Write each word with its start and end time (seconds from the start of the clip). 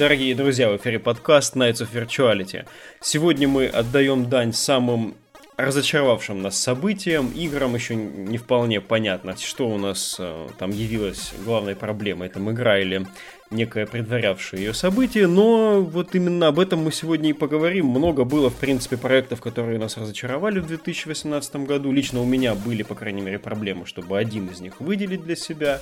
Дорогие 0.00 0.34
друзья, 0.34 0.70
в 0.70 0.78
эфире 0.78 0.98
подкаст 0.98 1.56
Nights 1.56 1.82
of 1.82 1.92
Virtuality. 1.92 2.64
Сегодня 3.02 3.46
мы 3.46 3.66
отдаем 3.66 4.30
дань 4.30 4.54
самым 4.54 5.14
разочаровавшим 5.58 6.40
нас 6.40 6.58
событиям, 6.58 7.30
играм 7.32 7.74
еще 7.74 7.96
не 7.96 8.38
вполне 8.38 8.80
понятно, 8.80 9.36
что 9.36 9.68
у 9.68 9.76
нас 9.76 10.16
э, 10.18 10.48
там 10.58 10.70
явилось 10.70 11.34
главной 11.44 11.76
проблемой, 11.76 12.30
там 12.30 12.50
игра 12.50 12.78
или 12.78 13.06
некое 13.50 13.84
предварявшее 13.84 14.64
ее 14.64 14.74
событие, 14.74 15.26
но 15.26 15.80
вот 15.82 16.14
именно 16.14 16.46
об 16.46 16.60
этом 16.60 16.84
мы 16.84 16.92
сегодня 16.92 17.30
и 17.30 17.32
поговорим. 17.32 17.86
Много 17.86 18.24
было, 18.24 18.48
в 18.48 18.54
принципе, 18.54 18.96
проектов, 18.96 19.40
которые 19.40 19.76
нас 19.80 19.96
разочаровали 19.96 20.60
в 20.60 20.68
2018 20.68 21.56
году. 21.56 21.90
Лично 21.90 22.20
у 22.20 22.24
меня 22.24 22.54
были, 22.54 22.84
по 22.84 22.94
крайней 22.94 23.22
мере, 23.22 23.40
проблемы, 23.40 23.86
чтобы 23.86 24.18
один 24.18 24.46
из 24.46 24.60
них 24.60 24.78
выделить 24.78 25.24
для 25.24 25.34
себя. 25.34 25.80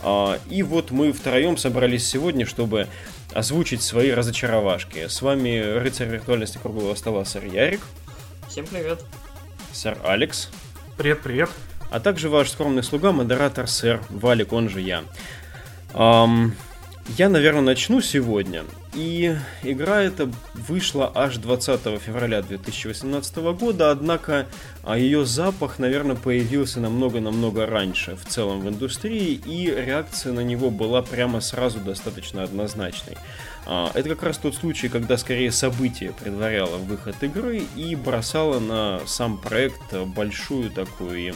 А, 0.00 0.38
и 0.48 0.62
вот 0.62 0.92
мы 0.92 1.12
втроем 1.12 1.56
собрались 1.56 2.06
сегодня, 2.08 2.46
чтобы 2.46 2.86
озвучить 3.34 3.82
свои 3.82 4.12
разочаровашки. 4.12 5.08
С 5.08 5.20
вами 5.20 5.58
рыцарь 5.58 6.06
виртуальности 6.06 6.58
круглого 6.58 6.94
стола 6.94 7.24
сэр 7.24 7.46
Ярик. 7.46 7.80
Всем 8.48 8.64
привет. 8.64 9.04
Сэр 9.72 9.98
Алекс. 10.04 10.50
Привет, 10.96 11.20
привет. 11.22 11.50
А 11.90 11.98
также 11.98 12.28
ваш 12.28 12.48
скромный 12.50 12.84
слуга, 12.84 13.10
модератор 13.10 13.66
сэр 13.66 14.00
Валик, 14.08 14.52
он 14.52 14.68
же 14.68 14.80
я. 14.80 15.02
Um, 15.94 16.52
я, 17.16 17.28
наверное, 17.30 17.62
начну 17.62 18.00
сегодня. 18.00 18.64
И 18.94 19.34
игра 19.62 20.02
эта 20.02 20.30
вышла 20.54 21.10
аж 21.14 21.38
20 21.38 22.00
февраля 22.00 22.42
2018 22.42 23.36
года, 23.58 23.90
однако 23.90 24.46
а, 24.82 24.98
ее 24.98 25.24
запах, 25.24 25.78
наверное, 25.78 26.16
появился 26.16 26.80
намного-намного 26.80 27.66
раньше 27.66 28.16
в 28.16 28.26
целом 28.26 28.60
в 28.60 28.68
индустрии, 28.68 29.40
и 29.46 29.66
реакция 29.70 30.32
на 30.32 30.40
него 30.40 30.70
была 30.70 31.00
прямо 31.00 31.40
сразу 31.40 31.78
достаточно 31.80 32.42
однозначной. 32.42 33.16
А, 33.64 33.90
это 33.94 34.10
как 34.10 34.22
раз 34.22 34.38
тот 34.38 34.54
случай, 34.54 34.88
когда 34.88 35.16
скорее 35.16 35.50
событие 35.50 36.12
предваряло 36.12 36.76
выход 36.76 37.22
игры 37.22 37.62
и 37.74 37.94
бросало 37.94 38.58
на 38.60 39.00
сам 39.06 39.38
проект 39.38 39.94
большую 39.94 40.70
такую 40.70 41.34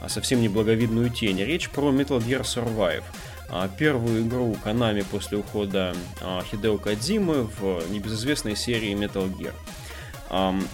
а, 0.00 0.08
совсем 0.08 0.42
неблаговидную 0.42 1.08
тень. 1.08 1.40
Речь 1.42 1.70
про 1.70 1.90
Metal 1.90 2.18
Gear 2.18 2.42
Survive– 2.42 3.04
первую 3.78 4.26
игру 4.26 4.56
Konami 4.64 5.04
после 5.10 5.38
ухода 5.38 5.94
а, 6.20 6.42
Хидео 6.42 6.78
Кадзимы 6.78 7.44
в 7.44 7.82
небезызвестной 7.90 8.56
серии 8.56 8.94
Metal 8.94 9.32
Gear. 9.36 9.54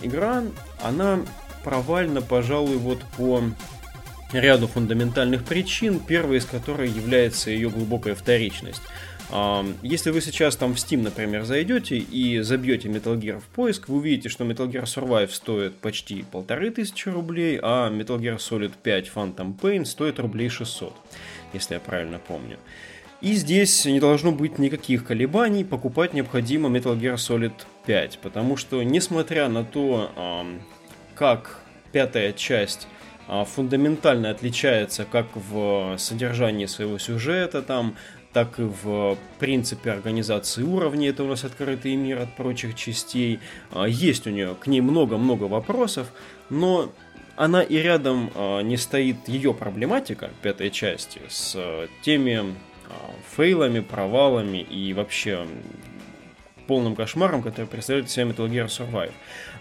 Игра, 0.02 0.44
она 0.82 1.20
провальна, 1.62 2.22
пожалуй, 2.22 2.76
вот 2.76 3.00
по 3.16 3.42
ряду 4.32 4.66
фундаментальных 4.66 5.44
причин, 5.44 6.00
первой 6.00 6.38
из 6.38 6.46
которых 6.46 6.94
является 6.94 7.50
ее 7.50 7.68
глубокая 7.68 8.14
вторичность. 8.14 8.82
Если 9.82 10.10
вы 10.10 10.20
сейчас 10.20 10.56
там 10.56 10.74
в 10.74 10.76
Steam, 10.76 11.02
например, 11.02 11.44
зайдете 11.44 11.96
и 11.96 12.40
забьете 12.40 12.88
Metal 12.88 13.18
Gear 13.18 13.40
в 13.40 13.44
поиск, 13.44 13.88
вы 13.88 13.96
увидите, 13.96 14.28
что 14.28 14.44
Metal 14.44 14.70
Gear 14.70 14.84
Survive 14.84 15.30
стоит 15.32 15.76
почти 15.76 16.22
полторы 16.30 16.70
тысячи 16.70 17.08
рублей, 17.08 17.58
а 17.62 17.90
Metal 17.90 18.18
Gear 18.18 18.36
Solid 18.36 18.72
5 18.82 19.10
Phantom 19.14 19.58
Pain 19.58 19.86
стоит 19.86 20.18
рублей 20.18 20.50
600 20.50 20.94
если 21.52 21.74
я 21.74 21.80
правильно 21.80 22.18
помню. 22.18 22.58
И 23.20 23.34
здесь 23.34 23.84
не 23.84 24.00
должно 24.00 24.32
быть 24.32 24.58
никаких 24.58 25.04
колебаний, 25.04 25.64
покупать 25.64 26.12
необходимо 26.12 26.68
Metal 26.68 26.98
Gear 26.98 27.14
Solid 27.14 27.52
5, 27.86 28.18
потому 28.20 28.56
что, 28.56 28.82
несмотря 28.82 29.48
на 29.48 29.64
то, 29.64 30.44
как 31.14 31.60
пятая 31.92 32.32
часть 32.32 32.88
а, 33.28 33.44
фундаментально 33.44 34.30
отличается 34.30 35.04
как 35.04 35.26
в 35.34 35.96
содержании 35.98 36.66
своего 36.66 36.98
сюжета, 36.98 37.62
там, 37.62 37.96
так 38.32 38.58
и 38.58 38.62
в 38.62 39.16
принципе 39.38 39.90
организации 39.92 40.62
уровней, 40.62 41.08
это 41.08 41.22
у 41.22 41.28
нас 41.28 41.44
открытый 41.44 41.94
мир 41.94 42.20
от 42.20 42.34
прочих 42.34 42.74
частей. 42.74 43.38
А, 43.70 43.84
есть 43.84 44.26
у 44.26 44.30
нее 44.30 44.56
к 44.58 44.66
ней 44.66 44.80
много-много 44.80 45.44
вопросов, 45.44 46.12
но 46.50 46.92
она 47.36 47.62
и 47.62 47.76
рядом 47.76 48.30
э, 48.34 48.62
не 48.62 48.76
стоит 48.76 49.28
ее 49.28 49.54
проблематика 49.54 50.30
пятой 50.42 50.70
части 50.70 51.20
с 51.28 51.54
э, 51.56 51.88
теми 52.02 52.42
э, 52.42 52.90
фейлами, 53.34 53.80
провалами 53.80 54.58
и 54.58 54.92
вообще 54.92 55.46
полным 56.66 56.94
кошмаром, 56.94 57.42
который 57.42 57.66
представляет 57.66 58.10
себя 58.10 58.24
Metal 58.26 58.48
Gear 58.48 58.66
Survive. 58.66 59.12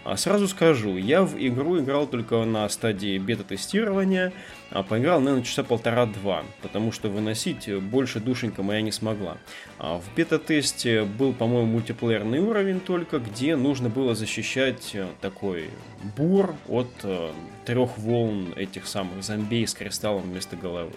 А 0.04 0.16
сразу 0.16 0.48
скажу, 0.48 0.96
я 0.96 1.22
в 1.22 1.36
игру 1.38 1.78
играл 1.78 2.06
только 2.06 2.44
на 2.44 2.68
стадии 2.68 3.18
бета-тестирования, 3.18 4.32
а 4.70 4.82
поиграл, 4.82 5.20
наверное, 5.20 5.44
часа 5.44 5.62
полтора-два, 5.62 6.42
потому 6.60 6.92
что 6.92 7.08
выносить 7.08 7.72
больше 7.82 8.18
душенька 8.18 8.62
моя 8.62 8.80
не 8.80 8.90
смогла. 8.90 9.36
А 9.78 9.98
в 9.98 10.14
бета-тесте 10.16 11.04
был, 11.04 11.32
по-моему, 11.32 11.72
мультиплеерный 11.72 12.40
уровень 12.40 12.80
только, 12.80 13.18
где 13.18 13.54
нужно 13.54 13.88
было 13.88 14.14
защищать 14.14 14.90
э, 14.94 15.06
такой 15.20 15.70
бур 16.16 16.56
от 16.68 16.90
э, 17.04 17.30
трех 17.64 17.98
волн 17.98 18.52
этих 18.56 18.86
самых 18.86 19.22
зомбей 19.22 19.66
с 19.66 19.74
кристаллом 19.74 20.22
вместо 20.22 20.56
головы. 20.56 20.92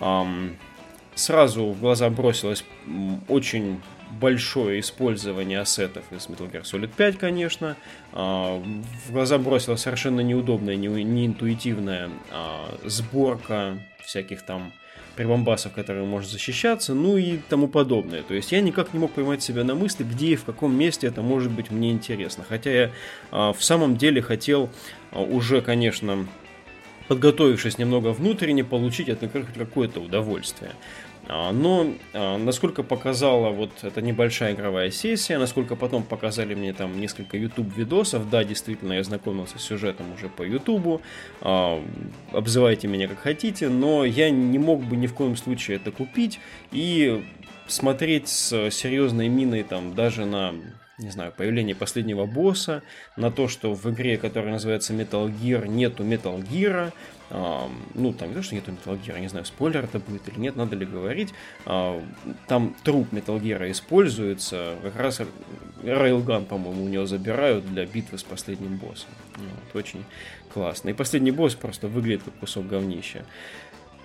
Um, 0.00 0.56
сразу 1.14 1.66
в 1.66 1.80
глаза 1.80 2.08
бросилось 2.10 2.64
очень 3.28 3.80
большое 4.20 4.80
использование 4.80 5.60
ассетов 5.60 6.04
из 6.10 6.26
Metal 6.26 6.50
Gear 6.50 6.62
Solid 6.62 6.90
5, 6.96 7.18
конечно. 7.18 7.76
А, 8.12 8.62
в 9.06 9.12
глаза 9.12 9.38
бросила 9.38 9.76
совершенно 9.76 10.20
неудобная, 10.20 10.76
неинтуитивная 10.76 12.10
а, 12.30 12.78
сборка 12.84 13.78
всяких 14.04 14.42
там 14.42 14.72
прибамбасов, 15.16 15.72
которые 15.72 16.06
может 16.06 16.30
защищаться, 16.30 16.94
ну 16.94 17.16
и 17.16 17.38
тому 17.48 17.68
подобное. 17.68 18.22
То 18.22 18.34
есть 18.34 18.52
я 18.52 18.60
никак 18.60 18.94
не 18.94 18.98
мог 18.98 19.12
поймать 19.12 19.42
себя 19.42 19.62
на 19.62 19.74
мысли, 19.74 20.04
где 20.04 20.28
и 20.28 20.36
в 20.36 20.44
каком 20.44 20.74
месте 20.74 21.06
это 21.06 21.22
может 21.22 21.52
быть 21.52 21.70
мне 21.70 21.92
интересно. 21.92 22.44
Хотя 22.48 22.70
я 22.70 22.90
а, 23.30 23.52
в 23.52 23.62
самом 23.62 23.96
деле 23.96 24.22
хотел 24.22 24.70
уже, 25.12 25.60
конечно, 25.60 26.26
подготовившись 27.08 27.78
немного 27.78 28.08
внутренне, 28.08 28.64
получить 28.64 29.08
от 29.08 29.22
игры 29.22 29.44
какое-то 29.54 30.00
удовольствие. 30.00 30.72
А, 31.28 31.52
но 31.52 31.92
а, 32.12 32.36
насколько 32.38 32.82
показала 32.82 33.50
вот 33.50 33.70
эта 33.82 34.02
небольшая 34.02 34.54
игровая 34.54 34.90
сессия, 34.90 35.38
насколько 35.38 35.76
потом 35.76 36.02
показали 36.02 36.54
мне 36.54 36.72
там 36.72 37.00
несколько 37.00 37.36
YouTube 37.36 37.74
видосов, 37.76 38.28
да, 38.28 38.44
действительно, 38.44 38.94
я 38.94 39.04
знакомился 39.04 39.58
с 39.58 39.62
сюжетом 39.62 40.12
уже 40.12 40.28
по 40.28 40.42
YouTube, 40.42 41.00
а, 41.40 41.82
обзывайте 42.32 42.88
меня 42.88 43.08
как 43.08 43.18
хотите, 43.18 43.68
но 43.68 44.04
я 44.04 44.30
не 44.30 44.58
мог 44.58 44.82
бы 44.82 44.96
ни 44.96 45.06
в 45.06 45.14
коем 45.14 45.36
случае 45.36 45.76
это 45.76 45.92
купить 45.92 46.40
и 46.72 47.24
смотреть 47.68 48.28
с 48.28 48.70
серьезной 48.70 49.28
миной 49.28 49.62
там 49.62 49.94
даже 49.94 50.24
на 50.24 50.54
не 50.98 51.10
знаю, 51.10 51.32
появление 51.36 51.74
последнего 51.74 52.26
босса, 52.26 52.82
на 53.16 53.30
то, 53.30 53.48
что 53.48 53.74
в 53.74 53.90
игре, 53.90 54.18
которая 54.18 54.52
называется 54.52 54.92
Metal 54.92 55.26
Gear, 55.26 55.66
нету 55.66 56.04
Metal 56.04 56.40
Gear, 56.40 56.92
ну, 57.94 58.12
там 58.12 58.28
не 58.28 58.34
то, 58.34 58.42
что 58.42 58.54
нету 58.54 58.72
Metal 58.72 59.00
Gear, 59.02 59.18
не 59.18 59.28
знаю, 59.28 59.46
спойлер 59.46 59.84
это 59.84 59.98
будет 59.98 60.28
или 60.28 60.38
нет, 60.38 60.54
надо 60.54 60.76
ли 60.76 60.84
говорить, 60.84 61.32
а, 61.64 62.02
там 62.46 62.76
труп 62.84 63.08
Metal 63.12 63.40
Gear 63.40 63.70
используется, 63.70 64.76
как 64.82 64.96
раз 64.96 65.22
Railgun, 65.82 66.44
по-моему, 66.44 66.84
у 66.84 66.88
него 66.88 67.06
забирают 67.06 67.66
для 67.66 67.86
битвы 67.86 68.18
с 68.18 68.22
последним 68.22 68.76
боссом. 68.76 69.08
Вот, 69.36 69.80
очень 69.80 70.04
классно. 70.52 70.90
И 70.90 70.92
последний 70.92 71.30
босс 71.30 71.54
просто 71.54 71.88
выглядит 71.88 72.22
как 72.22 72.34
кусок 72.34 72.66
говнища. 72.66 73.24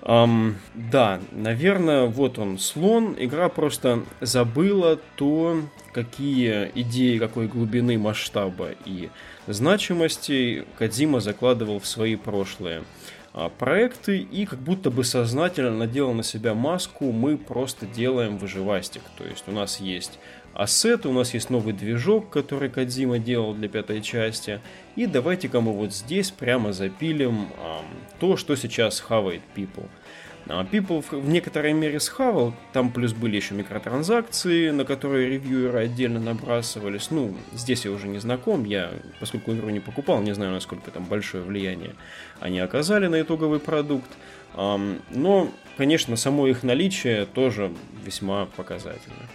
Um, 0.04 0.54
да, 0.74 1.20
наверное, 1.32 2.06
вот 2.06 2.40
он 2.40 2.60
слон. 2.60 3.16
Игра 3.20 3.50
просто 3.50 4.04
забыла 4.22 4.98
то, 5.16 5.62
какие 5.92 6.72
идеи, 6.76 7.18
какой 7.18 7.48
глубины 7.48 7.98
масштаба 7.98 8.70
и 8.86 9.10
значимости 9.48 10.66
Кадзима 10.78 11.20
закладывал 11.20 11.80
в 11.80 11.88
свои 11.88 12.16
прошлые 12.16 12.84
проекты 13.58 14.18
и 14.20 14.46
как 14.46 14.60
будто 14.60 14.90
бы 14.90 15.04
сознательно 15.04 15.72
надел 15.72 16.14
на 16.14 16.24
себя 16.24 16.54
маску 16.54 17.12
мы 17.12 17.38
просто 17.38 17.86
делаем 17.86 18.38
выживастик. 18.38 19.04
То 19.18 19.24
есть 19.26 19.44
у 19.48 19.52
нас 19.52 19.80
есть 19.80 20.20
ассеты, 20.54 21.08
у 21.08 21.14
нас 21.14 21.36
есть 21.36 21.52
новый 21.52 21.74
движок, 21.74 22.32
который 22.32 22.70
Кадзима 22.70 23.20
делал 23.20 23.54
для 23.54 23.70
пятой 23.70 24.02
части. 24.02 24.60
И 24.96 25.06
давайте-ка 25.06 25.62
мы 25.62 25.72
вот 25.72 25.94
здесь 25.94 26.32
прямо 26.32 26.74
запилим 26.74 27.50
а, 27.60 27.82
то, 28.20 28.38
что 28.38 28.56
сейчас 28.56 29.00
хавает 29.00 29.42
People. 29.56 29.88
А, 30.50 30.64
People 30.64 31.04
в 31.10 31.30
некоторой 31.30 31.74
мере 31.74 32.00
схавал, 32.00 32.54
там 32.74 32.92
плюс 32.92 33.14
были 33.14 33.36
еще 33.36 33.54
микротранзакции, 33.54 34.70
на 34.70 34.86
которые 34.86 35.30
ревьюеры 35.30 35.80
отдельно 35.80 36.20
набрасывались. 36.20 37.12
Ну, 37.12 37.36
здесь 37.54 37.86
я 37.86 37.92
уже 37.92 38.08
не 38.08 38.20
знаком, 38.20 38.66
я, 38.66 38.92
поскольку 39.20 39.54
игру 39.54 39.70
не 39.70 39.80
покупал, 39.80 40.22
не 40.22 40.34
знаю, 40.34 40.52
насколько 40.52 40.92
там 40.92 41.06
большое 41.06 41.44
влияние 41.44 41.96
они 42.40 42.60
оказали 42.60 43.08
на 43.08 43.22
итоговый 43.22 43.60
продукт. 43.60 44.10
Но, 44.56 45.50
конечно, 45.78 46.16
само 46.16 46.48
их 46.48 46.64
наличие 46.64 47.26
тоже 47.26 47.72
весьма 48.04 48.46
показательно. 48.46 49.28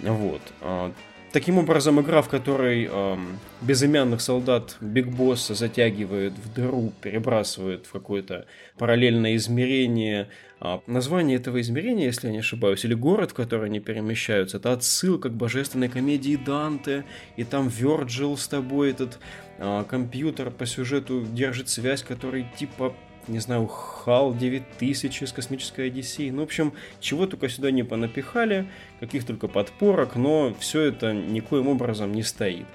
Вот. 0.00 0.40
А, 0.60 0.92
таким 1.32 1.58
образом, 1.58 2.00
игра, 2.00 2.22
в 2.22 2.28
которой 2.28 2.88
э, 2.90 3.16
безымянных 3.60 4.20
солдат 4.20 4.76
Биг 4.80 5.08
Босса 5.08 5.54
затягивает 5.54 6.32
в 6.32 6.52
дыру, 6.52 6.92
перебрасывает 7.00 7.86
в 7.86 7.92
какое-то 7.92 8.46
параллельное 8.78 9.36
измерение. 9.36 10.28
Э, 10.62 10.78
название 10.86 11.36
этого 11.36 11.60
измерения, 11.60 12.06
если 12.06 12.28
я 12.28 12.32
не 12.32 12.38
ошибаюсь, 12.38 12.84
или 12.84 12.94
город, 12.94 13.32
в 13.32 13.34
который 13.34 13.66
они 13.66 13.80
перемещаются, 13.80 14.58
это 14.58 14.72
отсылка 14.72 15.28
к 15.28 15.34
божественной 15.34 15.88
комедии 15.88 16.36
Данте, 16.36 17.04
и 17.36 17.44
там 17.44 17.68
Вёрджил 17.68 18.36
с 18.36 18.46
тобой, 18.46 18.90
этот 18.90 19.18
э, 19.58 19.84
компьютер 19.88 20.50
по 20.50 20.64
сюжету 20.66 21.22
держит 21.22 21.68
связь, 21.68 22.02
который 22.02 22.46
типа 22.56 22.94
не 23.28 23.38
знаю, 23.38 23.70
HAL 24.04 24.36
9000 24.36 25.22
из 25.22 25.32
космической 25.32 25.86
Одиссеи. 25.86 26.30
Ну, 26.30 26.40
в 26.40 26.44
общем, 26.44 26.72
чего 26.98 27.28
только 27.28 27.48
сюда 27.48 27.70
не 27.70 27.84
понапихали, 27.84 28.66
каких 28.98 29.24
только 29.24 29.46
подпорок, 29.46 30.16
но 30.16 30.52
все 30.58 30.80
это 30.80 31.12
никоим 31.12 31.68
образом 31.68 32.12
не 32.12 32.24
стоит. 32.24 32.66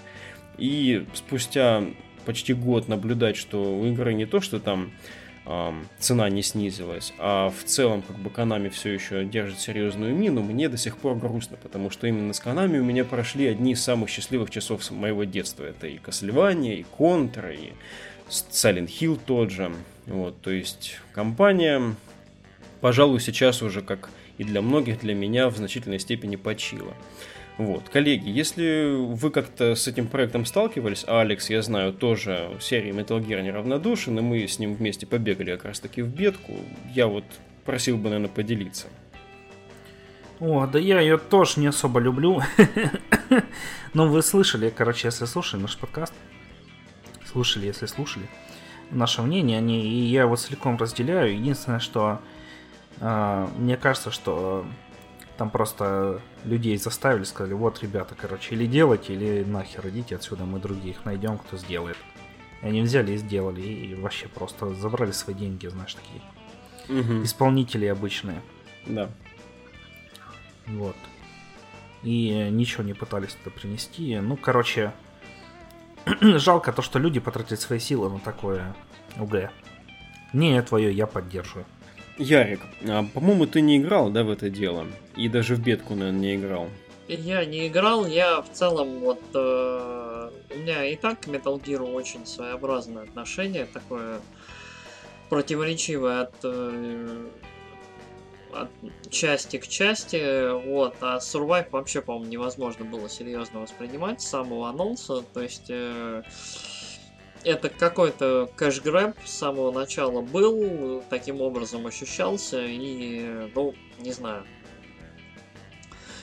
И 0.58 1.06
спустя 1.14 1.84
почти 2.26 2.54
год 2.54 2.88
наблюдать, 2.88 3.36
что 3.36 3.78
у 3.78 3.86
игры 3.88 4.14
не 4.14 4.26
то, 4.26 4.40
что 4.40 4.62
там 4.62 4.94
цена 6.00 6.30
не 6.30 6.42
снизилась, 6.42 7.14
а 7.20 7.50
в 7.50 7.64
целом 7.64 8.02
как 8.02 8.18
бы 8.18 8.30
Канами 8.30 8.70
все 8.70 8.92
еще 8.92 9.24
держит 9.24 9.60
серьезную 9.60 10.14
мину, 10.14 10.42
мне 10.44 10.68
до 10.68 10.78
сих 10.78 10.98
пор 10.98 11.16
грустно, 11.16 11.58
потому 11.62 11.90
что 11.90 12.08
именно 12.08 12.34
с 12.34 12.40
Канами 12.40 12.80
у 12.80 12.84
меня 12.84 13.06
прошли 13.06 13.48
одни 13.48 13.72
из 13.72 13.82
самых 13.82 14.10
счастливых 14.10 14.50
часов 14.50 14.90
моего 14.92 15.24
детства. 15.24 15.64
Это 15.64 15.88
и 15.88 16.00
Castlevania, 16.00 16.76
и 16.76 16.86
Contra, 16.98 17.56
и 17.56 17.74
Silent 18.30 18.88
Hill 18.88 19.20
тот 19.26 19.52
же. 19.52 19.72
Вот, 20.06 20.42
то 20.42 20.52
есть 20.52 21.00
компания, 21.14 21.96
пожалуй, 22.82 23.22
сейчас 23.22 23.62
уже, 23.62 23.82
как 23.82 24.10
и 24.38 24.44
для 24.44 24.62
многих, 24.62 25.00
для 25.00 25.16
меня 25.16 25.50
в 25.50 25.58
значительной 25.58 26.00
степени 26.00 26.36
почила. 26.36 26.94
Вот, 27.58 27.90
коллеги, 27.90 28.30
если 28.30 28.96
вы 28.96 29.32
как-то 29.32 29.74
с 29.74 29.88
этим 29.88 30.08
проектом 30.08 30.46
сталкивались, 30.46 31.04
а 31.08 31.22
Алекс, 31.22 31.50
я 31.50 31.64
знаю, 31.64 31.92
тоже 31.92 32.52
в 32.60 32.64
серии 32.64 32.94
Metal 32.94 33.20
Gear 33.20 33.42
неравнодушен, 33.42 34.18
и 34.20 34.22
мы 34.22 34.48
с 34.48 34.60
ним 34.60 34.76
вместе 34.76 35.08
побегали 35.08 35.56
как 35.56 35.66
раз 35.66 35.80
таки 35.80 36.04
в 36.04 36.08
бетку, 36.08 36.54
я 36.94 37.08
вот 37.08 37.24
просил 37.66 37.98
бы, 37.98 38.10
наверное, 38.10 38.30
поделиться. 38.30 38.88
О, 40.40 40.68
да 40.68 40.78
я 40.78 41.00
ее 41.00 41.18
тоже 41.18 41.60
не 41.60 41.66
особо 41.66 42.00
люблю. 42.00 42.42
Но 43.94 44.08
вы 44.08 44.22
слышали, 44.22 44.70
короче, 44.70 45.08
если 45.08 45.26
слушали 45.26 45.62
наш 45.62 45.78
подкаст, 45.78 46.14
слушали, 47.26 47.66
если 47.66 47.88
слушали, 47.88 48.28
наше 48.92 49.24
мнение, 49.24 49.58
они, 49.58 49.84
и 49.84 50.06
я 50.06 50.22
его 50.22 50.36
целиком 50.36 50.78
разделяю. 50.78 51.34
Единственное, 51.34 51.80
что 51.80 52.22
э, 53.00 53.48
мне 53.58 53.78
кажется, 53.78 54.12
что 54.12 54.64
там 55.38 55.50
просто 55.50 56.22
людей 56.44 56.78
заставили, 56.78 57.24
сказали, 57.24 57.54
вот, 57.54 57.82
ребята, 57.82 58.16
короче, 58.16 58.56
или 58.56 58.66
делайте, 58.66 59.14
или 59.14 59.44
нахер 59.44 59.88
идите 59.90 60.16
отсюда, 60.16 60.46
мы 60.46 60.60
других 60.60 61.06
найдем, 61.06 61.38
кто 61.38 61.58
сделает. 61.58 61.98
И 62.62 62.68
они 62.68 62.82
взяли 62.82 63.14
и 63.14 63.18
сделали, 63.18 63.62
и 63.62 63.96
вообще 63.96 64.28
просто 64.28 64.74
забрали 64.74 65.12
свои 65.12 65.36
деньги, 65.36 65.68
знаешь, 65.68 65.96
такие. 65.96 66.22
Угу. 67.02 67.24
Исполнители 67.24 67.86
обычные. 67.86 68.42
Да. 68.86 69.10
Вот. 70.66 70.96
И 72.04 72.50
ничего 72.52 72.84
не 72.84 72.94
пытались 72.94 73.34
туда 73.34 73.56
принести. 73.56 74.18
Ну, 74.20 74.38
короче, 74.38 74.92
жалко 76.22 76.74
то, 76.74 76.82
что 76.82 77.00
люди 77.00 77.20
потратят 77.20 77.60
свои 77.60 77.80
силы 77.80 78.10
на 78.10 78.20
такое 78.20 78.76
УГ. 79.20 79.52
Не 80.34 80.62
твое, 80.62 80.92
я 80.92 81.06
поддерживаю. 81.08 81.66
Ярик, 82.18 82.62
а, 82.88 83.04
по-моему, 83.14 83.46
ты 83.46 83.62
не 83.62 83.78
играл, 83.78 84.10
да, 84.10 84.24
в 84.24 84.32
это 84.32 84.50
дело? 84.50 84.88
И 85.16 85.30
даже 85.30 85.56
в 85.56 85.62
бетку, 85.62 85.96
наверное, 85.96 86.20
не 86.20 86.36
играл. 86.36 86.68
Я 87.08 87.46
не 87.46 87.68
играл, 87.68 88.06
я 88.06 88.42
в 88.42 88.52
целом 88.52 89.00
вот... 89.00 89.22
Э, 89.34 90.30
у 90.54 90.60
меня 90.60 90.86
и 90.86 90.96
так 90.96 91.22
к 91.22 91.28
Metal 91.28 91.62
Gear 91.62 91.82
очень 91.82 92.26
своеобразное 92.26 93.04
отношение, 93.04 93.66
такое 93.66 94.20
противоречивое 95.30 96.22
от 96.22 96.34
э, 96.44 97.28
от 98.54 98.70
части 99.12 99.58
к 99.58 99.68
части, 99.68 100.52
вот, 100.68 100.96
а 101.02 101.18
Survive 101.18 101.68
вообще, 101.72 102.02
по-моему, 102.02 102.32
невозможно 102.32 102.86
было 102.86 103.10
серьезно 103.10 103.60
воспринимать 103.60 104.22
с 104.22 104.28
самого 104.28 104.70
анонса, 104.70 105.22
то 105.34 105.42
есть 105.42 105.70
э, 105.70 106.24
это 107.44 107.70
какой-то 107.70 108.50
кэш-грэб 108.56 109.16
с 109.26 109.32
самого 109.32 109.72
начала 109.72 110.22
был, 110.22 111.04
таким 111.10 111.42
образом 111.42 111.88
ощущался, 111.88 112.64
и, 112.66 113.50
ну, 113.54 113.74
не 114.00 114.12
знаю. 114.12 114.46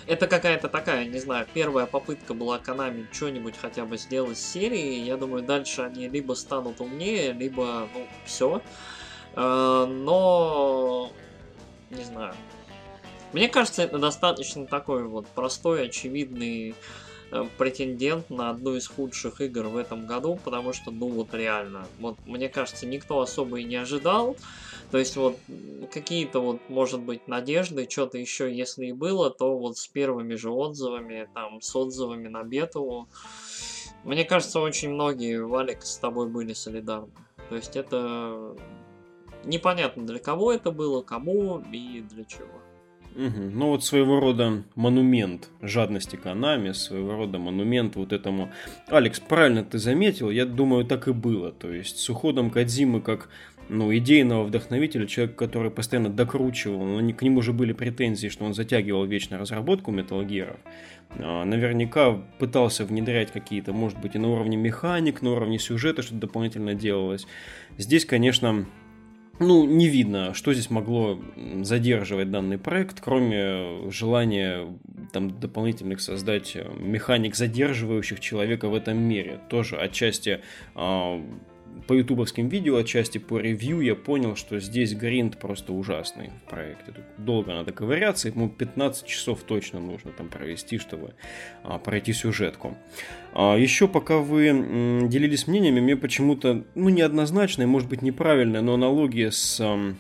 Это 0.06 0.26
какая-то 0.26 0.69
такая, 0.69 1.06
не 1.06 1.19
знаю, 1.19 1.46
первая 1.55 1.87
попытка 1.87 2.34
была 2.34 2.58
Konami 2.58 3.06
что-нибудь 3.11 3.56
хотя 3.56 3.87
бы 3.87 3.96
сделать 3.96 4.37
с 4.37 4.52
серией. 4.52 5.02
Я 5.02 5.16
думаю, 5.16 5.43
дальше 5.43 5.81
они 5.81 6.08
либо 6.08 6.34
станут 6.34 6.81
умнее, 6.81 7.32
либо, 7.32 7.88
ну, 7.94 8.06
все. 8.26 8.61
Э, 9.34 9.87
но 9.88 11.11
не 11.90 12.05
знаю. 12.05 12.34
Мне 13.32 13.49
кажется, 13.49 13.82
это 13.82 13.99
достаточно 13.99 14.66
такой 14.66 15.05
вот 15.05 15.26
простой, 15.28 15.87
очевидный 15.87 16.75
претендент 17.58 18.31
на 18.31 18.50
одну 18.50 18.76
из 18.76 18.86
худших 18.86 19.40
игр 19.40 19.66
в 19.66 19.76
этом 19.76 20.06
году, 20.06 20.38
потому 20.42 20.72
что, 20.72 20.90
ну 20.90 21.08
вот 21.08 21.34
реально, 21.34 21.88
вот 21.98 22.16
мне 22.25 22.48
кажется, 22.48 22.86
никто 22.86 23.20
особо 23.20 23.60
и 23.60 23.64
не 23.64 23.76
ожидал. 23.76 24.36
То 24.90 24.98
есть 24.98 25.16
вот 25.16 25.40
какие-то 25.92 26.40
вот, 26.40 26.60
может 26.69 27.00
быть, 27.00 27.26
надежды, 27.26 27.88
что-то 27.90 28.19
еще, 28.19 28.54
если 28.54 28.86
и 28.86 28.92
было, 28.92 29.31
то 29.31 29.58
вот 29.58 29.76
с 29.76 29.88
первыми 29.88 30.34
же 30.34 30.50
отзывами, 30.50 31.28
там, 31.34 31.60
с 31.60 31.75
отзывами 31.75 32.28
на 32.28 32.44
бету, 32.44 33.08
мне 34.04 34.25
кажется, 34.25 34.60
очень 34.60 34.90
многие, 34.90 35.44
Валик, 35.44 35.82
с 35.82 35.98
тобой 35.98 36.28
были 36.28 36.52
солидарны. 36.52 37.12
То 37.48 37.56
есть 37.56 37.75
это 37.75 38.54
непонятно 39.44 40.06
для 40.06 40.19
кого 40.19 40.52
это 40.52 40.70
было, 40.70 41.02
кому 41.02 41.58
и 41.72 42.00
для 42.02 42.25
чего. 42.25 42.63
Угу. 43.14 43.50
Ну 43.52 43.69
вот 43.69 43.84
своего 43.84 44.19
рода 44.19 44.64
монумент 44.75 45.49
жадности 45.62 46.16
Канами, 46.16 46.72
своего 46.72 47.14
рода 47.14 47.38
монумент 47.38 47.96
вот 47.96 48.12
этому. 48.12 48.50
Алекс, 48.88 49.20
правильно 49.20 49.64
ты 49.64 49.78
заметил, 49.78 50.31
я 50.31 50.46
думаю, 50.46 50.84
так 50.84 51.06
и 51.06 51.12
было. 51.12 51.52
То 51.52 51.72
есть 51.72 51.99
с 51.99 52.11
уходом 52.11 52.50
Кадзимы 52.50 53.00
как 53.00 53.28
ну, 53.69 53.94
идейного 53.94 54.44
вдохновителя, 54.44 55.06
человек, 55.06 55.37
который 55.37 55.71
постоянно 55.71 56.11
докручивал, 56.11 56.85
но 56.85 57.12
к 57.12 57.23
нему 57.23 57.38
уже 57.38 57.52
были 57.52 57.73
претензии, 57.73 58.28
что 58.28 58.44
он 58.44 58.54
затягивал 58.54 59.04
вечно 59.06 59.38
разработку 59.38 59.90
Metal 59.90 60.26
Gear. 60.26 60.56
А, 61.18 61.44
наверняка 61.44 62.12
пытался 62.38 62.85
внедрять 62.85 63.33
какие-то, 63.33 63.73
может 63.73 63.99
быть, 64.00 64.16
и 64.16 64.18
на 64.18 64.28
уровне 64.28 64.56
механик, 64.56 65.23
на 65.23 65.33
уровне 65.33 65.59
сюжета 65.59 66.02
что-то 66.02 66.21
дополнительно 66.21 66.75
делалось. 66.75 67.26
Здесь, 67.78 68.04
конечно, 68.04 68.66
ну, 69.41 69.64
не 69.64 69.88
видно, 69.88 70.33
что 70.35 70.53
здесь 70.53 70.71
могло 70.71 71.21
задерживать 71.62 72.31
данный 72.31 72.59
проект, 72.59 73.00
кроме 73.00 73.91
желания 73.91 74.67
там 75.12 75.38
дополнительных 75.38 76.00
создать 76.00 76.57
э, 76.57 76.71
механик, 76.79 77.35
задерживающих 77.35 78.21
человека 78.21 78.69
в 78.69 78.75
этом 78.75 78.99
мире. 78.99 79.41
Тоже 79.49 79.76
отчасти 79.76 80.41
э, 80.75 81.23
по 81.87 81.93
ютубовским 81.93 82.49
видео, 82.49 82.76
отчасти 82.76 83.19
по 83.19 83.38
ревью 83.38 83.81
я 83.81 83.95
понял, 83.95 84.37
что 84.37 84.59
здесь 84.61 84.95
гринд 84.95 85.38
просто 85.38 85.73
ужасный 85.73 86.31
в 86.47 86.50
проекте. 86.50 86.93
Тут 86.93 87.04
долго 87.19 87.52
надо 87.52 87.73
ковыряться, 87.73 88.28
ему 88.28 88.49
15 88.49 89.07
часов 89.07 89.43
точно 89.43 89.81
нужно 89.81 90.12
там 90.12 90.28
провести, 90.28 90.78
чтобы 90.78 91.14
а, 91.62 91.78
пройти 91.78 92.12
сюжетку. 92.12 92.76
А, 93.33 93.57
еще 93.57 93.88
пока 93.88 94.19
вы 94.19 94.47
м, 94.49 95.09
делились 95.09 95.47
мнениями, 95.47 95.81
мне 95.81 95.97
почему-то, 95.97 96.64
ну, 96.75 96.88
неоднозначная, 96.88 97.66
может 97.66 97.88
быть, 97.88 98.02
неправильная, 98.02 98.61
но 98.61 98.75
аналогия 98.75 99.31
с 99.31 99.61
а, 99.61 99.95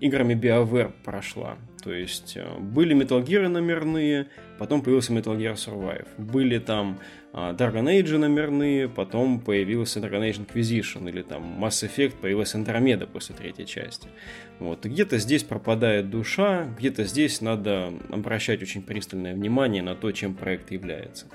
играми 0.00 0.34
BioWare 0.34 0.92
прошла. 1.04 1.56
То 1.82 1.92
есть 1.92 2.36
э, 2.36 2.58
были 2.58 2.96
Metal 2.96 3.24
Gear 3.24 3.48
номерные, 3.48 4.26
потом 4.58 4.82
появился 4.82 5.12
Metal 5.12 5.36
Gear 5.36 5.54
Survive. 5.54 6.06
Были 6.18 6.58
там 6.58 6.98
а, 7.32 7.52
Dragon 7.52 7.84
Age 7.84 8.18
номерные, 8.18 8.88
потом 8.88 9.40
появился 9.40 10.00
Dragon 10.00 10.28
Age 10.28 10.46
Inquisition, 10.46 11.08
или 11.08 11.22
там 11.22 11.62
Mass 11.62 11.88
Effect, 11.88 12.16
появилась 12.20 12.54
Андромеда 12.54 13.06
после 13.06 13.34
третьей 13.34 13.66
части. 13.66 14.08
Вот. 14.58 14.84
Где-то 14.84 15.18
здесь 15.18 15.44
пропадает 15.44 16.10
душа, 16.10 16.66
где-то 16.78 17.04
здесь 17.04 17.40
надо 17.40 17.92
обращать 18.10 18.62
очень 18.62 18.82
пристальное 18.82 19.34
внимание 19.34 19.82
на 19.82 19.94
то, 19.94 20.10
чем 20.12 20.34
проект 20.34 20.70
является. 20.72 21.26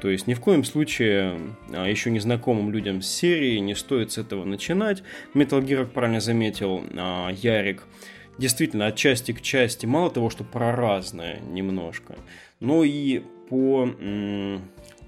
То 0.00 0.08
есть 0.08 0.26
ни 0.26 0.34
в 0.34 0.40
коем 0.40 0.64
случае 0.64 1.38
а, 1.72 1.88
еще 1.88 2.10
незнакомым 2.10 2.70
людям 2.70 3.02
с 3.02 3.08
серии 3.08 3.58
не 3.58 3.74
стоит 3.74 4.12
с 4.12 4.18
этого 4.18 4.44
начинать. 4.44 5.02
Metal 5.34 5.60
Gear, 5.60 5.84
как 5.84 5.92
правильно 5.92 6.20
заметил 6.20 6.84
а, 6.96 7.30
Ярик, 7.30 7.84
действительно 8.38 8.86
от 8.86 8.96
части 8.96 9.32
к 9.32 9.42
части 9.42 9.86
мало 9.86 10.10
того, 10.10 10.30
что 10.30 10.44
про 10.44 10.74
разное 10.74 11.40
немножко, 11.40 12.16
но 12.60 12.84
и 12.84 13.22
по 13.48 13.88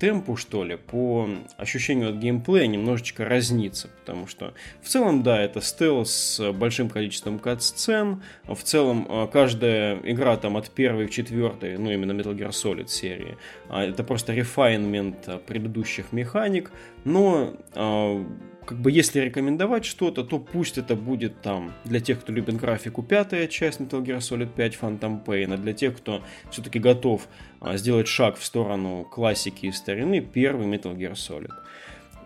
темпу, 0.01 0.37
что 0.37 0.65
ли, 0.65 0.77
по 0.77 1.29
ощущению 1.59 2.09
от 2.09 2.17
геймплея 2.17 2.67
немножечко 2.67 3.25
разнится, 3.27 3.89
потому 4.01 4.27
что 4.27 4.55
в 4.83 4.89
целом, 4.89 5.23
да, 5.23 5.41
это 5.41 5.61
стелс 5.61 6.11
с 6.11 6.53
большим 6.53 6.89
количеством 6.89 7.39
кат-сцен, 7.39 8.23
в 8.45 8.63
целом 8.63 9.07
э, 9.09 9.29
каждая 9.31 10.01
игра 10.03 10.37
там 10.39 10.57
от 10.57 10.71
первой 10.71 11.07
к 11.07 11.11
четвертой, 11.11 11.77
ну 11.77 11.91
именно 11.91 12.13
Metal 12.13 12.35
Gear 12.35 12.51
Solid 12.51 12.89
серии, 12.89 13.37
а, 13.69 13.85
это 13.85 14.03
просто 14.03 14.33
рефайнмент 14.33 15.29
предыдущих 15.47 16.13
механик, 16.13 16.73
но 17.05 17.55
а, 17.75 18.25
как 18.65 18.79
бы 18.79 18.91
если 18.91 19.21
рекомендовать 19.21 19.85
что-то, 19.85 20.25
то 20.25 20.39
пусть 20.39 20.79
это 20.79 20.95
будет 20.95 21.41
там 21.43 21.73
для 21.85 22.01
тех, 22.01 22.21
кто 22.21 22.33
любит 22.33 22.57
графику 22.57 23.03
пятая 23.03 23.47
часть 23.47 23.81
Metal 23.81 24.03
Gear 24.03 24.19
Solid 24.19 24.51
5 24.55 24.79
Phantom 24.81 25.25
Pain, 25.25 25.55
а 25.55 25.57
для 25.57 25.73
тех, 25.73 25.97
кто 25.97 26.23
все-таки 26.51 26.79
готов 26.79 27.27
а, 27.61 27.77
сделать 27.77 28.09
шаг 28.09 28.37
в 28.37 28.45
сторону 28.45 29.05
классики 29.11 29.67
и 29.67 29.73
старины, 29.73 30.21
первый 30.21 30.67
Metal 30.67 30.97
Gear 30.97 31.13
Solid. 31.13 31.53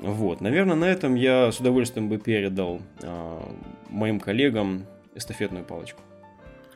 Вот, 0.00 0.40
наверное, 0.40 0.76
на 0.76 0.84
этом 0.84 1.14
я 1.14 1.50
с 1.50 1.60
удовольствием 1.60 2.08
бы 2.08 2.18
передал 2.18 2.80
а, 3.02 3.48
моим 3.88 4.20
коллегам 4.20 4.86
эстафетную 5.14 5.64
палочку. 5.64 6.00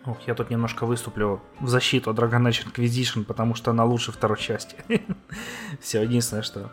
Ох, 0.07 0.17
я 0.27 0.35
тут 0.35 0.49
немножко 0.49 0.87
выступлю 0.87 1.43
в 1.61 1.69
защиту 1.69 2.13
Dragon 2.13 2.49
Age 2.49 2.67
Inquisition, 2.67 3.25
потому 3.25 3.55
что 3.55 3.73
она 3.73 3.85
лучше 3.85 4.13
второй 4.13 4.39
части. 4.39 4.77
Все, 5.81 6.03
единственное, 6.03 6.43
что 6.43 6.73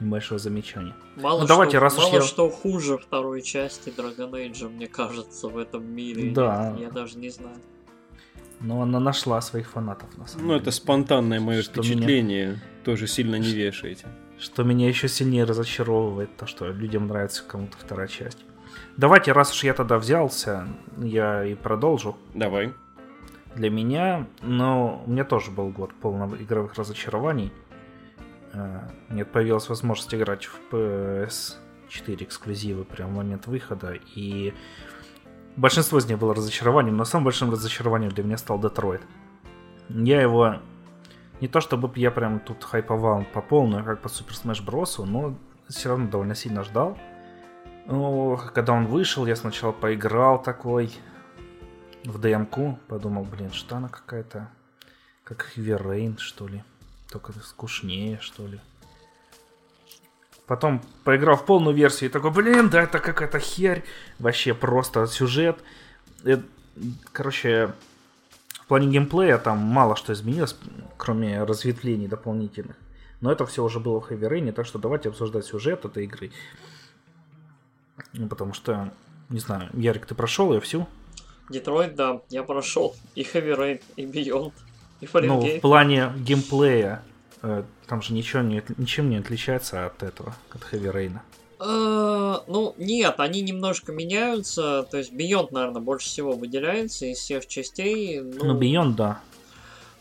небольшое 0.00 0.38
замечание. 0.38 0.94
Мало, 1.16 1.40
ну, 1.40 1.44
что, 1.46 1.54
давайте, 1.54 1.78
раз 1.78 1.96
мало 1.96 2.08
уж 2.08 2.14
я... 2.14 2.22
что 2.22 2.48
хуже 2.50 2.98
второй 2.98 3.42
части 3.42 3.88
Dragon 3.90 4.30
Age, 4.30 4.68
мне 4.68 4.86
кажется, 4.86 5.48
в 5.48 5.58
этом 5.58 5.84
мире. 5.84 6.30
Да. 6.32 6.76
Я 6.78 6.90
даже 6.90 7.18
не 7.18 7.30
знаю. 7.30 7.56
Но 8.60 8.82
она 8.82 8.98
нашла 8.98 9.40
своих 9.40 9.70
фанатов, 9.70 10.16
на 10.16 10.26
самом 10.26 10.46
Ну, 10.46 10.52
деле. 10.54 10.62
это 10.62 10.70
спонтанное 10.72 11.40
мое 11.40 11.62
что 11.62 11.82
впечатление. 11.82 12.46
Меня... 12.46 12.62
Тоже 12.84 13.06
сильно 13.06 13.36
не 13.36 13.52
вешаете. 13.52 14.06
Что 14.38 14.62
меня 14.62 14.88
еще 14.88 15.08
сильнее 15.08 15.44
разочаровывает, 15.44 16.36
то, 16.36 16.46
что 16.46 16.68
людям 16.68 17.06
нравится 17.06 17.44
кому-то 17.46 17.76
вторая 17.78 18.08
часть. 18.08 18.38
Давайте, 18.96 19.32
раз 19.32 19.52
уж 19.52 19.64
я 19.64 19.74
тогда 19.74 19.98
взялся, 19.98 20.66
я 20.96 21.44
и 21.44 21.54
продолжу. 21.54 22.16
Давай. 22.34 22.72
Для 23.54 23.70
меня, 23.70 24.26
но 24.42 25.02
у 25.06 25.10
меня 25.10 25.24
тоже 25.24 25.50
был 25.50 25.70
год 25.70 25.92
полный 26.00 26.42
игровых 26.42 26.74
разочарований. 26.74 27.52
А, 28.52 28.88
нет, 29.10 29.30
появилась 29.30 29.68
возможность 29.68 30.14
играть 30.14 30.46
в 30.46 30.58
PS4 30.72 32.24
эксклюзивы 32.24 32.84
прямо 32.84 33.12
в 33.12 33.16
момент 33.16 33.46
выхода, 33.46 33.94
и 34.14 34.54
большинство 35.56 35.98
из 35.98 36.06
них 36.06 36.18
было 36.18 36.34
разочарованием, 36.34 36.96
но 36.96 37.04
самым 37.04 37.24
большим 37.24 37.50
разочарованием 37.50 38.12
для 38.12 38.24
меня 38.24 38.38
стал 38.38 38.58
Детройт. 38.58 39.02
Я 39.88 40.20
его... 40.20 40.56
Не 41.40 41.46
то 41.46 41.60
чтобы 41.60 41.90
я 41.94 42.10
прям 42.10 42.40
тут 42.40 42.64
хайповал 42.64 43.24
по 43.32 43.40
полную, 43.40 43.84
как 43.84 44.00
по 44.00 44.08
Super 44.08 44.32
Smash 44.32 44.64
Bros., 44.64 45.04
но 45.04 45.38
все 45.68 45.90
равно 45.90 46.08
довольно 46.08 46.34
сильно 46.34 46.64
ждал. 46.64 46.98
Ну, 47.86 48.38
когда 48.52 48.72
он 48.72 48.86
вышел, 48.86 49.24
я 49.24 49.36
сначала 49.36 49.72
поиграл 49.72 50.42
такой 50.42 50.92
в 52.04 52.18
ДМК, 52.18 52.78
подумал, 52.88 53.24
блин, 53.24 53.52
что 53.52 53.76
она 53.76 53.88
какая-то, 53.88 54.50
как 55.22 55.52
Heavy 55.56 56.18
что 56.18 56.48
ли. 56.48 56.64
Только 57.10 57.32
скучнее, 57.32 58.18
что 58.20 58.46
ли. 58.46 58.60
Потом 60.46 60.82
поиграл 61.04 61.36
в 61.36 61.44
полную 61.44 61.76
версию 61.76 62.08
и 62.08 62.12
такой, 62.12 62.30
блин, 62.30 62.70
да 62.70 62.82
это 62.82 63.00
какая-то 63.00 63.38
херь. 63.38 63.84
Вообще 64.18 64.54
просто 64.54 65.06
сюжет. 65.06 65.58
Это, 66.24 66.42
короче, 67.12 67.74
в 68.62 68.66
плане 68.66 68.88
геймплея 68.88 69.38
там 69.38 69.58
мало 69.58 69.96
что 69.96 70.12
изменилось, 70.12 70.56
кроме 70.96 71.44
разветвлений 71.44 72.08
дополнительных. 72.08 72.76
Но 73.20 73.32
это 73.32 73.46
все 73.46 73.64
уже 73.64 73.80
было 73.80 74.00
в 74.00 74.10
Heavy 74.10 74.28
Rain, 74.28 74.52
так 74.52 74.66
что 74.66 74.78
давайте 74.78 75.08
обсуждать 75.08 75.44
сюжет 75.44 75.84
этой 75.84 76.04
игры. 76.04 76.30
Ну, 78.12 78.28
потому 78.28 78.54
что, 78.54 78.92
не 79.28 79.40
знаю, 79.40 79.70
Ярик, 79.74 80.06
ты 80.06 80.14
прошел 80.14 80.52
ее 80.52 80.60
всю? 80.60 80.86
Детройт, 81.48 81.94
да, 81.94 82.20
я 82.28 82.42
прошел. 82.42 82.94
И 83.14 83.22
Heavy 83.22 83.56
Rain, 83.56 83.82
и 83.96 84.06
Beyond. 84.06 84.52
Ну, 85.00 85.40
в 85.40 85.60
плане 85.60 86.12
геймплея, 86.16 87.02
э, 87.42 87.62
там 87.86 88.02
же 88.02 88.14
ничего 88.14 88.42
не, 88.42 88.62
ничем 88.76 89.10
не 89.10 89.18
отличается 89.18 89.86
от 89.86 90.02
этого, 90.02 90.34
от 90.50 90.62
Heavy 90.72 90.92
Rain. 90.92 91.18
Uh, 91.60 92.44
ну, 92.46 92.74
нет, 92.78 93.16
они 93.18 93.40
немножко 93.40 93.90
меняются. 93.92 94.86
То 94.90 94.98
есть 94.98 95.12
Beyond, 95.12 95.48
наверное, 95.50 95.82
больше 95.82 96.06
всего 96.06 96.32
выделяется 96.32 97.06
из 97.06 97.18
всех 97.18 97.46
частей. 97.48 98.20
Ну, 98.20 98.44
ну 98.44 98.58
Beyond, 98.58 98.94
да. 98.94 99.20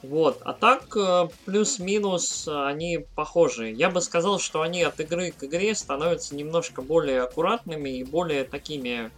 Вот, 0.03 0.39
а 0.45 0.53
так 0.53 0.95
э, 0.95 1.27
плюс-минус 1.45 2.47
они 2.47 3.05
похожи. 3.15 3.71
Я 3.71 3.89
бы 3.89 4.01
сказал, 4.01 4.39
что 4.39 4.61
они 4.61 4.83
от 4.83 4.99
игры 4.99 5.31
к 5.31 5.43
игре 5.43 5.73
становятся 5.73 6.35
немножко 6.35 6.83
более 6.83 7.23
аккуратными 7.23 7.89
и 7.89 8.03
более 8.03 8.43
такими 8.43 9.09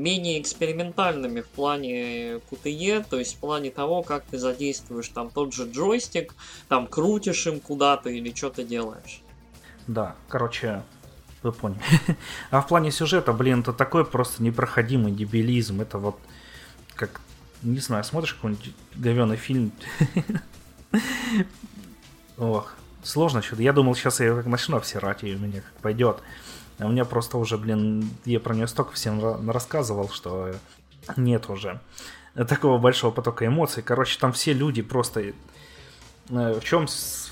менее 0.00 0.40
экспериментальными 0.40 1.42
в 1.42 1.48
плане 1.48 2.40
QTE, 2.50 3.04
то 3.08 3.18
есть 3.18 3.36
в 3.36 3.38
плане 3.38 3.70
того, 3.70 4.02
как 4.02 4.24
ты 4.24 4.38
задействуешь 4.38 5.08
там 5.08 5.30
тот 5.30 5.54
же 5.54 5.70
джойстик, 5.70 6.34
там 6.68 6.86
крутишь 6.86 7.46
им 7.46 7.60
куда-то 7.60 8.10
или 8.10 8.34
что-то 8.34 8.64
делаешь. 8.64 9.22
Да, 9.86 10.16
короче, 10.28 10.82
вы 11.42 11.52
поняли. 11.52 11.80
а 12.50 12.60
в 12.60 12.66
плане 12.66 12.90
сюжета, 12.90 13.32
блин, 13.32 13.60
это 13.60 13.72
такой 13.72 14.04
просто 14.04 14.42
непроходимый 14.42 15.12
дебилизм. 15.12 15.80
Это 15.80 15.98
вот 15.98 16.18
как, 16.94 17.20
не 17.62 17.78
знаю, 17.78 18.04
смотришь 18.04 18.34
какой-нибудь 18.34 18.74
говеный 18.94 19.36
фильм. 19.36 19.72
Ох, 22.38 22.74
сложно 23.02 23.42
что-то. 23.42 23.62
Я 23.62 23.72
думал, 23.72 23.94
сейчас 23.94 24.20
я 24.20 24.34
как 24.34 24.46
начну 24.46 24.76
обсирать, 24.76 25.24
и 25.24 25.34
у 25.34 25.38
меня 25.38 25.60
как 25.60 25.72
пойдет. 25.82 26.22
У 26.80 26.88
меня 26.88 27.04
просто 27.04 27.38
уже, 27.38 27.58
блин, 27.58 28.08
я 28.24 28.40
про 28.40 28.54
нее 28.54 28.66
столько 28.66 28.92
всем 28.92 29.50
рассказывал, 29.50 30.08
что 30.08 30.52
нет 31.16 31.48
уже 31.50 31.80
такого 32.34 32.78
большого 32.78 33.10
потока 33.10 33.46
эмоций. 33.46 33.82
Короче, 33.82 34.18
там 34.18 34.32
все 34.32 34.52
люди 34.52 34.82
просто... 34.82 35.32
Э, 36.30 36.58
в 36.60 36.64
чем 36.64 36.86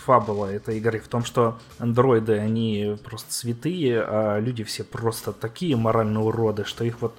фабула 0.05 0.47
этой 0.47 0.79
игры? 0.79 1.01
В 1.01 1.09
том, 1.09 1.25
что 1.25 1.59
андроиды, 1.79 2.39
они 2.39 2.97
просто 3.05 3.33
святые, 3.33 4.03
а 4.03 4.39
люди 4.39 4.65
все 4.65 4.85
просто 4.85 5.33
такие 5.33 5.77
моральные 5.77 6.25
уроды, 6.25 6.65
что 6.65 6.85
их 6.85 7.01
вот 7.01 7.15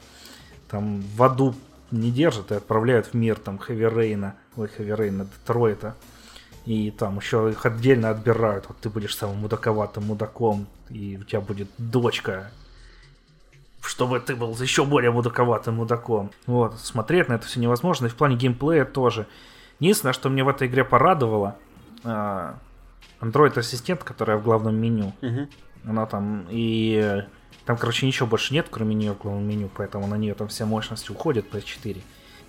там 0.70 1.02
в 1.02 1.24
аду 1.24 1.56
не 1.92 2.12
держат 2.12 2.52
и 2.52 2.56
отправляют 2.56 3.08
в 3.08 3.14
мир 3.14 3.38
там 3.38 3.58
Хэви 3.58 3.88
Рейна, 3.88 4.36
ой, 4.56 4.68
Хэви 4.68 4.94
Рейна, 4.94 5.26
Детройта. 5.26 5.96
И 6.66 6.92
там 6.92 7.18
еще 7.18 7.50
их 7.50 7.66
отдельно 7.66 8.10
отбирают. 8.10 8.66
Вот 8.68 8.78
ты 8.78 8.90
будешь 8.90 9.16
самым 9.16 9.38
мудаковатым 9.38 10.06
мудаком, 10.06 10.68
и 10.90 11.18
у 11.20 11.24
тебя 11.24 11.42
будет 11.42 11.70
дочка, 11.78 12.52
чтобы 13.82 14.20
ты 14.20 14.36
был 14.36 14.56
еще 14.60 14.86
более 14.86 15.12
мудаковатым 15.12 15.76
мудаком. 15.76 16.32
Вот, 16.46 16.80
смотреть 16.80 17.30
на 17.30 17.34
это 17.34 17.48
все 17.48 17.60
невозможно. 17.60 18.08
И 18.08 18.10
в 18.10 18.16
плане 18.16 18.36
геймплея 18.36 18.86
тоже. 18.86 19.26
Единственное, 19.80 20.14
что 20.14 20.30
мне 20.30 20.44
в 20.44 20.50
этой 20.50 20.68
игре 20.68 20.84
порадовало, 20.84 21.56
а, 22.04 22.58
Android-ассистент, 23.22 24.04
которая 24.04 24.38
в 24.38 24.44
главном 24.44 24.76
меню. 24.76 25.14
Угу. 25.22 25.48
Она 25.86 26.06
там 26.06 26.46
и... 26.50 27.26
Там, 27.66 27.78
короче, 27.78 28.08
ничего 28.08 28.28
больше 28.28 28.54
нет, 28.54 28.68
кроме 28.70 28.96
нее 28.96 29.14
в 29.14 29.20
главном 29.20 29.48
меню, 29.48 29.70
поэтому 29.76 30.08
на 30.08 30.16
нее 30.16 30.34
там 30.34 30.48
вся 30.48 30.66
мощность 30.66 31.10
уходит 31.10 31.54
PS4. 31.54 32.02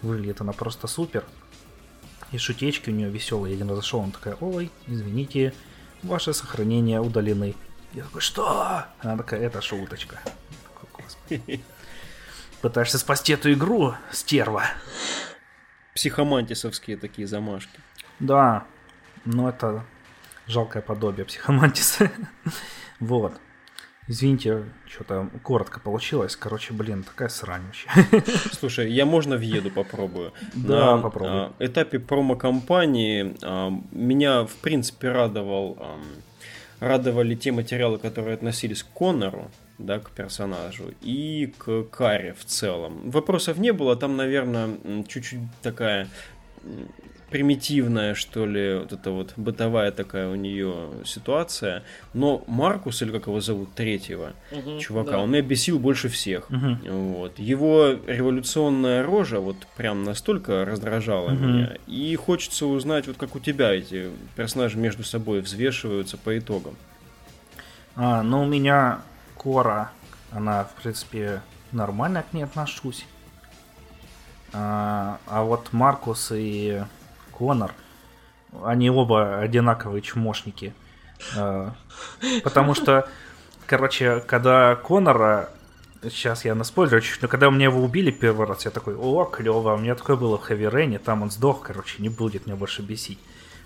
Выглядит 0.02 0.40
она 0.40 0.52
просто 0.52 0.86
супер. 0.86 1.24
И 2.32 2.38
шутечки 2.38 2.90
у 2.90 2.92
нее 2.92 3.10
веселые. 3.10 3.52
Я 3.52 3.56
один 3.56 3.68
раз 3.70 3.78
зашел, 3.78 4.00
он 4.00 4.12
такая, 4.12 4.36
ой, 4.40 4.70
извините, 4.86 5.52
ваши 6.02 6.32
сохранения 6.32 7.00
удалены. 7.00 7.54
Я 7.92 8.04
такой, 8.04 8.20
что? 8.20 8.84
Она 9.00 9.16
такая, 9.16 9.40
это 9.40 9.60
шуточка. 9.60 10.20
Такой, 10.80 11.60
Пытаешься 12.62 12.98
спасти 12.98 13.32
эту 13.32 13.52
игру, 13.52 13.94
стерва. 14.12 14.64
Психомантисовские 15.94 16.96
такие 16.96 17.26
замашки. 17.26 17.80
Да, 18.20 18.64
но 19.24 19.48
это 19.48 19.84
жалкое 20.46 20.82
подобие 20.82 21.24
психомантиса. 21.24 22.10
вот. 23.00 23.34
Извините, 24.10 24.64
что-то 24.88 25.30
коротко 25.44 25.78
получилось. 25.78 26.34
Короче, 26.34 26.72
блин, 26.72 27.04
такая 27.04 27.28
срань 27.28 27.62
вообще. 27.66 27.88
Слушай, 28.52 28.90
я 28.90 29.06
можно 29.06 29.36
въеду 29.36 29.70
попробую. 29.70 30.32
Да, 30.54 30.96
На 30.96 31.02
попробуй. 31.02 31.30
А, 31.32 31.52
этапе 31.60 32.00
промо-компании 32.00 33.36
а, 33.40 33.70
меня, 33.92 34.46
в 34.46 34.54
принципе, 34.56 35.10
радовал, 35.12 35.78
радовали 36.80 37.36
те 37.36 37.52
материалы, 37.52 37.98
которые 37.98 38.34
относились 38.34 38.82
к 38.82 38.88
Коннору, 38.88 39.48
да, 39.78 40.00
к 40.00 40.10
персонажу, 40.10 40.92
и 41.02 41.54
к 41.58 41.84
Каре 41.84 42.34
в 42.36 42.44
целом. 42.44 43.10
Вопросов 43.10 43.58
не 43.58 43.72
было, 43.72 43.94
там, 43.94 44.16
наверное, 44.16 44.70
чуть-чуть 45.06 45.38
такая 45.62 46.08
примитивная, 47.30 48.14
что 48.14 48.44
ли, 48.46 48.78
вот 48.78 48.92
эта 48.92 49.10
вот 49.10 49.32
бытовая 49.36 49.92
такая 49.92 50.28
у 50.28 50.34
нее 50.34 50.90
ситуация. 51.04 51.82
Но 52.12 52.42
Маркус, 52.46 53.02
или 53.02 53.12
как 53.12 53.26
его 53.26 53.40
зовут, 53.40 53.72
третьего 53.74 54.32
Мгм, 54.50 54.78
чувака, 54.78 55.12
да. 55.12 55.18
он 55.20 55.30
меня 55.30 55.42
бесил 55.42 55.78
больше 55.78 56.08
всех. 56.08 56.50
Мгм. 56.50 56.80
Вот. 57.12 57.38
Его 57.38 57.94
революционная 58.06 59.04
рожа 59.04 59.40
вот 59.40 59.56
прям 59.76 60.02
настолько 60.04 60.64
раздражала 60.64 61.30
Мгм. 61.30 61.52
меня. 61.52 61.76
И 61.86 62.14
хочется 62.16 62.66
узнать, 62.66 63.06
вот 63.06 63.16
как 63.16 63.36
у 63.36 63.40
тебя 63.40 63.72
эти 63.72 64.10
персонажи 64.36 64.76
между 64.76 65.04
собой 65.04 65.40
взвешиваются 65.40 66.16
по 66.18 66.36
итогам. 66.38 66.76
А, 67.96 68.22
ну, 68.22 68.42
у 68.42 68.46
меня 68.46 69.02
Кора, 69.36 69.90
она, 70.32 70.64
в 70.64 70.82
принципе, 70.82 71.42
нормально 71.72 72.24
к 72.28 72.32
ней 72.32 72.42
отношусь. 72.42 73.06
А, 74.52 75.18
а 75.26 75.42
вот 75.44 75.72
Маркус 75.72 76.32
и 76.34 76.82
Конор, 77.40 77.72
они 78.62 78.90
оба 78.90 79.38
одинаковые 79.38 80.02
чмошники. 80.02 80.74
А, 81.34 81.72
потому 82.44 82.74
что, 82.74 83.08
короче, 83.66 84.20
когда 84.26 84.76
Конора, 84.76 85.48
сейчас 86.02 86.44
я 86.44 86.54
наспойлерю 86.54 87.00
чуть, 87.00 87.22
но 87.22 87.28
когда 87.28 87.50
мне 87.50 87.64
его 87.64 87.82
убили 87.82 88.10
первый 88.10 88.46
раз, 88.46 88.66
я 88.66 88.70
такой, 88.70 88.94
о, 88.94 89.24
клево, 89.24 89.72
у 89.72 89.78
меня 89.78 89.94
такое 89.94 90.16
было 90.16 90.36
в 90.36 90.42
Хэви 90.42 90.68
Рейне, 90.68 90.98
там 90.98 91.22
он 91.22 91.30
сдох, 91.30 91.62
короче, 91.62 92.02
не 92.02 92.10
будет 92.10 92.46
меня 92.46 92.56
больше 92.56 92.82
бесить. 92.82 93.18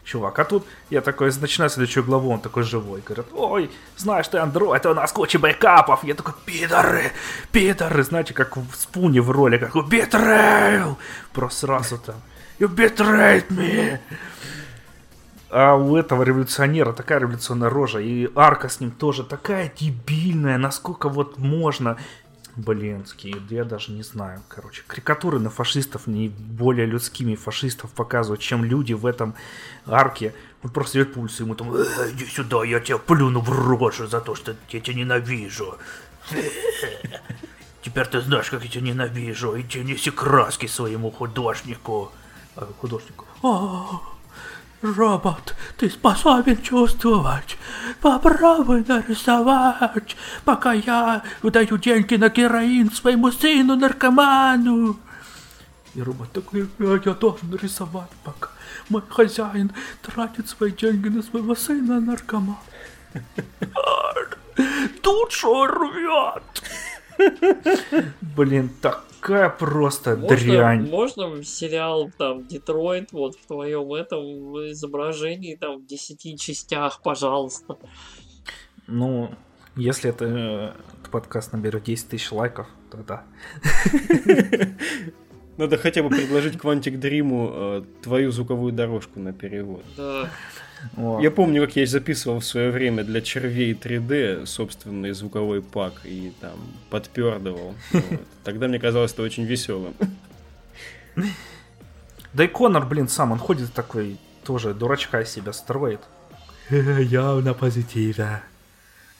Чувак, 0.04 0.38
а 0.38 0.44
тут 0.44 0.66
я 0.90 1.00
такой, 1.00 1.32
начинаю 1.40 1.68
следующую 1.70 2.04
главу, 2.04 2.30
он 2.30 2.40
такой 2.40 2.62
живой. 2.62 3.00
Говорят, 3.00 3.26
ой, 3.32 3.70
знаешь 3.96 4.28
ты, 4.28 4.38
андроид, 4.38 4.86
у 4.86 4.94
нас 4.94 5.10
куча 5.12 5.38
бэкапов. 5.38 6.04
Я 6.04 6.14
такой, 6.14 6.34
пидоры, 6.44 7.10
пидоры. 7.50 8.02
Знаете, 8.04 8.34
как 8.34 8.58
в 8.58 8.76
спуне 8.76 9.22
в 9.22 9.30
роли, 9.30 9.56
как 9.56 9.74
betrayal. 9.74 10.96
Просто 11.32 11.60
сразу 11.60 11.96
там, 11.96 12.16
you 12.58 12.68
betrayed 12.68 13.49
me. 13.50 13.99
А 15.56 15.76
у 15.76 15.96
этого 15.96 16.25
революционера 16.25 16.92
такая 16.92 17.20
революционная 17.20 17.70
рожа, 17.70 18.00
и 18.00 18.28
арка 18.34 18.68
с 18.68 18.80
ним 18.80 18.90
тоже 18.90 19.23
такая 19.23 19.73
дебильная, 19.78 20.58
насколько 20.58 21.08
вот 21.08 21.38
можно. 21.38 21.96
Блинские, 22.56 23.37
да 23.49 23.56
я 23.56 23.64
даже 23.64 23.90
не 23.90 24.02
знаю, 24.02 24.40
короче. 24.49 24.82
Карикатуры 24.87 25.40
на 25.40 25.50
фашистов 25.50 26.06
не 26.06 26.28
более 26.28 26.87
людскими 26.87 27.34
фашистов 27.34 27.90
показывают, 27.90 28.40
чем 28.40 28.64
люди 28.64 28.92
в 28.92 29.06
этом 29.06 29.34
арке. 29.87 30.34
Он 30.62 30.70
просто 30.70 30.99
идет 30.99 31.14
по 31.14 31.18
улице, 31.18 31.42
ему 31.42 31.56
там, 31.56 31.75
«Э, 31.75 31.84
иди 32.11 32.26
сюда, 32.26 32.64
я 32.64 32.78
тебя 32.78 32.99
плюну 32.99 33.40
в 33.40 33.50
рожу 33.50 34.06
за 34.06 34.20
то, 34.20 34.37
что 34.37 34.54
я 34.70 34.80
тебя 34.80 34.94
ненавижу. 34.96 35.78
Теперь 37.82 38.06
ты 38.06 38.20
знаешь, 38.20 38.50
как 38.50 38.62
я 38.64 38.70
тебя 38.70 38.82
ненавижу. 38.82 39.61
Иди 39.61 39.80
неси 39.80 40.11
краски 40.11 40.66
своему 40.66 41.11
художнику. 41.11 42.12
Художнику. 42.80 43.25
«А, 43.42 44.00
Робот, 44.84 45.54
ты 45.78 45.88
способен 45.88 46.61
чувствовать. 46.61 47.56
Попробуй 48.00 48.84
нарисовать, 48.87 50.14
пока 50.44 50.75
я 50.75 51.23
выдаю 51.42 51.78
деньги 51.78 52.16
на 52.16 52.28
героин 52.28 52.90
своему 52.92 53.32
сыну 53.32 53.76
наркоману. 53.76 54.99
И 55.94 56.02
робот 56.02 56.32
такой, 56.32 56.68
«А 56.80 57.00
я 57.02 57.14
должен 57.14 57.50
нарисовать, 57.50 58.11
пока 58.25 58.50
мой 58.90 59.02
хозяин 59.08 59.73
тратит 60.02 60.49
свои 60.49 60.70
деньги 60.70 61.08
на 61.08 61.23
своего 61.23 61.54
сына 61.54 62.00
наркомана. 62.00 62.58
Душу 65.02 65.66
рвет. 65.66 66.62
Блин, 68.20 68.70
такая 69.24 69.48
просто 69.48 70.16
Можно, 70.16 70.36
дрянь. 70.36 70.90
можно 70.90 71.42
сериал 71.44 72.10
там 72.18 72.46
Детройт 72.46 73.12
вот 73.12 73.36
в 73.36 73.46
твоем 73.46 73.94
этом 73.94 74.22
изображении 74.70 75.56
там 75.56 75.78
в 75.78 75.86
10 75.86 76.38
частях, 76.38 77.00
пожалуйста. 77.02 77.78
Ну, 78.86 79.30
если 79.76 80.10
это 80.10 80.24
э, 80.26 80.72
подкаст 81.10 81.54
наберет 81.54 81.84
10 81.84 82.08
тысяч 82.08 82.30
лайков, 82.32 82.66
то 82.90 82.98
да. 82.98 83.24
Надо 85.56 85.78
хотя 85.78 86.02
бы 86.02 86.10
предложить 86.10 86.56
Quantic 86.56 87.00
Dream 87.00 87.80
э, 87.80 87.84
твою 88.02 88.30
звуковую 88.30 88.72
дорожку 88.72 89.20
на 89.20 89.32
перевод. 89.32 89.82
Да. 89.96 90.28
О, 90.96 91.20
Я 91.20 91.30
помню, 91.30 91.66
как 91.66 91.76
я 91.76 91.86
записывал 91.86 92.40
в 92.40 92.44
свое 92.44 92.70
время 92.70 93.04
для 93.04 93.20
червей 93.20 93.72
3D 93.72 94.46
собственный 94.46 95.12
звуковой 95.12 95.62
пак 95.62 96.00
и 96.04 96.32
там 96.40 96.58
подпердывал. 96.90 97.74
Вот. 97.92 98.20
Тогда 98.44 98.68
мне 98.68 98.78
казалось 98.78 99.12
это 99.12 99.22
очень 99.22 99.44
веселым. 99.44 99.94
Да 102.32 102.44
и 102.44 102.48
Конор, 102.48 102.87
блин, 102.87 103.09
сам, 103.09 103.32
он 103.32 103.38
ходит 103.38 103.72
такой, 103.72 104.18
тоже 104.44 104.74
дурачка 104.74 105.20
из 105.20 105.30
себя 105.30 105.52
строит. 105.52 106.00
Я 106.70 107.35
на 107.35 107.54
позитиве. 107.54 108.42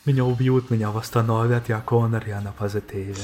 Меня 0.05 0.25
убьют, 0.25 0.71
меня 0.71 0.91
восстановят, 0.91 1.71
я 1.71 1.81
Конор, 1.81 2.23
я 2.27 2.43
на 2.43 2.53
позитиве. 2.53 3.17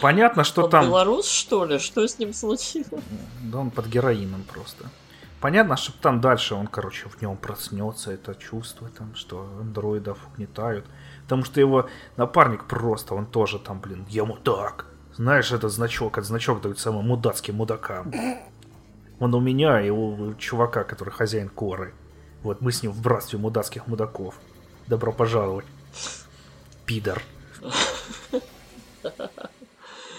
Понятно, 0.00 0.42
что 0.42 0.64
Он 0.64 0.70
там... 0.70 0.86
белорус, 0.86 1.28
что 1.28 1.64
ли? 1.64 1.78
Что 1.78 2.06
с 2.06 2.18
ним 2.18 2.34
случилось? 2.34 3.04
Да 3.42 3.58
он 3.58 3.70
под 3.70 3.86
героином 3.86 4.42
просто. 4.42 4.90
Понятно, 5.40 5.76
что 5.76 5.92
там 6.00 6.20
дальше 6.20 6.54
он, 6.54 6.66
короче, 6.66 7.08
в 7.08 7.20
нем 7.20 7.36
проснется, 7.36 8.12
это 8.12 8.34
чувство 8.34 8.88
там, 8.88 9.14
что 9.14 9.46
андроидов 9.60 10.18
угнетают. 10.32 10.86
Потому 11.24 11.44
что 11.44 11.60
его 11.60 11.88
напарник 12.16 12.64
просто, 12.64 13.14
он 13.14 13.26
тоже 13.26 13.58
там, 13.58 13.80
блин, 13.80 14.06
я 14.08 14.24
мудак. 14.24 14.86
Знаешь, 15.14 15.52
этот 15.52 15.72
значок, 15.72 16.18
этот 16.18 16.28
значок 16.28 16.62
дают 16.62 16.78
самым 16.78 17.06
мудацким 17.08 17.56
мудакам. 17.56 18.12
Он 19.18 19.34
у 19.34 19.40
меня 19.40 19.80
и 19.80 19.90
у 19.90 20.34
чувака, 20.34 20.84
который 20.84 21.10
хозяин 21.10 21.48
коры. 21.48 21.94
Вот 22.42 22.60
мы 22.60 22.72
с 22.72 22.82
ним 22.82 22.92
в 22.92 23.00
братстве 23.00 23.38
мудацких 23.38 23.86
мудаков. 23.86 24.38
Добро 24.86 25.12
пожаловать. 25.12 25.64
Пидор. 26.84 27.22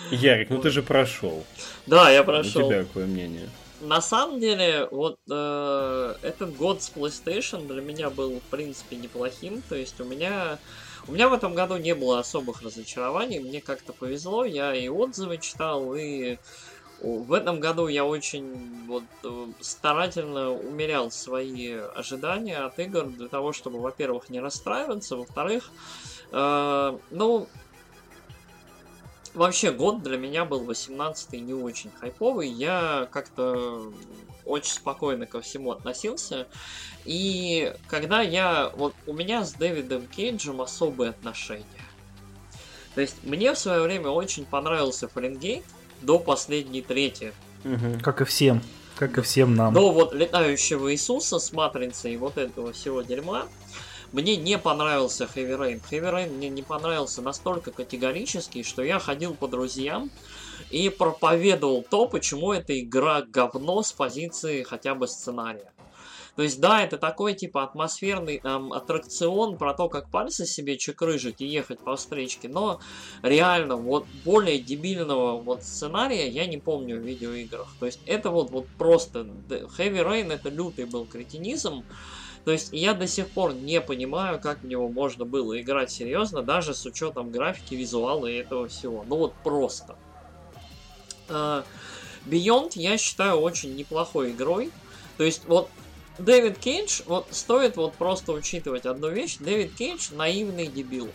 Ярик, 0.10 0.50
ну 0.50 0.60
ты 0.60 0.70
же 0.70 0.82
прошел. 0.82 1.46
Да, 1.86 2.10
я 2.10 2.22
У 2.22 2.26
прошел. 2.26 2.68
тебя 2.68 2.84
какое 2.84 3.06
мнение? 3.06 3.50
На 3.80 4.02
самом 4.02 4.40
деле, 4.40 4.88
вот 4.90 5.20
э, 5.30 6.16
этот 6.24 6.56
год 6.56 6.82
с 6.82 6.92
PlayStation 6.92 7.68
для 7.68 7.82
меня 7.82 8.10
был, 8.10 8.40
в 8.40 8.44
принципе, 8.50 8.96
неплохим. 8.96 9.62
То 9.70 9.76
есть 9.76 10.00
у 10.02 10.04
меня... 10.04 10.60
У 11.08 11.14
меня 11.14 11.30
в 11.30 11.34
этом 11.34 11.54
году 11.54 11.78
не 11.78 11.96
было 11.96 12.20
особых 12.20 12.64
разочарований. 12.64 13.40
Мне 13.40 13.62
как-то 13.62 13.94
повезло. 13.94 14.44
Я 14.46 14.74
и 14.74 14.90
отзывы 14.90 15.38
читал, 15.38 15.96
и 15.96 16.38
в 17.00 17.34
этом 17.34 17.60
году 17.60 17.88
я 17.88 18.04
очень 18.06 18.86
вот, 18.88 19.04
э, 19.24 19.48
старательно 19.60 20.52
умерял 20.52 21.12
свои 21.12 21.74
ожидания 21.74 22.58
от 22.58 22.80
игр 22.80 23.06
для 23.06 23.28
того, 23.28 23.54
чтобы, 23.54 23.80
во-первых, 23.80 24.30
не 24.30 24.40
расстраиваться, 24.40 25.16
во-вторых, 25.16 25.70
э, 26.32 26.98
ну, 27.12 27.48
Вообще, 29.38 29.72
год 29.72 30.02
для 30.02 30.18
меня 30.18 30.46
был 30.46 30.64
18-й 30.64 31.40
не 31.40 31.54
очень 31.54 31.92
хайповый. 32.00 32.50
Я 32.50 33.08
как-то 33.12 33.94
очень 34.46 34.74
спокойно 34.74 35.28
ко 35.28 35.42
всему 35.42 35.72
относился. 35.72 36.48
И 37.06 37.72
когда 37.88 38.22
я... 38.22 38.72
Вот 38.76 38.96
у 39.06 39.14
меня 39.14 39.46
с 39.46 39.54
Дэвидом 39.54 40.08
Кейджем 40.08 40.60
особые 40.60 41.12
отношения. 41.12 41.66
То 42.96 43.02
есть 43.02 43.18
мне 43.24 43.54
в 43.54 43.60
свое 43.60 43.82
время 43.82 44.10
очень 44.10 44.44
понравился 44.44 45.08
Фаренгейт 45.08 45.64
до 46.02 46.18
последней 46.18 46.82
трети. 46.82 47.32
Как 48.02 48.22
и 48.22 48.26
всем. 48.26 48.64
Как 48.96 49.20
и 49.20 49.22
всем 49.22 49.54
нам. 49.54 49.72
До 49.72 49.92
вот 49.92 50.16
летающего 50.16 50.92
Иисуса 50.92 51.38
с 51.38 51.54
матрицей 51.54 52.16
и 52.16 52.18
вот 52.18 52.40
этого 52.40 52.74
всего 52.74 53.04
дерьма. 53.04 53.46
Мне 54.18 54.36
не 54.36 54.58
понравился 54.58 55.26
Heavy 55.26 55.56
Rain. 55.56 55.82
Heavy 55.92 56.12
Rain 56.12 56.34
мне 56.34 56.50
не 56.50 56.64
понравился 56.64 57.22
настолько 57.22 57.70
категорически, 57.70 58.64
что 58.64 58.82
я 58.82 58.98
ходил 58.98 59.36
по 59.36 59.48
друзьям 59.48 60.10
и 60.72 60.90
проповедовал 60.90 61.86
то, 61.88 62.08
почему 62.08 62.52
эта 62.52 62.80
игра 62.80 63.22
говно 63.22 63.84
с 63.84 63.94
позиции 63.94 64.64
хотя 64.64 64.96
бы 64.96 65.08
сценария. 65.08 65.72
То 66.36 66.42
есть, 66.42 66.60
да, 66.60 66.84
это 66.84 66.98
такой, 66.98 67.36
типа, 67.36 67.64
атмосферный 67.64 68.42
эм, 68.44 68.74
аттракцион 68.74 69.58
про 69.58 69.76
то, 69.76 69.88
как 69.88 70.10
пальцы 70.10 70.48
себе 70.48 70.78
чекрыжить 70.78 71.42
и 71.42 71.46
ехать 71.46 71.80
по 71.80 71.96
встречке, 71.96 72.48
но 72.48 72.80
реально, 73.22 73.76
вот, 73.76 74.06
более 74.24 74.60
дебильного 74.60 75.40
вот 75.40 75.64
сценария 75.64 76.28
я 76.28 76.46
не 76.48 76.58
помню 76.58 76.98
в 77.00 77.04
видеоиграх. 77.04 77.68
То 77.80 77.86
есть, 77.86 78.00
это 78.06 78.30
вот, 78.32 78.50
вот 78.50 78.68
просто... 78.80 79.28
Heavy 79.50 80.04
Rain 80.04 80.32
это 80.32 80.50
лютый 80.50 80.86
был 80.86 81.06
кретинизм, 81.06 81.84
то 82.48 82.54
есть 82.54 82.70
я 82.72 82.94
до 82.94 83.08
сих 83.08 83.28
пор 83.28 83.54
не 83.54 83.82
понимаю, 83.82 84.40
как 84.40 84.60
в 84.60 84.66
него 84.66 84.88
можно 84.88 85.26
было 85.26 85.60
играть 85.60 85.92
серьезно, 85.92 86.42
даже 86.44 86.74
с 86.74 86.86
учетом 86.86 87.30
графики, 87.30 87.76
визуала 87.76 88.26
и 88.26 88.38
этого 88.38 88.70
всего. 88.70 89.04
Ну 89.06 89.18
вот 89.18 89.34
просто. 89.44 89.98
А, 91.28 91.66
Beyond 92.26 92.72
я 92.76 92.98
считаю 92.98 93.42
очень 93.42 93.76
неплохой 93.76 94.32
игрой. 94.32 94.72
То 95.18 95.26
есть 95.26 95.44
вот 95.48 95.70
Дэвид 96.20 96.58
Кейдж, 96.58 97.02
вот 97.06 97.28
стоит 97.32 97.76
вот 97.76 97.96
просто 97.96 98.32
учитывать 98.32 98.86
одну 98.86 99.10
вещь. 99.10 99.40
Дэвид 99.42 99.76
Кейдж 99.76 100.14
наивный 100.14 100.68
дебил. 100.68 101.10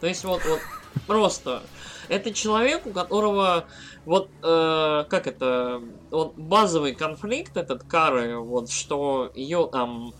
То 0.00 0.06
есть 0.06 0.22
вот, 0.22 0.40
вот 0.44 0.60
просто. 1.08 1.64
Это 2.08 2.32
человек, 2.32 2.86
у 2.86 2.92
которого 2.92 3.66
вот 4.04 4.30
э, 4.40 5.04
как 5.08 5.26
это, 5.26 5.82
вот 6.12 6.34
базовый 6.36 6.94
конфликт 6.94 7.56
этот 7.56 7.82
Кары, 7.82 8.38
вот 8.38 8.70
что 8.70 9.32
ее 9.34 9.68
там 9.72 10.14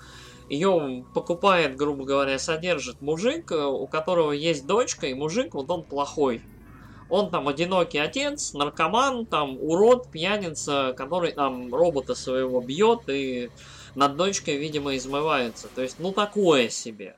ее 0.49 1.05
покупает, 1.15 1.77
грубо 1.77 2.05
говоря, 2.05 2.39
содержит 2.39 3.01
мужик, 3.01 3.51
э, 3.53 3.65
у 3.65 3.87
которого 3.87 4.33
есть 4.33 4.67
дочка, 4.67 5.07
и 5.07 5.15
мужик, 5.15 5.55
вот 5.55 5.71
он 5.71 5.85
плохой. 5.85 6.43
Он 7.09 7.31
там 7.31 7.47
одинокий 7.47 7.99
отец, 7.99 8.53
наркоман, 8.53 9.27
там 9.27 9.59
урод, 9.61 10.11
пьяница, 10.11 10.93
который 10.97 11.33
там 11.33 11.73
робота 11.73 12.15
своего 12.15 12.61
бьет 12.61 13.09
и 13.09 13.51
над 13.95 14.17
дочкой, 14.17 14.57
видимо, 14.57 14.97
измывается. 14.97 15.69
То 15.69 15.83
есть, 15.83 15.99
ну 15.99 16.13
такое 16.13 16.69
себе. 16.69 17.17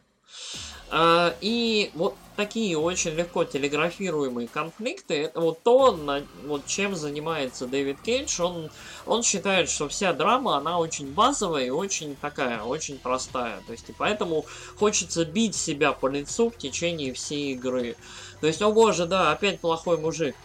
А, 0.90 1.34
и 1.40 1.90
вот 1.94 2.14
такие 2.36 2.78
очень 2.78 3.10
легко 3.10 3.44
телеграфируемые 3.44 4.48
конфликты, 4.48 5.24
это 5.24 5.40
вот 5.40 5.62
то, 5.62 5.92
на, 5.92 6.22
вот 6.46 6.66
чем 6.66 6.94
занимается 6.94 7.66
Дэвид 7.66 8.00
Кейдж. 8.00 8.40
Он, 8.40 8.70
он 9.06 9.22
считает, 9.22 9.68
что 9.68 9.88
вся 9.88 10.12
драма, 10.12 10.56
она 10.56 10.78
очень 10.78 11.12
базовая 11.12 11.66
и 11.66 11.70
очень 11.70 12.16
такая, 12.16 12.62
очень 12.62 12.98
простая. 12.98 13.60
То 13.66 13.72
есть, 13.72 13.88
и 13.90 13.92
поэтому 13.92 14.46
хочется 14.78 15.24
бить 15.24 15.56
себя 15.56 15.92
по 15.92 16.06
лицу 16.06 16.50
в 16.50 16.56
течение 16.56 17.12
всей 17.12 17.52
игры. 17.52 17.96
То 18.40 18.46
есть, 18.46 18.62
о 18.62 18.70
боже, 18.70 19.06
да, 19.06 19.32
опять 19.32 19.60
плохой 19.60 19.98
мужик. 19.98 20.36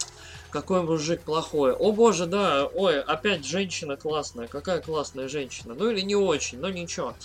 Какой 0.49 0.83
мужик 0.83 1.21
плохой. 1.21 1.73
О 1.73 1.91
боже, 1.91 2.25
да, 2.27 2.65
ой, 2.65 3.01
опять 3.01 3.45
женщина 3.45 3.97
классная. 3.97 4.47
Какая 4.47 4.81
классная 4.81 5.27
женщина. 5.27 5.73
Ну 5.73 5.89
или 5.89 6.01
не 6.01 6.15
очень, 6.15 6.59
но 6.59 6.69
ничего. 6.69 7.15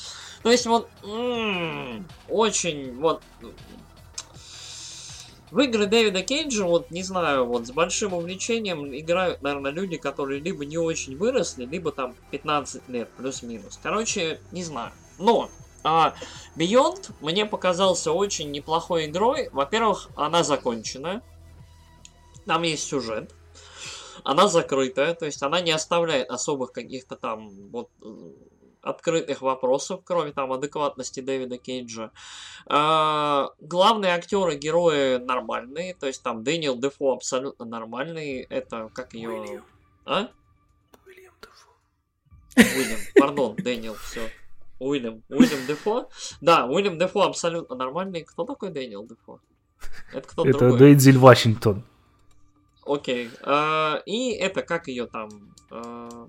То 0.42 0.51
есть 0.51 0.66
вот 0.66 0.88
м-м, 1.03 2.07
очень 2.29 2.96
вот 2.98 3.22
в 5.51 5.61
игры 5.61 5.87
Дэвида 5.87 6.22
Кейджа, 6.22 6.64
вот, 6.64 6.90
не 6.90 7.03
знаю, 7.03 7.46
вот, 7.46 7.66
с 7.66 7.70
большим 7.70 8.12
увлечением 8.12 8.94
играют, 8.94 9.42
наверное, 9.42 9.70
люди, 9.70 9.96
которые 9.96 10.40
либо 10.40 10.64
не 10.64 10.77
очень 10.77 11.16
выросли, 11.16 11.64
либо 11.64 11.90
там 11.90 12.14
15 12.31 12.88
лет, 12.88 13.09
плюс-минус. 13.16 13.81
Короче, 13.83 14.40
не 14.53 14.62
знаю. 14.62 14.92
Но, 15.18 15.48
а, 15.85 16.14
Beyond 16.57 17.12
мне 17.20 17.46
показался 17.46 18.12
очень 18.12 18.51
неплохой 18.51 19.07
игрой. 19.07 19.48
Во-первых, 19.53 20.11
она 20.16 20.42
закончена. 20.42 21.22
Там 22.46 22.62
есть 22.62 22.87
сюжет. 22.87 23.33
Она 24.24 24.48
закрытая, 24.48 25.14
то 25.14 25.27
есть 25.27 25.42
она 25.42 25.61
не 25.61 25.70
оставляет 25.70 26.29
особых 26.29 26.72
каких-то 26.72 27.16
там 27.16 27.70
вот 27.70 27.88
открытых 28.82 29.42
вопросов, 29.42 30.00
кроме 30.04 30.32
там 30.32 30.52
адекватности 30.52 31.20
Дэвида 31.20 31.58
Кейджа. 31.58 32.10
А, 32.66 33.50
главные 33.60 34.12
актеры, 34.12 34.56
герои 34.56 35.16
нормальные, 35.18 35.94
то 35.94 36.06
есть 36.06 36.22
там 36.22 36.44
Дэниел 36.44 36.76
Дефо 36.76 37.12
абсолютно 37.12 37.64
нормальный. 37.64 38.40
Это 38.42 38.90
как 38.92 39.14
ее... 39.14 39.30
Уильям. 39.30 39.64
А? 40.04 40.28
Уильям 41.06 41.34
Дефо. 41.40 41.70
Уильям, 42.56 42.98
пардон, 43.14 43.56
Дэниел, 43.56 43.94
все. 43.94 44.30
Уильям. 44.78 45.22
Уильям 45.28 45.66
Дефо? 45.66 46.08
Да, 46.40 46.66
Уильям 46.66 46.98
Дефо 46.98 47.22
абсолютно 47.22 47.76
нормальный. 47.76 48.22
Кто 48.22 48.44
такой 48.44 48.70
Дэниел 48.70 49.06
Дефо? 49.06 49.40
Это 50.12 50.28
кто 50.28 50.46
Это 50.46 50.58
другой. 50.58 50.78
Дензел 50.78 51.18
Вашингтон. 51.18 51.84
Окей. 52.84 53.30
А, 53.42 54.02
и 54.06 54.30
это 54.30 54.62
как 54.62 54.88
ее 54.88 55.06
там? 55.06 55.28
А, 55.70 56.28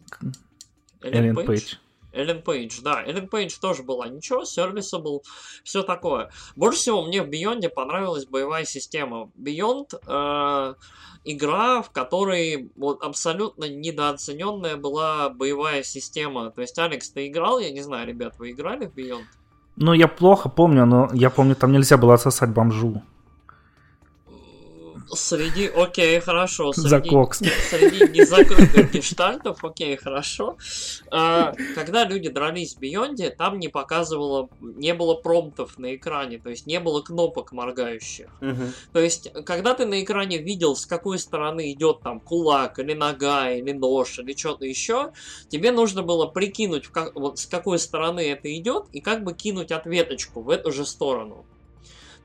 Эллен 1.02 1.36
Пейдж. 1.36 1.76
Эллен 2.12 2.42
Пейдж, 2.42 2.82
да, 2.82 3.04
Эллен 3.06 3.28
Пейдж 3.28 3.58
тоже 3.60 3.84
была 3.84 4.08
ничего, 4.08 4.44
был 5.00 5.24
все 5.64 5.84
такое. 5.84 6.30
Больше 6.56 6.80
всего 6.80 7.04
мне 7.04 7.22
в 7.22 7.30
Beyond 7.30 7.70
понравилась 7.70 8.26
боевая 8.26 8.66
система. 8.66 9.32
Beyond 9.38 10.00
э, 10.08 10.74
игра, 11.24 11.82
в 11.82 11.92
которой 11.92 12.72
вот 12.76 13.04
абсолютно 13.04 13.70
недооцененная 13.70 14.76
была 14.76 15.30
боевая 15.30 15.84
система. 15.84 16.52
То 16.52 16.62
есть, 16.62 16.78
Алекс, 16.80 17.10
ты 17.10 17.28
играл? 17.28 17.60
Я 17.60 17.72
не 17.72 17.82
знаю, 17.82 18.08
ребят, 18.08 18.36
вы 18.40 18.52
играли 18.52 18.88
в 18.88 18.96
Beyond? 18.96 19.26
Ну, 19.76 19.94
я 19.94 20.08
плохо 20.08 20.50
помню, 20.50 20.86
но 20.86 21.10
я 21.14 21.30
помню, 21.30 21.56
там 21.56 21.72
нельзя 21.72 21.98
было 21.98 22.16
отсосать 22.16 22.50
бомжу. 22.50 23.02
Среди, 25.12 25.68
окей, 25.68 26.20
хорошо. 26.20 26.74
Среди, 26.74 26.88
За 26.88 27.02
кокс. 27.02 27.40
Среди 27.40 28.20
незакрытых 28.20 28.92
гештальтов, 28.92 29.64
окей, 29.64 29.98
хорошо. 29.98 30.58
А, 31.12 31.54
когда 31.76 32.06
люди 32.06 32.30
дрались 32.30 32.76
в 32.76 32.80
Бионде, 32.80 33.30
там 33.30 33.60
не 33.60 33.68
показывало, 33.68 34.50
не 34.62 34.94
было 34.94 35.16
промптов 35.16 35.78
на 35.78 35.96
экране, 35.96 36.40
то 36.40 36.50
есть 36.50 36.68
не 36.68 36.80
было 36.80 37.02
кнопок 37.02 37.52
моргающих. 37.52 38.30
Угу. 38.42 38.64
То 38.94 39.00
есть, 39.00 39.32
когда 39.46 39.74
ты 39.74 39.86
на 39.86 40.04
экране 40.04 40.38
видел, 40.38 40.76
с 40.76 40.86
какой 40.86 41.20
стороны 41.20 41.72
идет 41.72 42.02
там 42.02 42.20
кулак, 42.20 42.80
или 42.80 42.94
нога, 42.94 43.52
или 43.52 43.72
нож, 43.72 44.20
или 44.20 44.36
что-то 44.36 44.66
еще, 44.66 45.12
тебе 45.50 45.72
нужно 45.72 46.04
было 46.04 46.26
прикинуть, 46.28 46.88
как, 46.88 47.16
вот, 47.16 47.40
с 47.40 47.46
какой 47.46 47.80
стороны 47.80 48.22
это 48.22 48.56
идет, 48.56 48.86
и 48.92 49.02
как 49.02 49.24
бы 49.24 49.34
кинуть 49.34 49.72
ответочку 49.72 50.42
в 50.42 50.50
эту 50.50 50.72
же 50.72 50.86
сторону. 50.86 51.46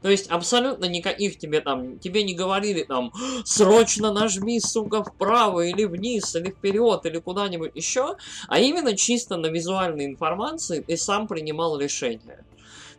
То 0.04 0.10
есть 0.10 0.26
абсолютно 0.28 0.84
никаких 0.84 1.38
тебе 1.38 1.62
там, 1.62 1.98
тебе 1.98 2.24
не 2.24 2.34
говорили 2.34 2.82
там, 2.82 3.10
срочно 3.46 4.12
нажми, 4.12 4.60
сука, 4.60 5.02
вправо 5.02 5.62
или 5.62 5.84
вниз, 5.86 6.34
или 6.34 6.50
вперед, 6.50 7.06
или 7.06 7.18
куда-нибудь 7.20 7.70
еще, 7.72 8.14
а 8.48 8.58
именно 8.58 8.94
чисто 8.94 9.38
на 9.38 9.46
визуальной 9.46 10.04
информации 10.04 10.84
ты 10.86 10.98
сам 10.98 11.26
принимал 11.26 11.78
решение. 11.80 12.44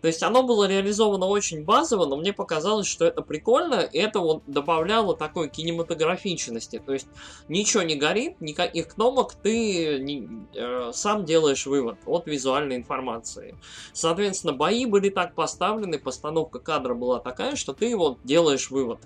То 0.01 0.07
есть 0.07 0.23
оно 0.23 0.43
было 0.43 0.67
реализовано 0.67 1.25
очень 1.25 1.63
базово, 1.63 2.05
но 2.05 2.17
мне 2.17 2.33
показалось, 2.33 2.87
что 2.87 3.05
это 3.05 3.21
прикольно, 3.21 3.81
и 3.81 3.97
это 3.97 4.19
вот 4.19 4.43
добавляло 4.47 5.15
такой 5.15 5.49
кинематографичности. 5.49 6.81
То 6.85 6.93
есть 6.93 7.07
ничего 7.47 7.83
не 7.83 7.95
горит, 7.95 8.39
никаких 8.41 8.89
кнопок, 8.89 9.33
ты 9.33 9.99
не, 9.99 10.29
э, 10.53 10.91
сам 10.93 11.25
делаешь 11.25 11.65
вывод 11.65 11.97
от 12.05 12.27
визуальной 12.27 12.75
информации. 12.75 13.55
Соответственно, 13.93 14.53
бои 14.53 14.85
были 14.85 15.09
так 15.09 15.35
поставлены, 15.35 15.99
постановка 15.99 16.59
кадра 16.59 16.93
была 16.93 17.19
такая, 17.19 17.55
что 17.55 17.73
ты 17.73 17.95
вот 17.95 18.19
делаешь 18.23 18.69
вывод. 18.69 18.99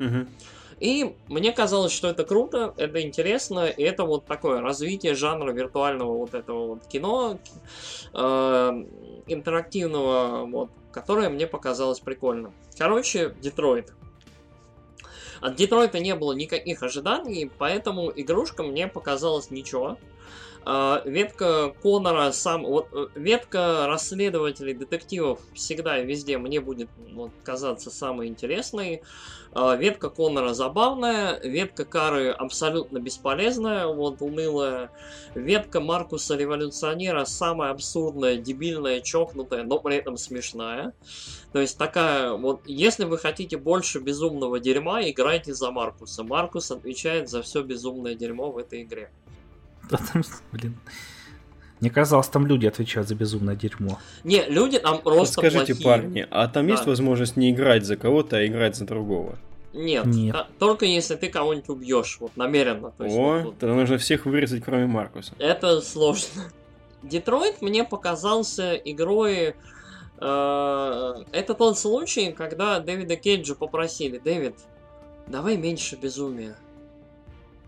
Угу. 0.00 0.26
И 0.84 1.16
мне 1.28 1.50
казалось, 1.50 1.92
что 1.92 2.08
это 2.08 2.24
круто, 2.24 2.74
это 2.76 3.00
интересно, 3.00 3.64
и 3.68 3.82
это 3.82 4.04
вот 4.04 4.26
такое 4.26 4.60
развитие 4.60 5.14
жанра 5.14 5.50
виртуального 5.50 6.14
вот 6.14 6.34
этого 6.34 6.66
вот 6.66 6.86
кино, 6.88 7.38
э, 8.12 8.84
интерактивного, 9.26 10.44
вот, 10.44 10.70
которое 10.92 11.30
мне 11.30 11.46
показалось 11.46 12.00
прикольно. 12.00 12.52
Короче, 12.76 13.34
Детройт. 13.40 13.94
От 15.40 15.56
Детройта 15.56 16.00
не 16.00 16.14
было 16.14 16.34
никаких 16.34 16.82
ожиданий, 16.82 17.50
поэтому 17.56 18.12
игрушка 18.14 18.62
мне 18.62 18.86
показалась 18.86 19.50
ничего. 19.50 19.96
Ветка 21.04 21.74
Конора 21.82 22.32
сам, 22.32 22.64
вот 22.64 22.88
э, 22.92 23.06
ветка 23.14 23.86
расследователей, 23.86 24.74
детективов 24.74 25.40
всегда 25.54 25.98
и 25.98 26.06
везде 26.06 26.38
мне 26.38 26.60
будет 26.60 26.88
вот, 27.12 27.30
казаться 27.42 27.90
самой 27.90 28.28
интересной. 28.28 29.02
Uh, 29.52 29.78
ветка 29.78 30.10
Конора 30.10 30.52
забавная, 30.52 31.38
ветка 31.38 31.84
Кары 31.84 32.30
абсолютно 32.30 32.98
бесполезная, 32.98 33.86
вот 33.86 34.20
унылая. 34.20 34.90
Ветка 35.36 35.80
Маркуса 35.80 36.34
Революционера 36.34 37.24
самая 37.24 37.70
абсурдная, 37.70 38.36
дебильная, 38.36 39.00
чокнутая, 39.00 39.62
но 39.62 39.78
при 39.78 39.96
этом 39.96 40.16
смешная. 40.16 40.92
То 41.52 41.60
есть 41.60 41.78
такая, 41.78 42.32
вот, 42.32 42.62
если 42.66 43.04
вы 43.04 43.16
хотите 43.16 43.56
больше 43.56 44.00
безумного 44.00 44.58
дерьма, 44.58 45.08
играйте 45.08 45.54
за 45.54 45.70
Маркуса. 45.70 46.24
Маркус 46.24 46.72
отвечает 46.72 47.28
за 47.28 47.40
все 47.42 47.62
безумное 47.62 48.16
дерьмо 48.16 48.50
в 48.50 48.58
этой 48.58 48.82
игре. 48.82 49.12
Блин. 50.52 50.76
Мне 51.80 51.90
казалось, 51.90 52.28
там 52.28 52.46
люди 52.46 52.66
отвечают 52.66 53.08
за 53.08 53.14
безумное 53.14 53.56
дерьмо. 53.56 53.98
Не, 54.22 54.46
люди 54.48 54.78
там 54.78 55.02
просто 55.02 55.34
Скажите, 55.34 55.74
плохие. 55.74 55.84
парни, 55.84 56.26
а 56.30 56.48
там 56.48 56.66
да. 56.66 56.72
есть 56.72 56.86
возможность 56.86 57.36
не 57.36 57.50
играть 57.50 57.84
за 57.84 57.96
кого-то, 57.96 58.38
а 58.38 58.46
играть 58.46 58.76
за 58.76 58.86
другого? 58.86 59.38
Нет, 59.74 60.06
Нет. 60.06 60.32
Та, 60.32 60.46
только 60.58 60.86
если 60.86 61.16
ты 61.16 61.28
кого-нибудь 61.28 61.68
убьешь, 61.68 62.18
вот 62.20 62.36
намеренно. 62.36 62.92
То 62.92 63.04
есть, 63.04 63.16
О, 63.16 63.42
вот, 63.42 63.58
тогда 63.58 63.74
нужно 63.74 63.98
всех 63.98 64.24
вырезать, 64.24 64.62
кроме 64.64 64.86
Маркуса. 64.86 65.34
Это 65.38 65.80
сложно. 65.80 66.44
Детройт 67.02 67.60
мне 67.60 67.84
показался 67.84 68.74
игрой... 68.76 69.56
Э, 70.20 71.14
это 71.32 71.54
тот 71.54 71.76
случай, 71.76 72.32
когда 72.32 72.78
Дэвида 72.78 73.16
Кейджа 73.16 73.56
попросили, 73.56 74.18
Дэвид, 74.18 74.54
давай 75.26 75.56
меньше 75.56 75.96
безумия 75.96 76.56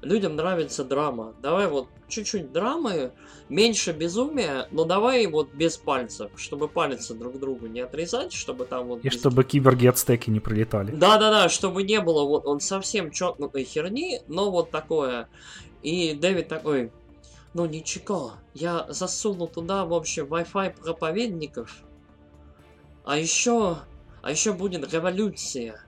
людям 0.07 0.37
нравится 0.37 0.85
драма. 0.85 1.35
Давай 1.43 1.69
вот 1.69 1.89
чуть-чуть 2.09 2.53
драмы, 2.53 3.13
меньше 3.49 3.93
безумия, 3.93 4.69
но 4.71 4.85
давай 4.85 5.27
вот 5.27 5.53
без 5.53 5.77
пальцев, 5.77 6.31
чтобы 6.37 6.69
пальцы 6.69 7.15
друг 7.15 7.39
другу 7.39 7.67
не 7.67 7.81
отрезать, 7.81 8.33
чтобы 8.33 8.65
там 8.65 8.87
вот... 8.87 9.05
И 9.05 9.09
без... 9.09 9.19
чтобы 9.19 9.45
киберги 9.45 9.87
от 9.87 9.99
стеки 9.99 10.31
не 10.31 10.41
пролетали. 10.41 10.93
Да-да-да, 10.93 11.49
чтобы 11.49 11.83
не 11.83 12.01
было 12.01 12.25
вот 12.25 12.47
он 12.47 12.61
совсем 12.61 13.11
чокнутой 13.11 13.65
херни, 13.65 14.21
но 14.29 14.51
вот 14.51 14.71
такое. 14.71 15.29
И 15.83 16.15
Дэвид 16.15 16.49
такой, 16.49 16.93
ну 17.55 17.67
ничего, 17.67 18.35
я 18.55 18.87
засуну 18.89 19.47
туда, 19.47 19.85
в 19.85 19.93
общем, 19.93 20.27
Wi-Fi 20.27 20.81
проповедников, 20.81 21.83
а 23.05 23.19
еще, 23.19 23.79
а 24.23 24.31
еще 24.31 24.53
будет 24.53 24.93
революция. 24.93 25.81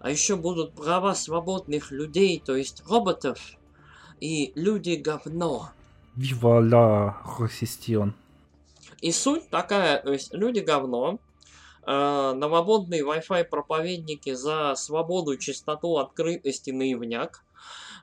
а 0.00 0.10
еще 0.10 0.36
будут 0.36 0.74
права 0.74 1.14
свободных 1.14 1.90
людей, 1.90 2.40
то 2.44 2.54
есть 2.54 2.82
роботов, 2.88 3.55
и 4.20 4.52
люди 4.54 4.94
говно. 4.94 5.70
Вива 6.16 6.60
ла 6.60 7.16
Росистион. 7.38 8.14
И 9.00 9.12
суть 9.12 9.50
такая, 9.50 10.02
то 10.02 10.12
есть 10.12 10.32
люди 10.32 10.60
говно, 10.60 11.18
э, 11.86 12.32
новомодные 12.34 13.02
Wi-Fi 13.02 13.44
проповедники 13.44 14.32
за 14.32 14.74
свободу, 14.76 15.36
чистоту, 15.36 15.98
открытость 15.98 16.68
и 16.68 16.72
наивняк. 16.72 17.44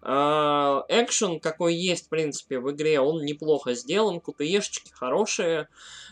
Э, 0.05 0.81
экшен, 0.89 1.39
какой 1.39 1.75
есть, 1.75 2.07
в 2.07 2.09
принципе, 2.09 2.59
в 2.59 2.69
игре, 2.71 2.99
он 2.99 3.23
неплохо 3.23 3.73
сделан, 3.73 4.19
кутаешечки 4.19 4.91
хорошие. 4.91 5.69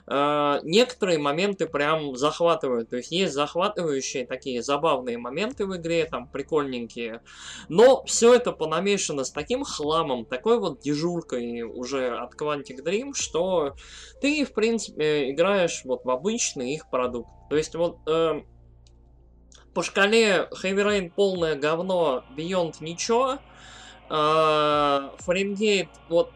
Э, 0.08 0.60
некоторые 0.64 1.18
моменты 1.18 1.68
прям 1.68 2.16
захватывают. 2.16 2.90
То 2.90 2.98
есть 2.98 3.12
есть 3.12 3.34
захватывающие 3.34 4.26
такие 4.26 4.64
забавные 4.64 5.18
моменты 5.18 5.66
в 5.66 5.76
игре, 5.76 6.06
там 6.06 6.30
прикольненькие. 6.30 7.22
Но 7.68 8.04
все 8.06 8.34
это 8.34 8.54
понамешано 8.54 9.26
с 9.26 9.32
таким 9.32 9.66
хламом, 9.66 10.26
такой 10.26 10.58
вот 10.58 10.80
дежуркой 10.80 11.64
уже 11.64 12.16
от 12.16 12.34
Quantic 12.36 12.82
Dream, 12.86 13.14
что 13.14 13.76
ты, 14.22 14.46
в 14.46 14.54
принципе, 14.54 15.32
играешь 15.32 15.82
вот 15.84 16.06
в 16.06 16.10
обычный 16.10 16.76
их 16.76 16.90
продукт. 16.90 17.30
То 17.50 17.58
есть 17.58 17.76
вот 17.76 17.98
э, 18.08 18.42
по 19.74 19.84
шкале 19.84 20.48
Heavy 20.64 20.84
Rain 20.86 21.12
полное 21.14 21.56
говно, 21.56 22.24
Beyond 22.38 22.76
ничего, 22.80 23.40
Фаренгейт 24.12 25.90
вот 26.08 26.32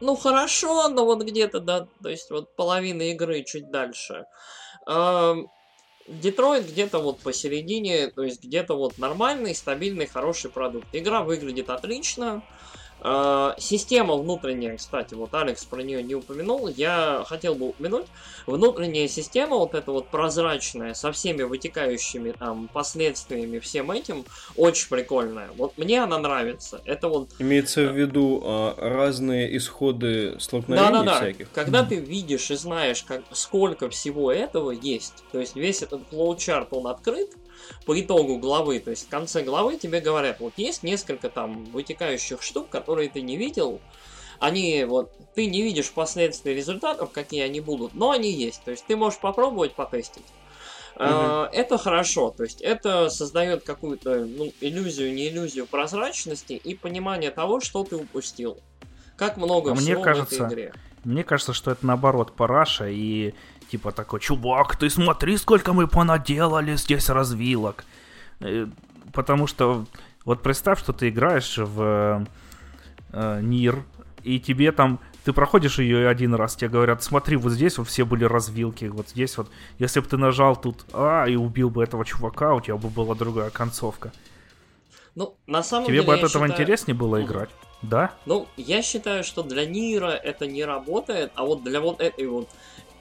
ну 0.00 0.14
хорошо, 0.16 0.88
но 0.88 1.04
вот 1.04 1.22
где-то, 1.24 1.60
да, 1.60 1.88
то 2.02 2.08
есть 2.08 2.30
вот 2.30 2.54
половина 2.56 3.02
игры 3.02 3.42
чуть 3.44 3.70
дальше. 3.70 4.26
Детройт 6.08 6.66
где-то 6.66 7.00
вот 7.00 7.22
посередине, 7.22 8.08
то 8.08 8.22
есть 8.22 8.42
где-то 8.42 8.76
вот 8.76 8.96
нормальный, 8.96 9.54
стабильный, 9.54 10.06
хороший 10.06 10.50
продукт. 10.50 10.88
Игра 10.92 11.22
выглядит 11.22 11.68
отлично, 11.68 12.36
а, 12.38 12.42
система 13.58 14.16
внутренняя, 14.16 14.76
кстати, 14.76 15.14
вот 15.14 15.32
Алекс 15.34 15.64
про 15.64 15.82
нее 15.82 16.02
не 16.02 16.14
упомянул, 16.14 16.68
я 16.68 17.24
хотел 17.26 17.54
бы 17.54 17.68
упомянуть. 17.68 18.06
Внутренняя 18.46 19.08
система, 19.08 19.56
вот 19.56 19.74
эта 19.74 19.92
вот 19.92 20.08
прозрачная, 20.08 20.94
со 20.94 21.12
всеми 21.12 21.42
вытекающими 21.42 22.32
там 22.32 22.68
последствиями 22.72 23.58
всем 23.58 23.90
этим, 23.90 24.24
очень 24.56 24.88
прикольная. 24.88 25.48
Вот 25.56 25.76
мне 25.76 26.02
она 26.02 26.18
нравится. 26.18 26.80
Это 26.84 27.08
вот... 27.08 27.28
Имеется 27.38 27.84
в 27.84 27.96
виду 27.96 28.42
а, 28.44 28.74
разные 28.76 29.56
исходы 29.56 30.36
столкновений 30.40 30.90
да, 30.90 30.98
да, 30.98 31.04
да. 31.04 31.16
всяких? 31.16 31.50
Когда 31.52 31.84
ты 31.84 31.96
видишь 31.96 32.50
и 32.50 32.56
знаешь, 32.56 33.02
как, 33.02 33.22
сколько 33.32 33.90
всего 33.90 34.32
этого 34.32 34.70
есть, 34.70 35.24
то 35.30 35.38
есть 35.38 35.54
весь 35.54 35.82
этот 35.82 36.00
флоучарт, 36.10 36.68
он 36.72 36.86
открыт, 36.86 37.30
по 37.86 37.98
итогу 37.98 38.38
главы, 38.38 38.80
то 38.80 38.90
есть 38.90 39.06
в 39.06 39.08
конце 39.08 39.42
главы 39.42 39.76
тебе 39.76 40.00
говорят, 40.00 40.40
вот 40.40 40.54
есть 40.56 40.82
несколько 40.82 41.28
там 41.28 41.64
вытекающих 41.66 42.42
штук, 42.42 42.68
которые 42.68 43.08
ты 43.08 43.20
не 43.20 43.36
видел, 43.36 43.80
они 44.38 44.84
вот, 44.84 45.12
ты 45.34 45.46
не 45.46 45.62
видишь 45.62 45.90
последствий 45.90 46.54
результатов, 46.54 47.10
какие 47.10 47.42
они 47.42 47.60
будут, 47.60 47.94
но 47.94 48.10
они 48.10 48.30
есть, 48.30 48.62
то 48.64 48.70
есть 48.70 48.86
ты 48.86 48.96
можешь 48.96 49.20
попробовать 49.20 49.74
потестить. 49.74 50.26
Угу. 50.96 51.04
Это 51.52 51.78
хорошо, 51.78 52.34
то 52.36 52.42
есть 52.42 52.60
это 52.60 53.08
создает 53.08 53.62
какую-то 53.62 54.24
ну, 54.24 54.52
иллюзию, 54.60 55.14
не 55.14 55.28
иллюзию 55.28 55.66
прозрачности 55.66 56.54
и 56.54 56.74
понимание 56.74 57.30
того, 57.30 57.60
что 57.60 57.84
ты 57.84 57.96
упустил. 57.96 58.58
Как 59.16 59.36
много 59.36 59.72
а 59.72 59.74
всего 59.76 59.94
мне 59.96 60.04
кажется, 60.04 60.42
в 60.42 60.46
этой 60.46 60.54
игре. 60.54 60.72
Мне 61.04 61.22
кажется, 61.22 61.52
что 61.52 61.70
это 61.70 61.86
наоборот 61.86 62.32
параша, 62.34 62.88
и 62.88 63.34
типа 63.70 63.92
такой, 63.92 64.20
чувак, 64.20 64.76
ты 64.76 64.90
смотри, 64.90 65.36
сколько 65.36 65.72
мы 65.72 65.86
понаделали 65.86 66.76
здесь 66.76 67.08
развилок. 67.08 67.84
Э, 68.40 68.66
потому 69.12 69.46
что 69.46 69.86
вот 70.24 70.42
представь, 70.42 70.78
что 70.78 70.92
ты 70.92 71.08
играешь 71.08 71.58
в 71.58 72.26
э, 73.12 73.40
Нир, 73.42 73.84
и 74.22 74.40
тебе 74.40 74.72
там 74.72 75.00
ты 75.24 75.32
проходишь 75.32 75.78
ее 75.78 76.08
один 76.08 76.34
раз, 76.34 76.56
тебе 76.56 76.70
говорят, 76.70 77.02
смотри, 77.02 77.36
вот 77.36 77.52
здесь 77.52 77.76
вот 77.76 77.88
все 77.88 78.06
были 78.06 78.24
развилки, 78.24 78.86
вот 78.86 79.10
здесь 79.10 79.36
вот, 79.36 79.50
если 79.78 80.00
бы 80.00 80.06
ты 80.06 80.16
нажал 80.16 80.56
тут 80.56 80.86
А 80.94 81.26
и 81.26 81.36
убил 81.36 81.68
бы 81.68 81.82
этого 81.82 82.04
чувака, 82.04 82.54
у 82.54 82.60
тебя 82.60 82.76
бы 82.76 82.88
была 82.88 83.14
другая 83.14 83.50
концовка. 83.50 84.12
Ну, 85.14 85.34
на 85.46 85.62
самом 85.62 85.86
Тебе 85.86 85.98
деле, 85.98 86.06
бы 86.06 86.14
от 86.14 86.20
этого 86.20 86.46
считаю... 86.46 86.52
интереснее 86.52 86.94
было 86.94 87.22
играть, 87.22 87.50
да? 87.82 88.12
Ну, 88.24 88.46
я 88.56 88.82
считаю, 88.82 89.24
что 89.24 89.42
для 89.42 89.66
Нира 89.66 90.12
это 90.12 90.46
не 90.46 90.64
работает, 90.64 91.32
а 91.34 91.44
вот 91.44 91.64
для 91.64 91.80
вот 91.80 92.00
этой 92.00 92.26
вот 92.26 92.48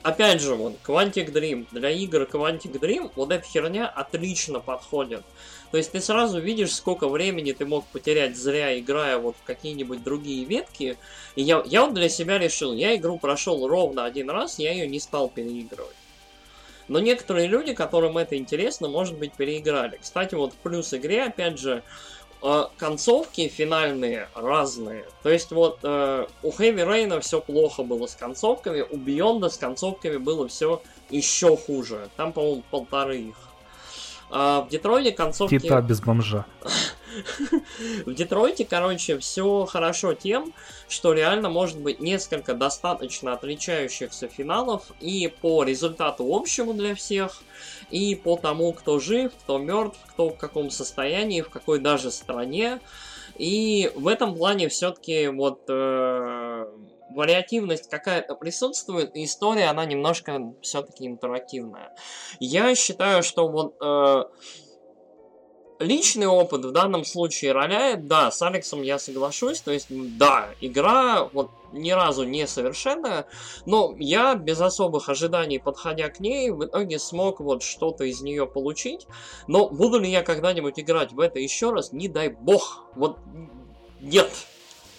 опять 0.04 0.42
же, 0.42 0.56
вот, 0.56 0.76
Quantic 0.86 1.32
Dream, 1.32 1.68
для 1.72 1.90
игр 1.90 2.24
Quantic 2.24 2.80
Dream 2.80 3.12
вот 3.16 3.32
эта 3.32 3.46
херня 3.46 3.88
отлично 3.88 4.60
подходит. 4.60 5.24
То 5.72 5.78
есть 5.78 5.92
ты 5.92 6.00
сразу 6.00 6.40
видишь, 6.40 6.74
сколько 6.74 7.10
времени 7.10 7.52
ты 7.52 7.66
мог 7.66 7.86
потерять 7.88 8.38
зря, 8.38 8.80
играя 8.80 9.18
вот 9.18 9.36
в 9.36 9.44
какие-нибудь 9.44 10.04
другие 10.04 10.46
ветки. 10.46 10.98
И 11.36 11.42
я, 11.42 11.62
я 11.66 11.86
вот 11.86 11.94
для 11.94 12.10
себя 12.10 12.38
решил, 12.38 12.74
я 12.74 12.96
игру 12.96 13.20
прошел 13.20 13.68
ровно 13.68 14.06
один 14.06 14.30
раз, 14.30 14.60
я 14.60 14.72
ее 14.72 14.88
не 14.88 15.00
стал 15.00 15.30
переигрывать. 15.30 15.96
Но 16.88 17.00
некоторые 17.00 17.48
люди, 17.48 17.74
которым 17.74 18.18
это 18.18 18.38
интересно, 18.38 18.88
может 18.88 19.18
быть, 19.18 19.34
переиграли. 19.34 20.00
Кстати, 20.02 20.36
вот 20.36 20.54
плюс 20.54 20.94
игре, 20.94 21.24
опять 21.24 21.60
же, 21.60 21.84
э, 22.42 22.64
концовки 22.78 23.48
финальные 23.48 24.30
разные. 24.36 25.06
То 25.24 25.30
есть 25.30 25.52
вот 25.52 25.80
э, 25.84 26.28
у 26.44 26.52
Heavy 26.52 26.86
Rain 26.86 27.20
все 27.22 27.42
плохо 27.42 27.84
было 27.84 28.08
с 28.08 28.16
концовками, 28.16 28.82
у 28.82 28.98
Beyond 28.98 29.50
с 29.50 29.58
концовками 29.58 30.18
было 30.18 30.48
все 30.48 30.82
еще 31.10 31.56
хуже. 31.58 32.10
Там, 32.18 32.34
по-моему, 32.34 32.64
полторы 32.70 33.18
их. 33.18 33.36
А 34.30 34.62
в 34.62 34.70
Детройте 34.70 35.12
концовки... 35.12 35.58
Кита 35.58 35.82
без 35.82 36.02
бомжа. 36.02 36.46
В 38.06 38.14
Детройте, 38.14 38.66
короче, 38.66 39.18
все 39.20 39.66
хорошо 39.66 40.14
тем, 40.14 40.54
что 40.88 41.14
реально 41.14 41.50
может 41.50 41.80
быть 41.80 42.00
несколько 42.00 42.54
достаточно 42.54 43.34
отличающихся 43.34 44.28
финалов 44.28 44.92
и 45.00 45.28
по 45.42 45.64
результату 45.64 46.34
общему 46.34 46.74
для 46.74 46.96
всех, 46.96 47.42
и 47.90 48.16
по 48.16 48.38
тому, 48.38 48.74
кто 48.74 49.00
жив, 49.00 49.32
кто 49.44 49.58
мертв, 49.58 49.98
кто 50.10 50.30
в 50.30 50.38
каком 50.38 50.70
состоянии, 50.70 51.42
в 51.42 51.50
какой 51.50 51.80
даже 51.80 52.12
стране. 52.12 52.80
И 53.38 53.92
в 53.96 54.08
этом 54.08 54.36
плане 54.36 54.68
все-таки 54.68 55.28
вот 55.28 55.62
э, 55.70 56.66
вариативность 57.10 57.90
какая-то 57.90 58.36
присутствует, 58.36 59.16
и 59.16 59.26
история, 59.26 59.66
она 59.66 59.86
немножко 59.86 60.54
все-таки 60.62 61.06
интерактивная. 61.08 61.96
Я 62.40 62.74
считаю, 62.76 63.24
что 63.24 63.48
вот 63.48 63.76
э, 63.82 64.24
личный 65.80 66.28
опыт 66.28 66.66
в 66.66 66.72
данном 66.72 67.06
случае 67.06 67.52
роляет, 67.52 68.08
да, 68.08 68.32
с 68.32 68.42
Алексом 68.42 68.82
я 68.82 69.00
соглашусь, 69.00 69.62
то 69.62 69.72
есть, 69.72 69.88
да, 69.90 70.50
игра 70.62 71.30
вот 71.34 71.52
ни 71.72 71.92
разу 71.92 72.24
не 72.24 72.48
совершенная, 72.48 73.28
но 73.66 73.94
я 73.98 74.36
без 74.36 74.60
особых 74.62 75.10
ожиданий, 75.10 75.60
подходя 75.60 76.10
к 76.10 76.20
ней, 76.20 76.50
в 76.52 76.66
итоге 76.66 77.00
смог 77.00 77.40
вот 77.40 77.64
что-то 77.64 78.04
из 78.06 78.22
нее 78.22 78.48
получить, 78.48 79.08
но 79.48 79.70
буду 79.70 80.00
ли 80.00 80.10
я 80.10 80.24
когда-нибудь 80.24 80.80
играть 80.80 81.12
в 81.12 81.20
это 81.20 81.40
еще 81.40 81.72
раз, 81.72 81.92
не 81.92 82.08
дай 82.08 82.30
бог, 82.30 82.86
вот 82.96 83.18
нет, 84.00 84.30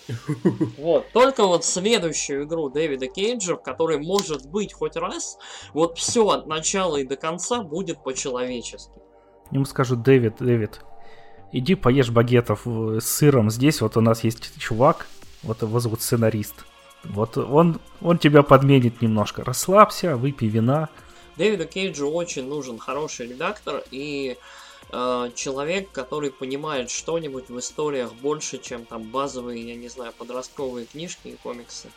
вот. 0.78 1.06
Только 1.12 1.46
вот 1.46 1.64
следующую 1.64 2.44
игру 2.44 2.70
Дэвида 2.70 3.08
Кейджа, 3.08 3.56
в 3.56 3.62
которой 3.62 3.98
может 3.98 4.46
быть 4.46 4.72
хоть 4.72 4.96
раз, 4.96 5.38
вот 5.74 5.98
все 5.98 6.26
от 6.28 6.46
начала 6.46 6.96
и 6.96 7.04
до 7.04 7.16
конца 7.16 7.62
будет 7.62 8.02
по-человечески. 8.02 9.00
Ему 9.50 9.64
скажут, 9.64 10.02
Дэвид, 10.02 10.36
Дэвид, 10.40 10.80
иди 11.52 11.74
поешь 11.74 12.10
багетов 12.10 12.62
с 12.66 13.04
сыром. 13.04 13.50
Здесь 13.50 13.80
вот 13.80 13.96
у 13.96 14.00
нас 14.00 14.24
есть 14.24 14.58
чувак, 14.58 15.06
вот 15.42 15.62
его 15.62 15.80
зовут 15.80 16.02
сценарист. 16.02 16.64
Вот 17.04 17.38
он, 17.38 17.80
он 18.00 18.18
тебя 18.18 18.42
подменит 18.42 19.00
немножко. 19.00 19.44
Расслабься, 19.44 20.16
выпей 20.16 20.48
вина. 20.48 20.88
Дэвиду 21.36 21.66
Кейджу 21.66 22.08
очень 22.08 22.48
нужен 22.48 22.78
хороший 22.78 23.28
редактор 23.28 23.82
и 23.92 24.36
э, 24.90 25.30
человек, 25.34 25.90
который 25.92 26.32
понимает 26.32 26.90
что-нибудь 26.90 27.48
в 27.48 27.58
историях 27.60 28.12
больше, 28.14 28.58
чем 28.58 28.84
там 28.84 29.04
базовые, 29.04 29.68
я 29.68 29.76
не 29.76 29.88
знаю, 29.88 30.12
подростковые 30.18 30.86
книжки 30.86 31.28
и 31.28 31.36
комиксы. 31.36 31.88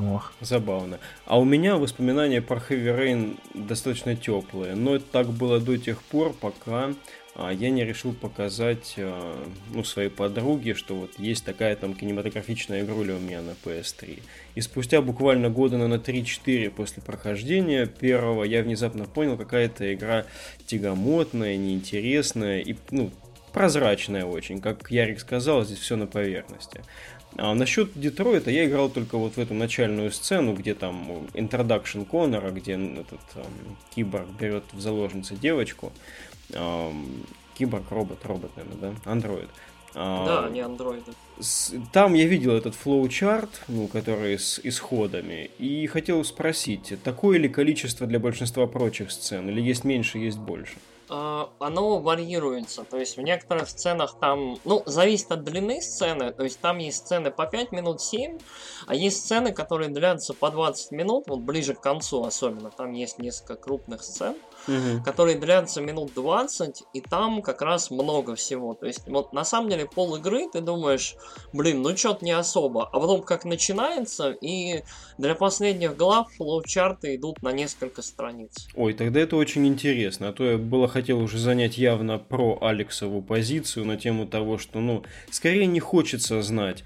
Ох. 0.00 0.32
Забавно. 0.40 0.98
А 1.26 1.38
у 1.38 1.44
меня 1.44 1.76
воспоминания 1.76 2.40
про 2.40 2.56
Heavy 2.56 2.98
Rain 2.98 3.38
достаточно 3.54 4.16
теплые, 4.16 4.74
но 4.74 4.98
так 4.98 5.28
было 5.28 5.60
до 5.60 5.76
тех 5.76 6.02
пор, 6.02 6.32
пока 6.32 6.94
а, 7.34 7.52
я 7.52 7.70
не 7.70 7.84
решил 7.84 8.12
показать 8.14 8.94
а, 8.96 9.44
ну, 9.72 9.84
своей 9.84 10.08
подруге, 10.08 10.74
что 10.74 10.94
вот 10.94 11.18
есть 11.18 11.44
такая 11.44 11.76
там 11.76 11.94
кинематографичная 11.94 12.82
игруля 12.82 13.16
у 13.16 13.18
меня 13.18 13.42
на 13.42 13.54
PS3. 13.64 14.22
И 14.54 14.60
спустя 14.60 15.02
буквально 15.02 15.50
года 15.50 15.76
на 15.76 15.94
3-4 15.94 16.70
после 16.70 17.02
прохождения 17.02 17.86
первого 17.86 18.44
я 18.44 18.62
внезапно 18.62 19.04
понял, 19.04 19.36
какая-то 19.36 19.92
игра 19.92 20.24
тягомотная, 20.66 21.56
неинтересная 21.56 22.60
и 22.60 22.76
ну, 22.90 23.10
прозрачная 23.52 24.24
очень. 24.24 24.60
Как 24.60 24.90
Ярик 24.90 25.20
сказал, 25.20 25.64
здесь 25.64 25.78
все 25.78 25.96
на 25.96 26.06
поверхности. 26.06 26.82
А 27.36 27.54
насчет 27.54 27.98
Детройта 27.98 28.50
я 28.50 28.66
играл 28.66 28.88
только 28.90 29.16
вот 29.16 29.36
в 29.36 29.38
эту 29.38 29.54
начальную 29.54 30.10
сцену, 30.10 30.54
где 30.54 30.74
там 30.74 31.26
introduction 31.34 32.04
Конора, 32.04 32.50
где 32.50 32.72
этот 32.74 33.20
эм, 33.34 33.76
киборг 33.94 34.28
берет 34.38 34.64
в 34.72 34.80
заложницы 34.80 35.36
девочку. 35.36 35.92
Эм, 36.52 37.24
Киборг, 37.54 37.90
робот, 37.90 38.24
робот, 38.24 38.50
наверное, 38.56 38.94
да? 39.04 39.10
Андроид. 39.10 39.48
Да, 39.94 40.48
не 40.50 40.60
андроиды. 40.60 41.12
Там 41.92 42.14
я 42.14 42.26
видел 42.26 42.52
этот 42.52 42.74
флоу-чарт, 42.74 43.62
ну, 43.68 43.88
который 43.88 44.38
с 44.38 44.58
исходами, 44.62 45.50
и 45.58 45.86
хотел 45.86 46.24
спросить, 46.24 46.94
такое 47.02 47.38
ли 47.38 47.48
количество 47.48 48.06
для 48.06 48.18
большинства 48.18 48.66
прочих 48.66 49.10
сцен, 49.10 49.50
или 49.50 49.60
есть 49.60 49.84
меньше, 49.84 50.18
есть 50.18 50.38
больше? 50.38 50.76
А, 50.76 50.91
оно 51.08 51.98
варьируется. 51.98 52.84
То 52.84 52.98
есть 52.98 53.16
в 53.16 53.20
некоторых 53.20 53.68
сценах 53.68 54.16
там, 54.18 54.58
ну, 54.64 54.82
зависит 54.86 55.30
от 55.32 55.44
длины 55.44 55.80
сцены. 55.80 56.32
То 56.32 56.44
есть 56.44 56.60
там 56.60 56.78
есть 56.78 56.98
сцены 56.98 57.30
по 57.30 57.46
5 57.46 57.72
минут 57.72 58.00
7, 58.00 58.38
а 58.86 58.94
есть 58.94 59.24
сцены, 59.24 59.52
которые 59.52 59.90
длятся 59.90 60.34
по 60.34 60.50
20 60.50 60.92
минут, 60.92 61.24
вот 61.26 61.40
ближе 61.40 61.74
к 61.74 61.80
концу 61.80 62.24
особенно. 62.24 62.70
Там 62.70 62.92
есть 62.92 63.18
несколько 63.18 63.56
крупных 63.56 64.02
сцен 64.02 64.36
угу. 64.66 65.02
которые 65.04 65.38
длятся 65.38 65.80
минут 65.80 66.12
20, 66.14 66.84
и 66.92 67.00
там 67.00 67.42
как 67.42 67.62
раз 67.62 67.90
много 67.90 68.34
всего. 68.34 68.74
То 68.74 68.86
есть, 68.86 69.06
вот 69.06 69.32
на 69.32 69.44
самом 69.44 69.70
деле 69.70 69.86
пол 69.86 70.16
игры 70.16 70.48
ты 70.52 70.60
думаешь, 70.60 71.16
блин, 71.52 71.82
ну 71.82 71.96
что-то 71.96 72.24
не 72.24 72.32
особо. 72.32 72.86
А 72.86 73.00
потом 73.00 73.22
как 73.22 73.44
начинается, 73.44 74.30
и 74.30 74.82
для 75.18 75.34
последних 75.34 75.96
глав 75.96 76.28
флоу-чарты 76.36 77.16
идут 77.16 77.42
на 77.42 77.52
несколько 77.52 78.02
страниц. 78.02 78.68
Ой, 78.74 78.94
тогда 78.94 79.20
это 79.20 79.36
очень 79.36 79.66
интересно. 79.66 80.28
А 80.28 80.32
то 80.32 80.44
я 80.44 80.58
было 80.58 80.88
хотел 80.88 81.20
уже 81.20 81.38
занять 81.38 81.78
явно 81.78 82.18
про 82.18 82.58
Алексову 82.60 83.22
позицию 83.22 83.86
на 83.86 83.96
тему 83.96 84.26
того, 84.26 84.58
что, 84.58 84.80
ну, 84.80 85.02
скорее 85.30 85.66
не 85.66 85.80
хочется 85.80 86.42
знать, 86.42 86.84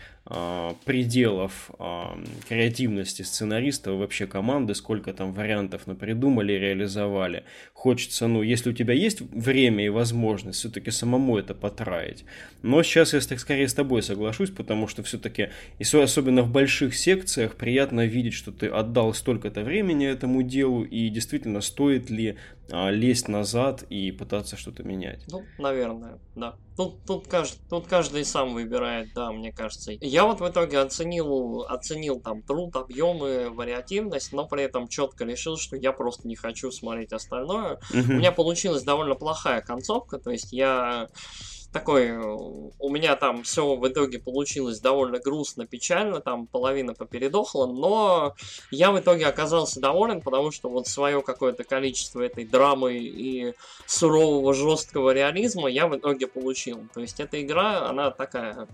пределов 0.85 1.71
а, 1.79 2.19
креативности 2.49 3.23
сценариста 3.23 3.93
вообще 3.93 4.27
команды, 4.27 4.75
сколько 4.75 5.13
там 5.13 5.33
вариантов 5.33 5.87
напридумали, 5.87 6.53
реализовали. 6.53 7.45
Хочется, 7.73 8.27
ну, 8.27 8.43
если 8.43 8.71
у 8.71 8.73
тебя 8.73 8.93
есть 8.93 9.21
время 9.21 9.87
и 9.87 9.89
возможность, 9.89 10.59
все-таки 10.59 10.91
самому 10.91 11.39
это 11.39 11.55
потраить. 11.55 12.25
Но 12.63 12.83
сейчас 12.83 13.13
я 13.13 13.21
скорее 13.21 13.69
с 13.69 13.75
тобой 13.75 14.03
соглашусь, 14.03 14.51
потому 14.51 14.89
что 14.89 15.05
все-таки, 15.05 15.51
особенно 15.79 16.43
в 16.43 16.51
больших 16.51 16.97
секциях, 16.97 17.55
приятно 17.55 18.05
видеть, 18.07 18.35
что 18.35 18.51
ты 18.51 18.67
отдал 18.67 19.15
столько-то 19.15 19.63
времени 19.63 20.09
этому 20.09 20.43
делу, 20.43 20.83
и 20.83 21.09
действительно 21.09 21.61
стоит 21.61 22.11
ли 22.11 22.31
а, 22.31 22.37
лезть 22.69 23.29
назад 23.29 23.85
и 23.89 24.11
пытаться 24.13 24.57
что-то 24.57 24.83
менять. 24.83 25.25
Ну, 25.29 25.45
наверное, 25.59 26.19
да. 26.35 26.57
Тут, 26.77 27.05
тут, 27.07 27.27
каждый, 27.27 27.59
тут 27.71 27.87
каждый 27.87 28.25
сам 28.25 28.53
выбирает, 28.53 29.09
да, 29.15 29.33
мне 29.33 29.53
кажется. 29.53 29.93
Я 30.01 30.27
вот 30.27 30.41
в 30.41 30.49
итоге 30.49 30.81
оценил, 30.81 31.63
оценил 31.63 32.21
там 32.21 32.43
труд, 32.43 32.77
объемы, 32.77 33.51
вариативность, 33.51 34.33
но 34.33 34.47
при 34.47 34.65
этом 34.65 34.89
четко 34.89 35.25
решил, 35.25 35.57
что 35.57 35.77
я 35.77 35.93
просто 35.93 36.29
не 36.29 36.37
хочу 36.37 36.71
смотреть 36.71 37.13
остальное. 37.13 37.79
У 37.93 37.97
меня 37.97 38.33
получилась 38.33 38.83
довольно 38.83 39.15
плохая 39.15 39.63
концовка, 39.63 40.19
то 40.19 40.31
есть 40.31 40.53
я 40.53 41.09
такой, 41.79 42.07
э, 42.07 42.19
у 42.19 42.89
меня 42.89 43.17
там 43.17 43.43
все 43.43 43.77
в 43.77 43.87
итоге 43.87 44.19
получилось 44.19 44.81
довольно 44.81 45.19
грустно, 45.19 45.67
печально, 45.67 46.21
там 46.21 46.47
половина 46.47 46.95
попередохла, 46.95 47.67
но 47.67 48.35
я 48.71 48.91
в 48.93 48.99
итоге 48.99 49.27
оказался 49.27 49.81
доволен, 49.81 50.23
потому 50.23 50.51
что 50.53 50.71
вот 50.71 50.87
свое 50.87 51.21
какое-то 51.21 51.65
количество 51.65 52.23
этой 52.23 52.47
драмы 52.47 52.95
и 52.95 53.55
сурового 53.87 54.55
жесткого 54.55 55.11
реализма 55.11 55.69
я 55.69 55.87
в 55.87 55.97
итоге 55.97 56.27
получил. 56.27 56.89
То 56.95 57.01
есть 57.01 57.21
эта 57.21 57.43
игра, 57.43 57.89
она 57.89 58.11
такая, 58.11 58.67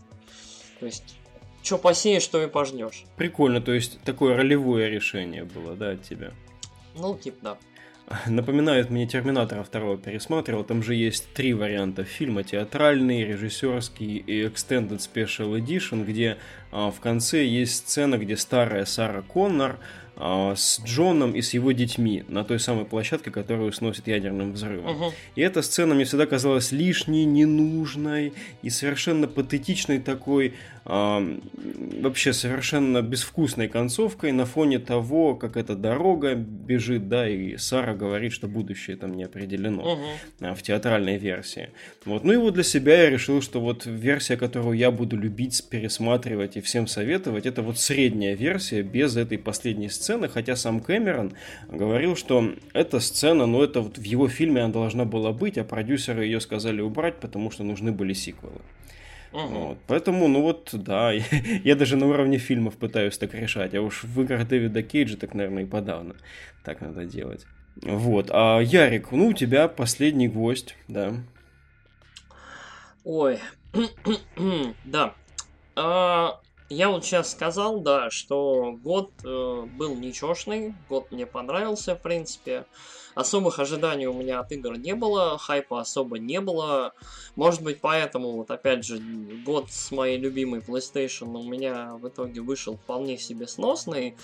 то 0.78 0.86
есть 0.86 1.16
что 1.62 1.78
посеешь, 1.78 2.22
что 2.22 2.40
и 2.40 2.46
пожнешь. 2.46 3.04
Прикольно, 3.16 3.60
то 3.60 3.72
есть 3.72 4.00
такое 4.02 4.36
ролевое 4.36 4.88
решение 4.88 5.44
было, 5.44 5.74
да, 5.74 5.90
от 5.90 6.02
тебя? 6.02 6.32
Ну, 6.94 7.16
типа, 7.18 7.38
да. 7.42 7.58
Напоминает 8.26 8.90
мне 8.90 9.06
Терминатора 9.06 9.62
второго 9.62 9.96
пересматривал. 9.96 10.64
Там 10.64 10.82
же 10.82 10.94
есть 10.94 11.32
три 11.32 11.54
варианта 11.54 12.04
фильма. 12.04 12.42
Театральный, 12.42 13.24
режиссерский 13.24 14.16
и 14.16 14.42
Extended 14.42 14.98
Special 14.98 15.58
Edition, 15.58 16.04
где 16.04 16.38
а, 16.70 16.90
в 16.90 17.00
конце 17.00 17.44
есть 17.44 17.88
сцена, 17.88 18.18
где 18.18 18.36
старая 18.36 18.84
Сара 18.84 19.22
Коннор 19.22 19.78
а, 20.16 20.54
с 20.54 20.80
Джоном 20.84 21.32
и 21.32 21.40
с 21.40 21.54
его 21.54 21.72
детьми 21.72 22.24
на 22.28 22.44
той 22.44 22.60
самой 22.60 22.84
площадке, 22.84 23.30
которую 23.30 23.72
сносит 23.72 24.06
ядерным 24.06 24.52
взрывом. 24.52 24.96
Угу. 24.96 25.12
И 25.36 25.40
эта 25.40 25.62
сцена 25.62 25.94
мне 25.94 26.04
всегда 26.04 26.26
казалась 26.26 26.70
лишней, 26.70 27.24
ненужной 27.24 28.34
и 28.62 28.70
совершенно 28.70 29.26
патетичной 29.26 30.00
такой, 30.00 30.54
э, 30.84 31.38
вообще 32.00 32.32
совершенно 32.32 33.02
безвкусной 33.02 33.68
концовкой 33.68 34.32
на 34.32 34.46
фоне 34.46 34.78
того, 34.78 35.34
как 35.34 35.56
эта 35.56 35.74
дорога 35.74 36.34
бежит, 36.34 37.08
да, 37.08 37.28
и 37.28 37.56
Сара 37.56 37.94
говорит, 37.94 38.32
что 38.32 38.48
будущее 38.48 38.96
там 38.96 39.16
не 39.16 39.24
определено 39.24 39.82
угу. 39.82 40.02
а, 40.40 40.54
в 40.54 40.62
театральной 40.62 41.18
версии. 41.18 41.70
Вот. 42.04 42.24
Ну 42.24 42.32
и 42.32 42.36
вот 42.36 42.54
для 42.54 42.64
себя 42.64 43.02
я 43.02 43.10
решил, 43.10 43.42
что 43.42 43.60
вот 43.60 43.86
версия, 43.86 44.36
которую 44.36 44.76
я 44.76 44.90
буду 44.90 45.16
любить, 45.16 45.68
пересматривать 45.68 46.56
и 46.56 46.60
всем 46.60 46.86
советовать, 46.86 47.46
это 47.46 47.62
вот 47.62 47.78
средняя 47.78 48.34
версия 48.34 48.82
без 48.82 49.16
этой 49.16 49.38
последней 49.38 49.88
сцены 49.88 50.12
сцены, 50.12 50.28
хотя 50.28 50.56
сам 50.56 50.80
Кэмерон 50.80 51.32
говорил, 51.68 52.16
что 52.16 52.52
эта 52.74 53.00
сцена, 53.00 53.46
ну 53.46 53.62
это 53.62 53.80
вот 53.80 53.98
в 53.98 54.02
его 54.02 54.28
фильме 54.28 54.62
она 54.62 54.72
должна 54.72 55.04
была 55.04 55.32
быть, 55.32 55.58
а 55.58 55.64
продюсеры 55.64 56.24
ее 56.24 56.40
сказали 56.40 56.80
убрать, 56.80 57.16
потому 57.20 57.50
что 57.50 57.64
нужны 57.64 57.92
были 57.92 58.12
сиквелы. 58.12 58.60
Угу. 59.32 59.46
Вот. 59.46 59.78
Поэтому, 59.86 60.28
ну 60.28 60.42
вот, 60.42 60.70
да, 60.72 61.12
я, 61.12 61.24
я 61.64 61.74
даже 61.74 61.96
на 61.96 62.06
уровне 62.06 62.38
фильмов 62.38 62.76
пытаюсь 62.76 63.18
так 63.18 63.34
решать, 63.34 63.74
а 63.74 63.80
уж 63.80 64.04
в 64.04 64.20
играх 64.22 64.46
Дэвида 64.46 64.82
Кейджа 64.82 65.16
так, 65.16 65.34
наверное, 65.34 65.64
и 65.64 65.66
подавно 65.66 66.16
так 66.64 66.80
надо 66.80 67.04
делать. 67.04 67.46
Вот, 67.76 68.28
а 68.30 68.60
Ярик, 68.60 69.12
ну 69.12 69.28
у 69.28 69.32
тебя 69.32 69.66
последний 69.68 70.28
гвоздь, 70.28 70.76
да. 70.88 71.14
Ой, 73.04 73.38
да. 74.84 75.14
А, 75.74 76.40
я 76.72 76.88
вот 76.88 77.04
сейчас 77.04 77.30
сказал, 77.30 77.80
да, 77.80 78.10
что 78.10 78.72
год 78.82 79.10
э, 79.24 79.66
был 79.76 79.94
ничешный, 79.94 80.74
год 80.88 81.10
мне 81.10 81.26
понравился, 81.26 81.94
в 81.94 82.02
принципе. 82.02 82.66
Особых 83.14 83.58
ожиданий 83.58 84.06
у 84.06 84.14
меня 84.14 84.40
от 84.40 84.52
игр 84.52 84.78
не 84.78 84.94
было, 84.94 85.36
хайпа 85.36 85.80
особо 85.80 86.18
не 86.18 86.40
было. 86.40 86.94
Может 87.36 87.62
быть, 87.62 87.80
поэтому, 87.82 88.32
вот 88.32 88.50
опять 88.50 88.84
же, 88.84 89.02
год 89.44 89.70
с 89.70 89.90
моей 89.90 90.16
любимой 90.16 90.60
PlayStation 90.60 91.36
у 91.36 91.42
меня 91.42 91.94
в 91.96 92.08
итоге 92.08 92.40
вышел 92.40 92.78
вполне 92.78 93.18
себе 93.18 93.46
сносный, 93.46 94.16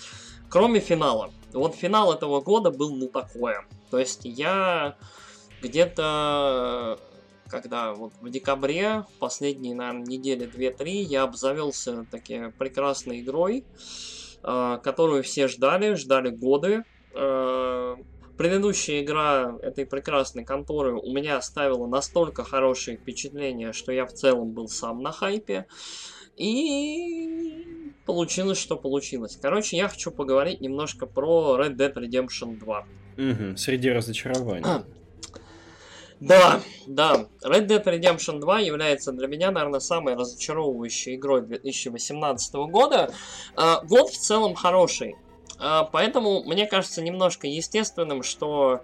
кроме 0.49 0.79
финала. 0.79 1.31
Вот 1.53 1.75
финал 1.75 2.11
этого 2.13 2.41
года 2.41 2.71
был 2.71 2.95
ну 2.95 3.07
такое. 3.07 3.67
То 3.91 3.99
есть 3.99 4.21
я 4.23 4.97
где-то 5.61 6.99
когда 7.49 7.93
вот 7.93 8.13
в 8.21 8.29
декабре, 8.29 9.05
последние, 9.19 9.75
наверное, 9.75 10.05
недели 10.05 10.47
2-3, 10.47 10.89
я 10.89 11.23
обзавелся 11.23 12.05
таки 12.09 12.51
прекрасной 12.57 13.21
игрой, 13.21 13.65
э, 14.43 14.79
которую 14.83 15.23
все 15.23 15.47
ждали, 15.47 15.95
ждали 15.95 16.29
годы. 16.29 16.83
Э, 17.13 17.95
предыдущая 18.37 19.01
игра 19.01 19.57
этой 19.61 19.85
прекрасной 19.85 20.45
конторы 20.45 20.95
у 20.95 21.11
меня 21.11 21.37
оставила 21.37 21.87
настолько 21.87 22.43
хорошее 22.43 22.97
впечатление, 22.97 23.73
что 23.73 23.91
я 23.91 24.05
в 24.05 24.13
целом 24.13 24.51
был 24.51 24.67
сам 24.67 25.01
на 25.01 25.11
хайпе. 25.11 25.65
И 26.37 27.91
получилось, 28.05 28.57
что 28.57 28.77
получилось. 28.77 29.37
Короче, 29.41 29.75
я 29.75 29.89
хочу 29.89 30.09
поговорить 30.09 30.61
немножко 30.61 31.05
про 31.05 31.57
Red 31.59 31.75
Dead 31.75 31.93
Redemption 31.93 32.57
2. 32.57 32.79
Угу, 33.17 33.57
среди 33.57 33.89
разочарований. 33.89 34.85
Да, 36.19 36.59
да. 36.85 37.27
Red 37.43 37.67
Dead 37.67 37.83
Redemption 37.83 38.39
2 38.39 38.59
является 38.59 39.11
для 39.11 39.27
меня, 39.27 39.51
наверное, 39.51 39.79
самой 39.79 40.15
разочаровывающей 40.15 41.15
игрой 41.15 41.41
2018 41.41 42.55
года. 42.69 43.13
А, 43.55 43.81
год 43.83 44.09
в 44.09 44.17
целом 44.17 44.53
хороший. 44.53 45.15
А, 45.57 45.85
поэтому 45.85 46.43
мне 46.43 46.65
кажется 46.67 47.01
немножко 47.01 47.47
естественным, 47.47 48.23
что 48.23 48.81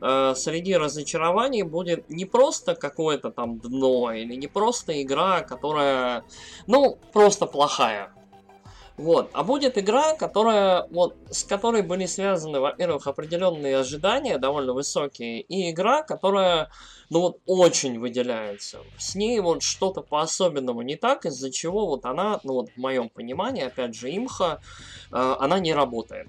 а, 0.00 0.34
среди 0.34 0.76
разочарований 0.76 1.62
будет 1.62 2.10
не 2.10 2.26
просто 2.26 2.74
какое-то 2.74 3.30
там 3.30 3.58
дно 3.58 4.12
или 4.12 4.34
не 4.34 4.46
просто 4.46 5.02
игра, 5.02 5.40
которая, 5.40 6.24
ну, 6.66 6.98
просто 7.12 7.46
плохая. 7.46 8.13
Вот. 8.96 9.30
А 9.32 9.42
будет 9.42 9.76
игра, 9.76 10.14
которая, 10.14 10.86
вот, 10.90 11.16
с 11.28 11.42
которой 11.42 11.82
были 11.82 12.06
связаны, 12.06 12.60
во-первых, 12.60 13.08
определенные 13.08 13.78
ожидания 13.78 14.38
довольно 14.38 14.72
высокие, 14.72 15.40
и 15.40 15.70
игра, 15.70 16.02
которая, 16.02 16.70
ну 17.10 17.20
вот, 17.20 17.38
очень 17.44 17.98
выделяется. 17.98 18.78
С 18.96 19.16
ней 19.16 19.40
вот 19.40 19.62
что-то 19.62 20.00
по-особенному 20.00 20.82
не 20.82 20.94
так, 20.94 21.26
из-за 21.26 21.50
чего 21.50 21.86
вот 21.86 22.04
она, 22.04 22.40
ну 22.44 22.54
вот, 22.54 22.70
в 22.70 22.76
моем 22.76 23.08
понимании, 23.08 23.64
опять 23.64 23.96
же, 23.96 24.14
имха, 24.16 24.60
э, 25.10 25.36
она 25.40 25.58
не 25.58 25.74
работает. 25.74 26.28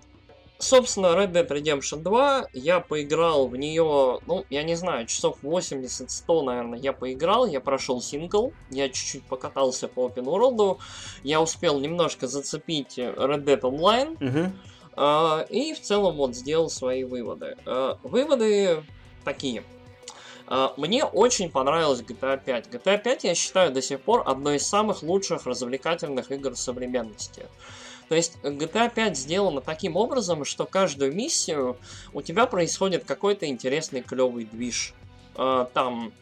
Собственно, 0.57 1.07
Red 1.07 1.33
Dead 1.33 1.47
Redemption 1.47 1.99
2, 1.99 2.47
я 2.53 2.79
поиграл 2.79 3.47
в 3.47 3.57
нее, 3.57 4.19
ну, 4.25 4.45
я 4.49 4.63
не 4.63 4.75
знаю, 4.75 5.05
часов 5.05 5.37
80-100, 5.43 6.43
наверное, 6.43 6.79
я 6.79 6.93
поиграл, 6.93 7.45
я 7.45 7.59
прошел 7.59 8.01
сингл, 8.01 8.53
я 8.69 8.87
чуть-чуть 8.87 9.23
покатался 9.23 9.89
по 9.89 10.07
Open 10.07 10.23
World, 10.23 10.79
я 11.23 11.41
успел 11.41 11.79
немножко 11.79 12.27
зацепить 12.27 12.97
Red 12.97 13.43
Dead 13.43 13.59
Online, 13.59 14.13
угу. 14.15 14.53
э, 14.95 15.45
и 15.49 15.73
в 15.73 15.81
целом 15.81 16.15
вот 16.15 16.35
сделал 16.35 16.69
свои 16.69 17.03
выводы. 17.03 17.57
Э, 17.65 17.95
выводы 18.03 18.85
такие. 19.25 19.63
А, 20.47 20.73
мне 20.77 21.03
очень 21.03 21.49
понравилась 21.49 22.01
GTA 22.01 22.39
5. 22.43 22.67
GTA 22.67 23.01
5 23.01 23.23
я 23.23 23.35
считаю 23.35 23.71
до 23.71 23.81
сих 23.81 23.99
пор 24.01 24.23
одной 24.25 24.57
из 24.57 24.67
самых 24.67 25.03
лучших 25.03 25.45
развлекательных 25.45 26.31
игр 26.31 26.55
современности. 26.55 27.47
То 28.09 28.15
есть 28.15 28.37
GTA 28.43 28.93
5 28.93 29.17
сделана 29.17 29.61
таким 29.61 29.95
образом, 29.95 30.45
что 30.45 30.65
каждую 30.65 31.13
миссию 31.13 31.77
у 32.13 32.21
тебя 32.21 32.45
происходит 32.45 33.05
какой-то 33.05 33.47
интересный 33.47 34.01
клевый 34.01 34.45
движ. 34.45 34.93
А, 35.35 35.65
там 35.73 36.13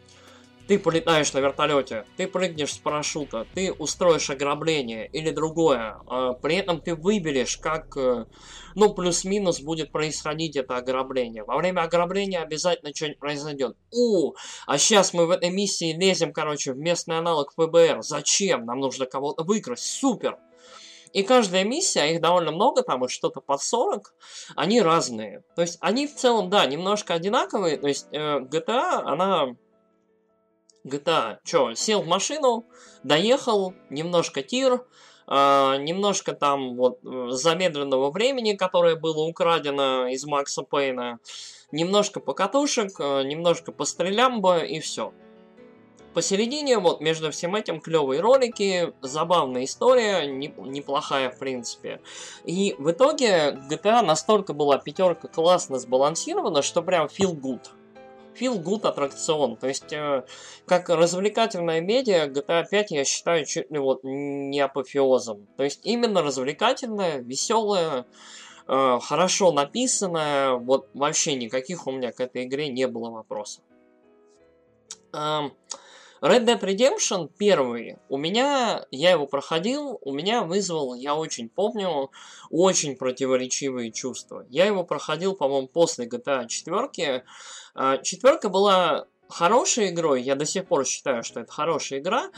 ты 0.68 0.80
полетаешь 0.80 1.34
на 1.34 1.40
вертолете, 1.40 2.06
ты 2.16 2.26
прыгнешь 2.26 2.74
с 2.74 2.78
парашюта, 2.78 3.46
ты 3.54 3.74
устроишь 3.74 4.30
ограбление 4.30 5.08
или 5.08 5.30
другое. 5.30 5.98
А, 6.08 6.34
при 6.34 6.56
этом 6.56 6.80
ты 6.80 6.96
выберешь, 6.96 7.58
как, 7.58 7.98
э, 7.98 8.26
ну, 8.76 8.94
плюс-минус 8.94 9.60
будет 9.60 9.92
происходить 9.92 10.56
это 10.56 10.78
ограбление. 10.78 11.44
Во 11.44 11.58
время 11.58 11.82
ограбления 11.82 12.42
обязательно 12.42 12.96
что-нибудь 12.96 13.20
произойдет. 13.20 13.76
У, 13.92 14.34
а 14.66 14.78
сейчас 14.78 15.14
мы 15.14 15.26
в 15.26 15.32
этой 15.32 15.50
миссии 15.50 15.94
лезем, 15.94 16.32
короче, 16.32 16.72
в 16.72 16.78
местный 16.78 17.18
аналог 17.18 17.52
ФБР. 17.58 18.02
Зачем? 18.02 18.66
Нам 18.66 18.80
нужно 18.80 19.06
кого-то 19.06 19.44
выкрасть. 19.44 19.84
Супер! 19.84 20.38
И 21.14 21.22
каждая 21.22 21.64
миссия, 21.64 22.12
их 22.12 22.22
довольно 22.22 22.52
много, 22.52 22.82
там 22.82 23.06
их 23.06 23.12
что-то 23.12 23.40
под 23.40 23.62
40, 23.62 24.14
они 24.56 24.82
разные. 24.82 25.44
То 25.56 25.62
есть 25.62 25.78
они 25.80 26.08
в 26.08 26.16
целом, 26.16 26.50
да, 26.50 26.66
немножко 26.66 27.14
одинаковые. 27.14 27.78
То 27.78 27.88
есть 27.88 28.08
э, 28.12 28.40
GTA, 28.40 29.04
она 29.06 29.56
GTA, 30.86 31.38
чё, 31.46 31.76
сел 31.76 32.02
в 32.02 32.08
машину, 32.08 32.66
доехал, 33.04 33.74
немножко 33.90 34.42
тир, 34.42 34.86
Uh, 35.26 35.78
немножко 35.78 36.34
там 36.34 36.76
вот 36.76 37.00
э, 37.06 37.28
замедленного 37.30 38.12
времени, 38.12 38.58
которое 38.58 38.98
было 38.98 39.22
украдено 39.22 40.06
из 40.08 40.26
Макса 40.26 40.64
Пейна, 40.64 41.20
немножко 41.72 42.20
покатушек, 42.20 43.00
uh, 43.00 43.24
немножко 43.24 43.72
пострелямба 43.72 44.66
и 44.66 44.82
все. 44.82 45.14
Посередине, 46.14 46.80
вот 46.80 47.02
между 47.02 47.32
всем 47.32 47.56
этим, 47.56 47.82
клевые 47.82 48.22
ролики, 48.22 48.94
забавная 49.02 49.64
история, 49.64 50.26
не, 50.26 50.54
неплохая 50.58 51.30
в 51.30 51.40
принципе. 51.40 52.02
И 52.46 52.76
в 52.78 52.92
итоге 52.92 53.58
GTA 53.70 54.02
настолько 54.02 54.54
была 54.54 54.78
пятерка 54.78 55.28
классно 55.28 55.80
сбалансирована, 55.80 56.62
что 56.62 56.82
прям 56.82 57.08
feel 57.08 57.34
good 57.34 57.62
feel 58.34 58.62
good 58.62 58.88
аттракцион. 58.88 59.56
То 59.58 59.68
есть, 59.68 59.92
э, 59.94 60.24
как 60.66 60.90
развлекательная 60.90 61.82
медиа, 61.82 62.28
GTA 62.28 62.66
5 62.70 62.92
я 62.92 63.06
считаю 63.06 63.46
чуть 63.46 63.72
ли 63.72 63.80
вот 63.80 64.04
не 64.04 64.60
апофеозом. 64.60 65.48
То 65.58 65.64
есть, 65.64 65.82
именно 65.84 66.22
развлекательная, 66.22 67.20
веселая, 67.20 68.06
э, 68.68 69.00
хорошо 69.02 69.52
написанная, 69.52 70.54
вот 70.54 70.90
вообще 70.94 71.36
никаких 71.36 71.88
у 71.88 71.92
меня 71.92 72.12
к 72.12 72.20
этой 72.20 72.46
игре 72.46 72.70
не 72.70 72.88
было 72.88 73.10
вопросов. 73.10 73.64
Э, 75.14 75.50
Red 76.24 76.46
Dead 76.46 76.62
Redemption 76.62 77.30
первый, 77.38 77.98
у 78.08 78.16
меня, 78.16 78.86
я 78.92 79.12
его 79.12 79.28
проходил, 79.28 80.00
у 80.02 80.14
меня 80.14 80.44
вызвал, 80.44 80.96
я 80.96 81.16
очень 81.16 81.50
помню, 81.50 82.12
очень 82.50 82.96
противоречивые 82.96 83.92
чувства. 83.92 84.46
Я 84.50 84.66
его 84.66 84.86
проходил, 84.86 85.36
по-моему, 85.36 85.68
после 85.68 86.08
GTA 86.08 86.48
4. 86.48 87.26
А, 87.76 87.98
четверка 87.98 88.48
была 88.48 89.08
хорошей 89.28 89.90
игрой, 89.90 90.22
я 90.22 90.36
до 90.36 90.46
сих 90.46 90.66
пор 90.66 90.86
считаю, 90.86 91.24
что 91.24 91.42
это 91.42 91.52
хорошая 91.52 92.00
игра, 92.00 92.30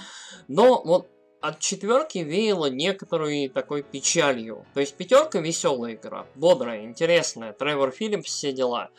но 0.47 0.81
вот 0.83 1.07
от 1.41 1.59
четверки 1.59 2.19
веяло 2.19 2.71
некоторой 2.71 3.49
такой 3.49 3.83
печалью. 3.83 4.65
То 4.73 4.79
есть 4.79 4.95
пятерка 4.95 5.39
веселая 5.39 5.93
игра, 5.93 6.25
бодрая, 6.33 6.85
интересная, 6.85 7.53
Тревор 7.53 7.91
Филлипс, 7.91 8.25
все 8.25 8.51
дела. 8.51 8.89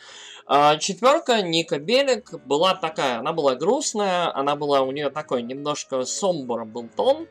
А 0.49 0.77
четверка 0.77 1.41
Ника 1.41 1.77
Белик 1.77 2.39
была 2.45 2.73
такая, 2.73 3.19
она 3.19 3.33
была 3.33 3.55
грустная, 3.55 4.33
она 4.33 4.55
была 4.55 4.79
у 4.79 4.93
нее 4.93 5.09
такой 5.09 5.41
немножко 5.41 6.05
сомбр 6.05 6.63
был 6.63 6.87
тон, 6.95 7.27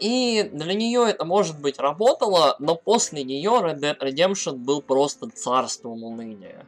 и 0.00 0.50
для 0.52 0.74
нее 0.74 1.06
это, 1.08 1.24
может 1.24 1.58
быть, 1.58 1.78
работало, 1.78 2.56
но 2.58 2.74
после 2.74 3.24
нее 3.24 3.52
Red 3.52 3.80
Dead 3.80 3.98
Redemption 3.98 4.56
был 4.56 4.82
просто 4.82 5.30
царством 5.30 6.04
уныния. 6.04 6.66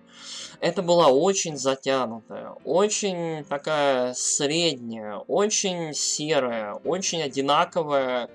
Это 0.60 0.80
была 0.80 1.08
очень 1.08 1.58
затянутая, 1.58 2.52
очень 2.64 3.44
такая 3.44 4.14
средняя, 4.14 5.16
очень 5.16 5.92
серая, 5.92 6.72
очень 6.84 7.20
одинаковая 7.20 8.30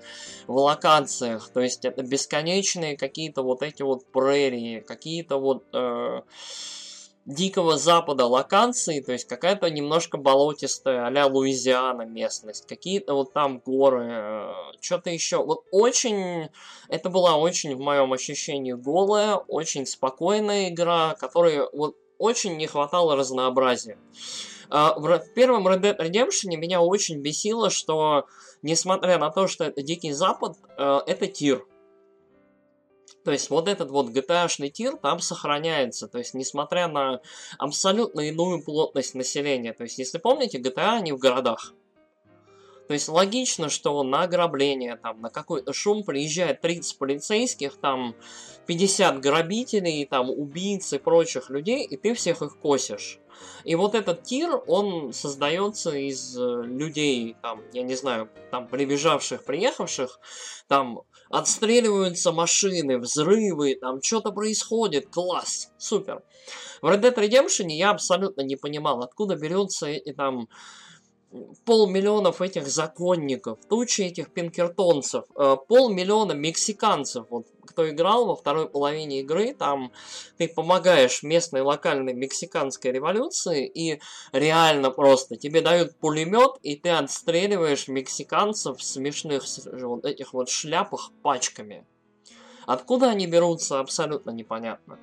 в 0.45 0.55
локациях. 0.55 1.49
То 1.49 1.61
есть 1.61 1.85
это 1.85 2.03
бесконечные 2.03 2.95
какие-то 2.95 3.41
вот 3.41 3.63
эти 3.63 3.81
вот 3.81 4.05
прерии, 4.11 4.81
какие-то 4.81 5.37
вот... 5.37 5.63
Э, 5.73 6.21
Дикого 7.29 7.77
Запада 7.77 8.25
локации, 8.25 9.01
то 9.01 9.11
есть 9.11 9.27
какая-то 9.27 9.69
немножко 9.69 10.17
болотистая, 10.17 11.05
а 11.05 11.27
Луизиана 11.27 12.01
местность, 12.01 12.65
какие-то 12.65 13.13
вот 13.13 13.33
там 13.33 13.59
горы, 13.59 14.07
э, 14.09 14.51
что-то 14.81 15.11
еще. 15.11 15.37
Вот 15.37 15.63
очень, 15.71 16.49
это 16.87 17.11
была 17.11 17.37
очень, 17.37 17.75
в 17.75 17.79
моем 17.79 18.13
ощущении, 18.13 18.73
голая, 18.73 19.35
очень 19.35 19.85
спокойная 19.85 20.69
игра, 20.69 21.13
которой 21.19 21.69
вот 21.71 21.95
очень 22.17 22.57
не 22.57 22.65
хватало 22.65 23.15
разнообразия. 23.15 23.99
А, 24.71 24.97
в 24.97 25.33
первом 25.35 25.67
Red 25.67 25.81
Dead 25.81 25.99
Redemption 25.99 26.55
меня 26.57 26.81
очень 26.81 27.21
бесило, 27.21 27.69
что, 27.69 28.25
несмотря 28.63 29.19
на 29.19 29.29
то, 29.29 29.45
что 29.47 29.65
это 29.65 29.83
Дикий 29.83 30.13
Запад, 30.13 30.57
э, 30.79 30.99
это 31.05 31.27
тир. 31.27 31.63
То 33.29 33.33
есть 33.33 33.51
вот 33.51 33.67
этот 33.67 33.91
вот 33.91 34.09
GTA-шный 34.09 34.71
тир 34.71 34.97
там 34.97 35.19
сохраняется. 35.19 36.07
То 36.07 36.17
есть 36.17 36.33
несмотря 36.33 36.87
на 36.87 37.21
абсолютно 37.59 38.21
иную 38.21 38.63
плотность 38.63 39.13
населения. 39.13 39.71
То 39.71 39.83
есть 39.83 39.99
если 39.99 40.17
помните, 40.17 40.57
GTA 40.57 40.97
они 40.97 41.11
в 41.11 41.19
городах. 41.19 41.75
То 42.87 42.95
есть 42.95 43.07
логично, 43.07 43.69
что 43.69 44.01
на 44.01 44.23
ограбление, 44.23 44.95
там, 44.95 45.21
на 45.21 45.29
какой-то 45.29 45.73
шум 45.73 46.03
приезжает 46.03 46.61
30 46.61 46.97
полицейских, 46.97 47.77
там 47.77 48.15
50 48.65 49.19
грабителей, 49.19 50.07
там 50.07 50.31
убийц 50.31 50.91
и 50.93 50.97
прочих 50.97 51.51
людей, 51.51 51.85
и 51.85 51.97
ты 51.97 52.15
всех 52.15 52.41
их 52.41 52.57
косишь. 52.57 53.19
И 53.63 53.75
вот 53.75 53.95
этот 53.95 54.23
тир, 54.23 54.61
он 54.67 55.13
создается 55.13 55.91
из 55.91 56.37
э, 56.37 56.63
людей, 56.63 57.35
там, 57.41 57.61
я 57.73 57.83
не 57.83 57.95
знаю, 57.95 58.29
там, 58.51 58.67
прибежавших, 58.67 59.43
приехавших, 59.43 60.19
там, 60.67 61.01
отстреливаются 61.29 62.31
машины, 62.31 62.97
взрывы, 62.97 63.75
там, 63.75 64.01
что-то 64.01 64.31
происходит, 64.31 65.09
класс, 65.09 65.71
супер. 65.77 66.23
В 66.81 66.87
Red 66.87 67.01
Dead 67.01 67.15
Redemption 67.15 67.67
я 67.67 67.91
абсолютно 67.91 68.41
не 68.41 68.55
понимал, 68.55 69.03
откуда 69.03 69.35
берется 69.35 69.87
эти 69.87 70.13
там 70.13 70.47
полмиллионов 71.65 72.41
этих 72.41 72.67
законников, 72.67 73.59
тучи 73.69 74.01
этих 74.01 74.31
пинкертонцев, 74.31 75.25
э, 75.35 75.57
полмиллиона 75.67 76.33
мексиканцев. 76.33 77.27
Вот 77.29 77.45
кто 77.65 77.87
играл 77.87 78.25
во 78.25 78.35
второй 78.35 78.67
половине 78.67 79.21
игры, 79.21 79.53
там 79.53 79.91
ты 80.37 80.47
помогаешь 80.47 81.21
местной 81.21 81.61
локальной 81.61 82.13
мексиканской 82.13 82.91
революции, 82.91 83.67
и 83.67 84.01
реально 84.31 84.89
просто 84.89 85.35
тебе 85.35 85.61
дают 85.61 85.95
пулемет, 85.97 86.53
и 86.63 86.75
ты 86.75 86.89
отстреливаешь 86.89 87.87
мексиканцев 87.87 88.79
в 88.79 88.83
смешных 88.83 89.43
вот 89.83 90.05
этих 90.05 90.33
вот 90.33 90.49
шляпах 90.49 91.11
пачками. 91.21 91.85
Откуда 92.65 93.09
они 93.09 93.25
берутся, 93.25 93.79
абсолютно 93.79 94.31
непонятно. 94.31 94.99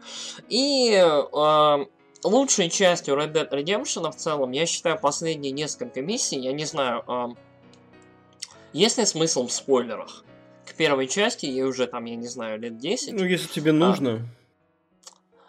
И 0.49 0.93
э, 0.93 1.87
лучшей 2.27 2.70
частью 2.70 3.16
Red 3.16 3.33
Dead 3.33 3.51
Redemption 3.51 4.11
в 4.11 4.16
целом, 4.16 4.53
я 4.53 4.66
считаю, 4.66 4.99
последние 4.99 5.53
несколько 5.53 6.03
миссий, 6.03 6.39
я 6.39 6.53
не 6.53 6.64
знаю, 6.64 7.05
э, 7.07 7.27
есть 8.72 8.99
ли 8.99 9.07
смысл 9.07 9.47
в 9.47 9.53
спойлерах? 9.53 10.24
К 10.66 10.74
первой 10.74 11.07
части, 11.07 11.47
ей 11.47 11.62
уже 11.62 11.87
там, 11.87 12.05
я 12.05 12.16
не 12.16 12.27
знаю, 12.27 12.61
лет 12.61 12.79
10. 12.79 13.14
Ну, 13.14 13.24
если 13.24 13.49
тебе 13.49 13.72
нужно. 13.72 14.11
А, 14.11 14.20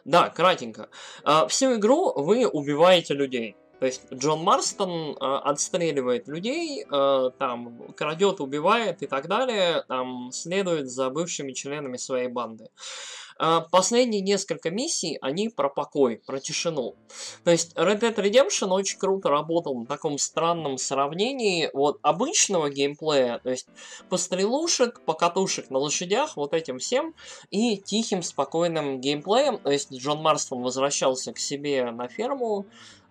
да, 0.05 0.29
кратенько. 0.29 0.89
А, 1.23 1.47
всю 1.47 1.75
игру 1.75 2.13
вы 2.15 2.47
убиваете 2.47 3.13
людей. 3.13 3.55
То 3.79 3.85
есть 3.85 4.11
Джон 4.11 4.41
Марстон 4.43 5.11
э, 5.11 5.15
отстреливает 5.19 6.27
людей, 6.27 6.83
э, 6.83 7.31
там 7.37 7.93
крадет, 7.95 8.39
убивает 8.39 9.03
и 9.03 9.07
так 9.07 9.27
далее, 9.27 9.83
там 9.87 10.31
следует 10.31 10.89
за 10.89 11.11
бывшими 11.11 11.51
членами 11.51 11.97
своей 11.97 12.27
банды. 12.27 12.69
Последние 13.71 14.21
несколько 14.21 14.69
миссий, 14.69 15.17
они 15.21 15.49
про 15.49 15.69
покой, 15.69 16.21
про 16.25 16.39
тишину. 16.39 16.95
То 17.43 17.51
есть 17.51 17.73
Red 17.75 17.99
Dead 17.99 18.15
Redemption 18.15 18.69
очень 18.69 18.97
круто 18.97 19.29
работал 19.29 19.75
на 19.75 19.85
таком 19.85 20.17
странном 20.17 20.77
сравнении 20.77 21.69
вот 21.73 21.99
обычного 22.01 22.69
геймплея, 22.69 23.39
то 23.39 23.49
есть 23.49 23.67
пострелушек, 24.09 25.01
покатушек 25.01 25.69
на 25.69 25.79
лошадях, 25.79 26.35
вот 26.35 26.53
этим 26.53 26.79
всем, 26.79 27.13
и 27.49 27.77
тихим, 27.77 28.23
спокойным 28.23 28.99
геймплеем. 28.99 29.57
То 29.57 29.71
есть 29.71 29.93
Джон 29.93 30.21
Марстон 30.21 30.61
возвращался 30.61 31.33
к 31.33 31.39
себе 31.39 31.91
на 31.91 32.07
ферму, 32.07 32.65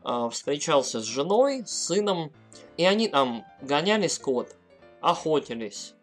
а, 0.08 0.30
встречался 0.30 1.00
с 1.00 1.04
женой, 1.04 1.64
с 1.66 1.86
сыном, 1.86 2.32
и 2.76 2.84
они 2.84 3.08
там 3.08 3.44
гоняли 3.60 4.06
скот, 4.06 4.54
охотились, 5.00 5.95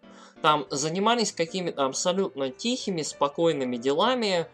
там 0.44 0.68
занимались 0.70 1.32
какими-то 1.32 1.86
абсолютно 1.86 2.50
тихими, 2.50 3.02
спокойными 3.02 3.78
делами. 3.78 4.48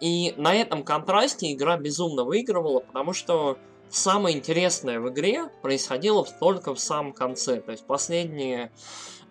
И 0.00 0.32
на 0.38 0.54
этом 0.54 0.82
контрасте 0.82 1.52
игра 1.52 1.76
безумно 1.76 2.24
выигрывала, 2.24 2.80
потому 2.80 3.12
что 3.12 3.58
самое 3.90 4.34
интересное 4.34 4.98
в 4.98 5.10
игре 5.10 5.50
происходило 5.60 6.26
только 6.40 6.74
в 6.74 6.80
самом 6.80 7.12
конце. 7.12 7.60
То 7.60 7.72
есть 7.72 7.84
последние, 7.84 8.72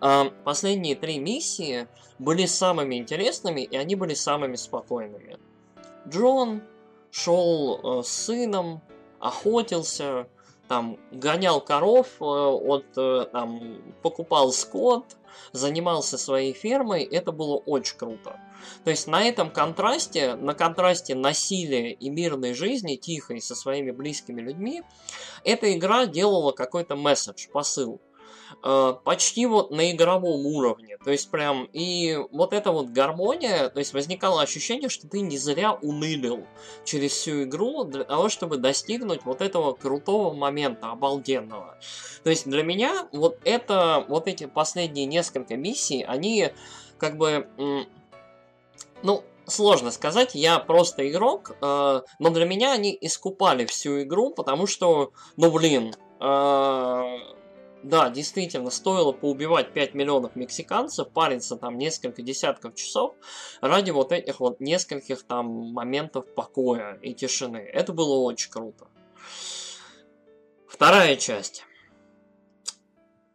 э, 0.00 0.30
последние 0.44 0.94
три 0.94 1.18
миссии 1.18 1.88
были 2.20 2.46
самыми 2.46 2.94
интересными, 2.94 3.62
и 3.62 3.76
они 3.76 3.96
были 3.96 4.14
самыми 4.14 4.54
спокойными. 4.54 5.38
Джон 6.06 6.62
шел 7.10 7.80
э, 7.98 8.02
с 8.04 8.08
сыном, 8.08 8.80
охотился, 9.18 10.28
там 10.68 10.98
гонял 11.10 11.60
коров, 11.60 12.06
э, 12.20 12.24
от, 12.24 12.86
э, 12.96 13.26
там, 13.32 13.82
покупал 14.02 14.52
скот, 14.52 15.16
занимался 15.52 16.18
своей 16.18 16.52
фермой, 16.52 17.04
это 17.04 17.32
было 17.32 17.56
очень 17.56 17.96
круто. 17.96 18.38
То 18.84 18.90
есть 18.90 19.06
на 19.06 19.22
этом 19.22 19.50
контрасте, 19.50 20.34
на 20.34 20.54
контрасте 20.54 21.14
насилия 21.14 21.92
и 21.92 22.08
мирной 22.10 22.54
жизни, 22.54 22.96
тихой, 22.96 23.40
со 23.40 23.54
своими 23.54 23.90
близкими 23.90 24.40
людьми, 24.40 24.82
эта 25.44 25.72
игра 25.76 26.06
делала 26.06 26.52
какой-то 26.52 26.96
месседж, 26.96 27.48
посыл. 27.52 28.00
Э, 28.62 28.94
почти 29.04 29.46
вот 29.46 29.70
на 29.70 29.92
игровом 29.92 30.44
уровне. 30.46 30.98
То 31.04 31.10
есть 31.10 31.30
прям, 31.30 31.68
и 31.72 32.18
вот 32.32 32.52
эта 32.52 32.72
вот 32.72 32.88
гармония, 32.88 33.68
то 33.68 33.78
есть 33.78 33.92
возникало 33.92 34.42
ощущение, 34.42 34.88
что 34.88 35.08
ты 35.08 35.20
не 35.20 35.38
зря 35.38 35.74
унылил 35.74 36.46
через 36.84 37.12
всю 37.12 37.44
игру 37.44 37.84
для 37.84 38.04
того, 38.04 38.28
чтобы 38.28 38.56
достигнуть 38.56 39.24
вот 39.24 39.40
этого 39.40 39.72
крутого 39.74 40.34
момента, 40.34 40.90
обалденного. 40.90 41.78
То 42.24 42.30
есть 42.30 42.48
для 42.48 42.62
меня 42.62 43.08
вот 43.12 43.38
это, 43.44 44.04
вот 44.08 44.26
эти 44.26 44.46
последние 44.46 45.06
несколько 45.06 45.56
миссий, 45.56 46.02
они 46.02 46.50
как 46.98 47.18
бы, 47.18 47.46
ну, 49.02 49.22
сложно 49.46 49.90
сказать, 49.92 50.34
я 50.34 50.58
просто 50.58 51.08
игрок, 51.08 51.52
э, 51.60 52.00
но 52.18 52.30
для 52.30 52.44
меня 52.46 52.72
они 52.72 52.96
искупали 53.00 53.64
всю 53.66 54.02
игру, 54.02 54.30
потому 54.30 54.66
что, 54.66 55.12
ну 55.36 55.52
блин, 55.52 55.94
э, 56.20 57.18
да, 57.86 58.10
действительно, 58.10 58.70
стоило 58.70 59.12
поубивать 59.12 59.72
5 59.72 59.94
миллионов 59.94 60.34
мексиканцев, 60.34 61.08
париться 61.10 61.56
там 61.56 61.78
несколько 61.78 62.20
десятков 62.20 62.74
часов 62.74 63.14
ради 63.60 63.92
вот 63.92 64.10
этих 64.10 64.40
вот 64.40 64.58
нескольких 64.58 65.22
там 65.22 65.46
моментов 65.72 66.26
покоя 66.34 66.98
и 67.00 67.14
тишины. 67.14 67.58
Это 67.58 67.92
было 67.92 68.16
очень 68.16 68.50
круто. 68.50 68.88
Вторая 70.68 71.14
часть. 71.14 71.64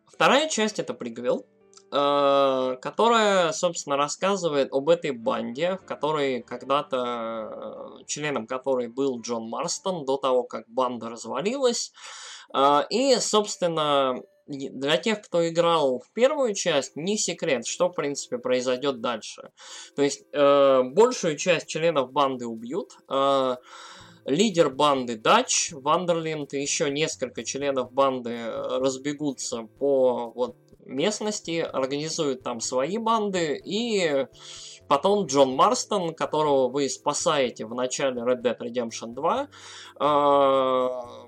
Вторая 0.05 0.49
часть 0.49 0.79
это 0.79 0.93
приквел, 0.93 1.45
э, 1.93 2.75
которая, 2.81 3.53
собственно, 3.53 3.95
рассказывает 3.95 4.73
об 4.73 4.89
этой 4.89 5.11
банде, 5.11 5.77
в 5.77 5.85
которой 5.85 6.43
когда-то, 6.43 7.99
э, 8.01 8.03
членом 8.05 8.47
которой 8.47 8.89
был 8.89 9.21
Джон 9.21 9.47
Марстон, 9.47 10.03
до 10.03 10.17
того, 10.17 10.43
как 10.43 10.67
банда 10.67 11.09
развалилась. 11.09 11.93
Э, 12.53 12.81
и, 12.89 13.15
собственно, 13.15 14.21
для 14.51 14.97
тех, 14.97 15.21
кто 15.21 15.47
играл 15.47 15.99
в 15.99 16.11
первую 16.11 16.53
часть, 16.53 16.95
не 16.95 17.17
секрет, 17.17 17.65
что, 17.65 17.89
в 17.89 17.93
принципе, 17.93 18.37
произойдет 18.37 19.01
дальше. 19.01 19.51
То 19.95 20.01
есть, 20.01 20.25
э, 20.31 20.83
большую 20.83 21.37
часть 21.37 21.67
членов 21.67 22.11
банды 22.11 22.45
убьют. 22.45 22.97
Э, 23.09 23.55
лидер 24.25 24.69
банды 24.69 25.17
Дач, 25.17 25.71
Вандерленд 25.73 26.53
и 26.53 26.61
еще 26.61 26.89
несколько 26.89 27.43
членов 27.43 27.91
банды 27.91 28.31
э, 28.31 28.79
разбегутся 28.79 29.63
по 29.79 30.31
вот, 30.35 30.55
местности, 30.85 31.59
организуют 31.59 32.43
там 32.43 32.59
свои 32.59 32.97
банды, 32.97 33.59
и 33.63 34.25
потом 34.87 35.25
Джон 35.25 35.55
Марстон, 35.55 36.13
которого 36.13 36.69
вы 36.69 36.89
спасаете 36.89 37.65
в 37.65 37.73
начале 37.73 38.21
Red 38.21 38.41
Dead 38.41 38.57
Redemption 38.59 39.13
2, 39.13 39.47
э, 39.99 41.20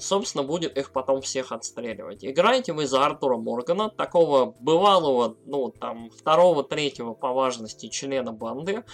собственно, 0.00 0.44
будет 0.44 0.76
их 0.76 0.92
потом 0.92 1.20
всех 1.20 1.52
отстреливать. 1.52 2.24
Играете 2.24 2.72
вы 2.72 2.86
за 2.86 3.04
Артура 3.04 3.36
Моргана, 3.36 3.90
такого 3.90 4.54
бывалого, 4.60 5.36
ну, 5.46 5.70
там, 5.70 6.10
второго, 6.10 6.64
третьего 6.64 7.14
по 7.14 7.32
важности 7.32 7.88
члена 7.88 8.32
банды, 8.32 8.84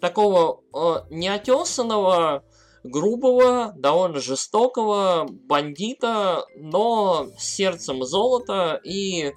такого 0.00 0.62
э, 0.74 1.06
неотесанного, 1.10 2.44
грубого, 2.84 3.72
довольно 3.76 4.20
жестокого 4.20 5.26
бандита, 5.28 6.44
но 6.56 7.26
с 7.38 7.44
сердцем 7.44 8.04
золота 8.04 8.80
и 8.84 9.32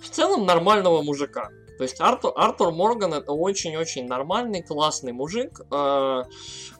в 0.00 0.10
целом 0.10 0.44
нормального 0.44 1.02
мужика. 1.02 1.48
То 1.78 1.84
есть 1.84 2.00
Артур, 2.00 2.32
Артур 2.36 2.72
Морган 2.72 3.14
это 3.14 3.32
очень-очень 3.32 4.06
нормальный, 4.06 4.62
классный 4.62 5.12
мужик, 5.12 5.60
э, 5.70 6.22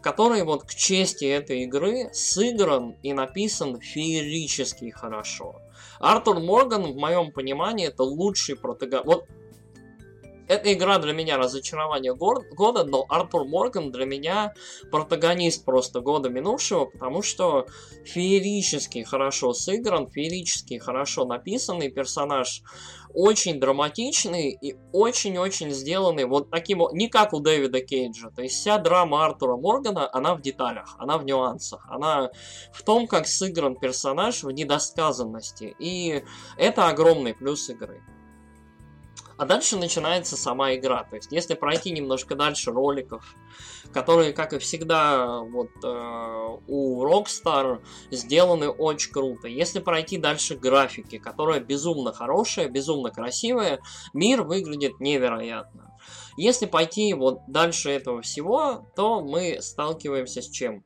который 0.01 0.45
вот 0.45 0.65
к 0.65 0.75
чести 0.75 1.25
этой 1.25 1.63
игры 1.63 2.11
сыгран 2.13 2.97
и 3.03 3.13
написан 3.13 3.81
феерически 3.81 4.91
хорошо. 4.91 5.57
Артур 5.99 6.41
Морган, 6.41 6.93
в 6.93 6.97
моем 6.97 7.33
понимании, 7.33 7.87
это 7.87 8.03
лучший 8.03 8.57
протагонист. 8.57 9.07
Вот 9.07 9.25
эта 10.53 10.73
игра 10.73 10.99
для 10.99 11.13
меня 11.13 11.39
разочарование 11.39 12.15
года, 12.15 12.85
но 12.85 13.07
Артур 13.09 13.47
Морган 13.47 13.91
для 13.91 14.05
меня 14.05 14.53
протагонист 14.91 15.65
просто 15.65 16.01
года 16.01 16.29
минувшего, 16.29 16.85
потому 16.85 17.23
что 17.23 17.67
феерически 18.05 19.03
хорошо 19.03 19.55
сыгран, 19.55 20.11
феерически 20.11 20.79
хорошо 20.79 21.25
написанный 21.25 21.91
персонаж, 21.91 22.63
очень 23.15 23.61
драматичный 23.61 24.51
и 24.51 24.77
очень-очень 24.93 25.71
сделанный 25.71 26.25
вот 26.25 26.51
таким, 26.51 26.83
не 26.93 27.09
как 27.09 27.33
у 27.33 27.41
Дэвида 27.41 27.81
Кейджа. 27.81 28.31
То 28.31 28.43
есть 28.43 28.57
вся 28.57 28.79
драма 28.79 29.25
Артура 29.25 29.57
Моргана, 29.57 30.09
она 30.13 30.35
в 30.35 30.43
деталях, 30.43 30.97
она 30.99 31.17
в 31.19 31.25
нюансах, 31.25 31.87
она 31.91 32.31
в 32.73 32.83
том, 32.83 33.07
как 33.07 33.27
сыгран 33.27 33.77
персонаж 33.77 34.43
в 34.43 34.51
недосказанности. 34.51 35.75
И 35.79 36.25
это 36.59 36.89
огромный 36.89 37.35
плюс 37.35 37.69
игры. 37.71 38.03
А 39.43 39.45
дальше 39.45 39.77
начинается 39.77 40.37
сама 40.37 40.73
игра. 40.77 41.03
То 41.03 41.17
есть, 41.17 41.33
если 41.33 41.55
пройти 41.55 41.91
немножко 41.91 42.37
дальше 42.37 42.71
роликов, 42.71 43.35
которые, 43.93 44.33
как 44.33 44.53
и 44.53 44.61
всегда, 44.61 45.41
вот 45.41 45.71
э, 45.83 46.59
у 46.69 47.05
Rockstar 47.05 47.83
сделаны 48.13 48.69
очень 48.69 49.11
круто. 49.11 49.49
Если 49.49 49.81
пройти 49.81 50.17
дальше 50.17 50.55
графики, 50.55 51.19
которая 51.19 51.59
безумно 51.59 52.13
хорошая, 52.13 52.69
безумно 52.69 53.11
красивая, 53.11 53.81
мир 54.15 54.43
выглядит 54.43 55.01
невероятно. 55.01 55.93
Если 56.37 56.67
пойти 56.67 57.13
вот 57.13 57.41
дальше 57.49 57.91
этого 57.91 58.23
всего, 58.23 58.87
то 58.95 59.23
мы 59.23 59.61
сталкиваемся 59.61 60.41
с 60.41 60.49
чем? 60.49 60.85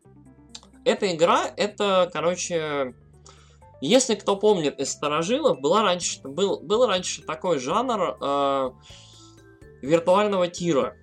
Эта 0.87 1.15
игра, 1.15 1.45
это, 1.59 2.09
короче, 2.11 2.95
если 3.81 4.15
кто 4.15 4.37
помнит 4.37 4.81
из 4.81 4.91
старожилов, 4.91 5.61
была 5.61 5.83
раньше, 5.83 6.21
был, 6.23 6.61
был 6.61 6.87
раньше 6.87 7.23
такой 7.23 7.59
жанр 7.59 8.17
э, 8.21 8.71
виртуального 9.83 10.49
тира, 10.49 10.97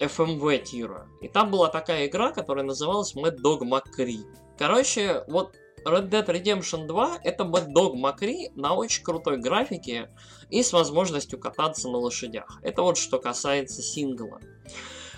FMV 0.00 0.58
тира. 0.62 1.08
И 1.20 1.28
там 1.28 1.50
была 1.50 1.68
такая 1.68 2.06
игра, 2.06 2.30
которая 2.30 2.64
называлась 2.64 3.14
Mad 3.14 3.36
Dog 3.44 3.60
McCree. 3.60 4.24
Короче, 4.58 5.24
вот 5.28 5.54
Red 5.84 6.08
Dead 6.08 6.26
Redemption 6.26 6.86
2 6.86 7.20
это 7.24 7.44
Mad 7.44 7.68
Dog 7.74 7.94
McCree 7.94 8.50
на 8.54 8.74
очень 8.74 9.04
крутой 9.04 9.38
графике 9.38 10.08
и 10.48 10.62
с 10.62 10.72
возможностью 10.72 11.38
кататься 11.38 11.88
на 11.88 11.98
лошадях. 11.98 12.58
Это 12.62 12.82
вот 12.82 12.96
что 12.96 13.18
касается 13.18 13.82
сингла. 13.82 14.40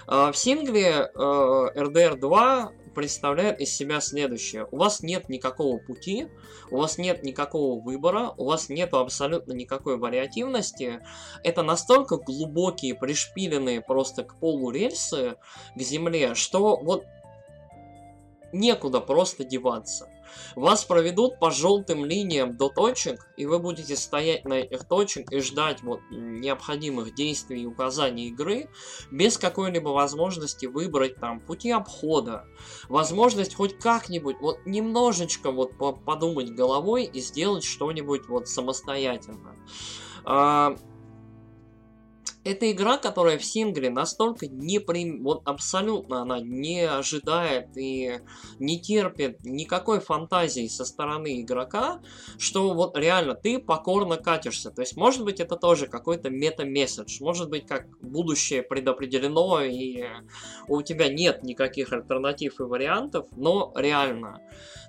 В 0.07 0.35
сингле 0.35 1.11
э, 1.13 1.19
RDR 1.19 2.17
2 2.17 2.73
представляет 2.97 3.61
из 3.61 3.73
себя 3.77 4.01
следующее. 4.01 4.67
У 4.73 4.79
вас 4.79 5.03
нет 5.03 5.29
никакого 5.29 5.79
пути, 5.79 6.29
у 6.71 6.79
вас 6.79 6.97
нет 6.97 7.23
никакого 7.23 7.79
выбора, 7.79 8.33
у 8.39 8.47
вас 8.47 8.71
нет 8.71 8.95
абсолютно 8.95 9.53
никакой 9.53 9.99
вариативности. 9.99 11.01
Это 11.45 11.63
настолько 11.63 12.17
глубокие, 12.17 12.95
пришпиленные 12.95 13.83
просто 13.83 14.25
к 14.25 14.41
полу 14.41 14.71
рельсы, 14.71 15.37
к 15.77 15.81
земле, 15.81 16.35
что 16.35 16.79
вот 16.79 17.05
некуда 18.53 19.01
просто 19.01 19.45
деваться. 19.45 20.09
Вас 20.55 20.85
проведут 20.85 21.39
по 21.39 21.51
желтым 21.51 22.05
линиям 22.05 22.57
до 22.57 22.69
точек, 22.69 23.29
и 23.37 23.47
вы 23.47 23.59
будете 23.59 23.97
стоять 23.97 24.45
на 24.45 24.55
этих 24.55 24.87
точках 24.89 25.25
и 25.31 25.41
ждать 25.41 25.83
вот 25.83 26.01
необходимых 26.11 27.15
действий 27.15 27.63
и 27.63 27.67
указаний 27.67 28.29
игры, 28.29 28.71
без 29.11 29.39
какой-либо 29.39 29.89
возможности 29.91 30.67
выбрать 30.67 31.19
там 31.21 31.41
пути 31.41 31.71
обхода, 31.71 32.47
возможность 32.89 33.55
хоть 33.55 33.79
как-нибудь, 33.79 34.37
вот 34.41 34.59
немножечко 34.65 35.51
вот 35.53 35.77
подумать 36.05 36.51
головой 36.51 37.05
и 37.05 37.21
сделать 37.21 37.65
что-нибудь 37.65 38.29
вот 38.29 38.49
самостоятельно. 38.49 39.57
Это 42.47 42.71
игра, 42.71 42.97
которая 42.97 43.39
в 43.39 43.45
сингле 43.45 43.91
настолько 43.91 44.47
не 44.47 44.79
при... 44.79 45.21
вот 45.21 45.43
абсолютно 45.47 46.23
она 46.23 46.39
не 46.39 46.83
ожидает 46.83 47.77
и 47.77 48.21
не 48.61 48.81
терпит 48.81 49.45
никакой 49.45 49.99
фантазии 49.99 50.69
со 50.69 50.85
стороны 50.85 51.41
игрока, 51.41 52.01
что 52.39 52.73
вот 52.73 52.97
реально 52.97 53.35
ты 53.35 53.59
покорно 53.59 54.17
катишься. 54.17 54.71
То 54.71 54.83
есть, 54.83 54.97
может 54.97 55.25
быть, 55.25 55.41
это 55.41 55.57
тоже 55.57 55.89
какой-то 55.89 56.31
мета-месседж, 56.31 57.21
может 57.21 57.51
быть, 57.51 57.67
как 57.67 57.89
будущее 58.01 58.63
предопределено, 58.63 59.63
и 59.63 60.05
у 60.69 60.83
тебя 60.83 61.09
нет 61.09 61.43
никаких 61.43 61.93
альтернатив 61.93 62.61
и 62.61 62.63
вариантов, 62.63 63.27
но 63.33 63.73
реально. 63.75 64.41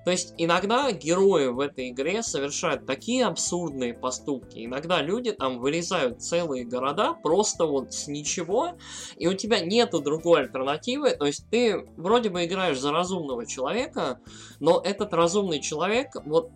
То 0.05 0.12
есть 0.12 0.36
иногда 0.38 0.91
герои 0.91 1.47
в 1.47 1.60
этой 1.60 1.89
игре 1.89 2.22
совершают 2.24 2.86
такие 2.86 3.26
абсурдные 3.26 3.93
поступки. 3.93 4.64
Иногда 4.64 5.01
люди 5.01 5.32
там 5.32 5.60
вырезают 5.60 6.22
целые 6.22 6.66
города 6.66 7.14
просто 7.14 7.47
вот 7.66 7.93
с 7.93 8.08
ничего, 8.08 8.74
и 9.18 9.28
у 9.28 9.34
тебя 9.34 9.60
нету 9.60 10.02
другой 10.02 10.41
альтернативы. 10.41 11.12
То 11.12 11.26
есть 11.26 11.50
ты 11.50 11.88
вроде 11.98 12.30
бы 12.30 12.45
играешь 12.45 12.80
за 12.80 12.91
разумного 12.91 13.45
человека, 13.45 14.20
но 14.60 14.82
этот 14.84 15.14
разумный 15.14 15.62
человек 15.62 16.10
вот 16.26 16.52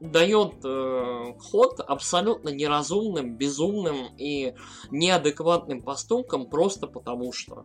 дает 0.00 0.64
э, 0.64 1.34
ход 1.40 1.80
абсолютно 1.80 2.50
неразумным, 2.50 3.36
безумным 3.36 4.08
и 4.18 4.54
неадекватным 4.90 5.82
поступкам 5.82 6.48
просто 6.50 6.86
потому 6.86 7.32
что. 7.32 7.64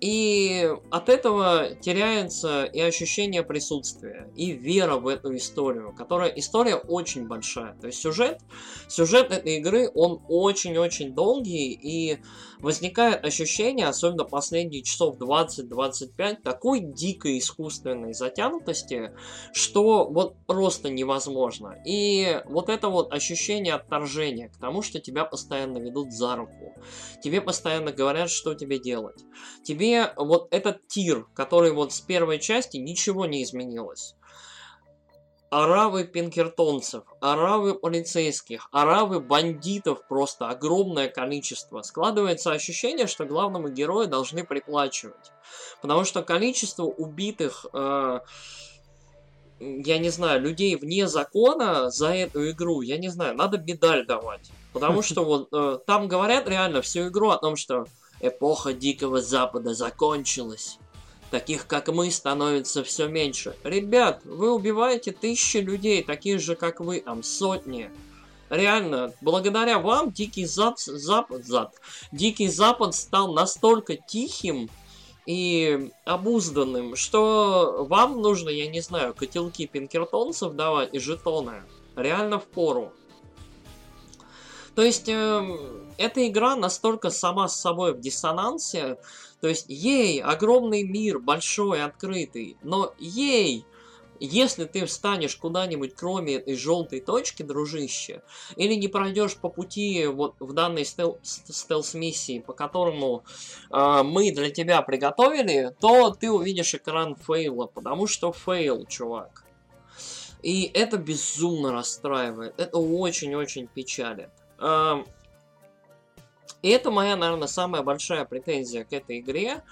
И 0.00 0.70
от 0.90 1.08
этого 1.08 1.70
теряется 1.80 2.64
и 2.64 2.80
ощущение 2.80 3.42
присутствия, 3.42 4.30
и 4.36 4.52
вера 4.52 4.96
в 4.96 5.08
эту 5.08 5.34
историю, 5.36 5.94
которая 5.96 6.28
история 6.30 6.76
очень 6.76 7.26
большая. 7.26 7.74
То 7.80 7.86
есть 7.86 8.00
сюжет, 8.00 8.40
сюжет 8.88 9.30
этой 9.30 9.56
игры, 9.56 9.90
он 9.94 10.20
очень-очень 10.28 11.14
долгий, 11.14 11.72
и 11.72 12.18
возникает 12.64 13.24
ощущение, 13.24 13.86
особенно 13.86 14.24
последние 14.24 14.82
часов 14.82 15.18
20-25, 15.18 16.36
такой 16.42 16.80
дикой 16.80 17.38
искусственной 17.38 18.14
затянутости, 18.14 19.12
что 19.52 20.08
вот 20.08 20.34
просто 20.46 20.88
невозможно. 20.88 21.76
И 21.86 22.40
вот 22.46 22.70
это 22.70 22.88
вот 22.88 23.12
ощущение 23.12 23.74
отторжения 23.74 24.48
к 24.48 24.56
тому, 24.56 24.80
что 24.80 24.98
тебя 24.98 25.26
постоянно 25.26 25.76
ведут 25.76 26.10
за 26.12 26.36
руку, 26.36 26.74
тебе 27.22 27.42
постоянно 27.42 27.92
говорят, 27.92 28.30
что 28.30 28.54
тебе 28.54 28.78
делать. 28.78 29.22
Тебе 29.62 30.14
вот 30.16 30.48
этот 30.50 30.88
тир, 30.88 31.26
который 31.34 31.70
вот 31.70 31.92
с 31.92 32.00
первой 32.00 32.38
части 32.38 32.78
ничего 32.78 33.26
не 33.26 33.42
изменилось 33.42 34.16
оравы 35.54 36.02
пинкертонцев, 36.02 37.04
оравы 37.20 37.74
полицейских, 37.74 38.66
оравы 38.72 39.20
бандитов 39.20 40.04
просто 40.08 40.48
огромное 40.48 41.08
количество. 41.08 41.82
Складывается 41.82 42.50
ощущение, 42.50 43.06
что 43.06 43.24
главному 43.24 43.68
герою 43.68 44.08
должны 44.08 44.44
приплачивать. 44.44 45.30
Потому 45.80 46.04
что 46.04 46.24
количество 46.24 46.82
убитых, 46.82 47.66
э, 47.72 48.18
я 49.60 49.98
не 49.98 50.10
знаю, 50.10 50.40
людей 50.40 50.74
вне 50.74 51.06
закона 51.06 51.88
за 51.88 52.08
эту 52.08 52.50
игру, 52.50 52.80
я 52.80 52.98
не 52.98 53.08
знаю, 53.08 53.36
надо 53.36 53.58
медаль 53.58 54.04
давать. 54.04 54.50
Потому 54.72 55.02
что 55.08 55.24
вот 55.24 55.48
э, 55.52 55.78
там 55.86 56.08
говорят 56.08 56.48
реально 56.48 56.82
всю 56.82 57.06
игру 57.08 57.30
о 57.30 57.38
том, 57.38 57.54
что 57.54 57.86
эпоха 58.20 58.72
Дикого 58.72 59.20
Запада 59.20 59.72
закончилась. 59.72 60.80
Таких, 61.34 61.66
как 61.66 61.88
мы, 61.88 62.12
становится 62.12 62.84
все 62.84 63.08
меньше. 63.08 63.56
Ребят, 63.64 64.20
вы 64.24 64.54
убиваете 64.54 65.10
тысячи 65.10 65.56
людей, 65.56 66.00
таких 66.04 66.40
же, 66.40 66.54
как 66.54 66.78
вы, 66.78 67.00
там, 67.00 67.24
сотни. 67.24 67.90
Реально, 68.50 69.12
благодаря 69.20 69.80
вам 69.80 70.12
Дикий 70.12 70.46
Зап... 70.46 70.78
Запад, 70.78 71.44
Зап... 71.44 71.72
Дикий 72.12 72.46
Запад 72.46 72.94
стал 72.94 73.32
настолько 73.32 73.96
тихим 73.96 74.70
и 75.26 75.90
обузданным, 76.04 76.94
что 76.94 77.84
вам 77.88 78.22
нужно, 78.22 78.48
я 78.50 78.68
не 78.68 78.80
знаю, 78.80 79.12
котелки 79.12 79.66
пинкертонцев 79.66 80.52
давать 80.52 80.94
и 80.94 81.00
жетоны. 81.00 81.64
Реально 81.96 82.38
в 82.38 82.44
пору. 82.44 82.92
То 84.76 84.82
есть, 84.82 85.08
э, 85.08 85.58
эта 85.98 86.26
игра 86.26 86.54
настолько 86.56 87.10
сама 87.10 87.48
с 87.48 87.60
собой 87.60 87.92
в 87.94 88.00
диссонансе, 88.00 88.98
то 89.44 89.48
есть, 89.48 89.66
ей, 89.68 90.22
огромный 90.22 90.84
мир, 90.84 91.18
большой, 91.18 91.82
открытый, 91.82 92.56
но 92.62 92.94
ей, 92.98 93.66
если 94.18 94.64
ты 94.64 94.86
встанешь 94.86 95.36
куда-нибудь, 95.36 95.94
кроме 95.94 96.36
этой 96.36 96.54
желтой 96.54 97.02
точки, 97.02 97.42
дружище, 97.42 98.22
или 98.56 98.72
не 98.72 98.88
пройдешь 98.88 99.36
по 99.36 99.50
пути 99.50 100.06
вот 100.06 100.36
в 100.40 100.54
данной 100.54 100.86
стел 100.86 101.18
стелс-миссии, 101.22 102.38
по 102.38 102.54
которому 102.54 103.24
э, 103.70 104.02
мы 104.02 104.32
для 104.32 104.48
тебя 104.48 104.80
приготовили, 104.80 105.76
то 105.78 106.08
ты 106.08 106.30
увидишь 106.30 106.74
экран 106.74 107.14
фейла, 107.14 107.66
потому 107.66 108.06
что 108.06 108.32
фейл, 108.32 108.86
чувак. 108.86 109.44
И 110.40 110.70
это 110.72 110.96
безумно 110.96 111.70
расстраивает, 111.70 112.58
это 112.58 112.78
очень-очень 112.78 113.66
печалит. 113.66 114.30
Э, 114.58 115.04
и 116.62 116.70
это 116.70 116.90
моя, 116.90 117.16
наверное, 117.16 117.48
самая 117.48 117.82
большая 117.82 118.24
претензия 118.24 118.84
к 118.84 118.92
этой 118.92 119.20
игре. 119.20 119.62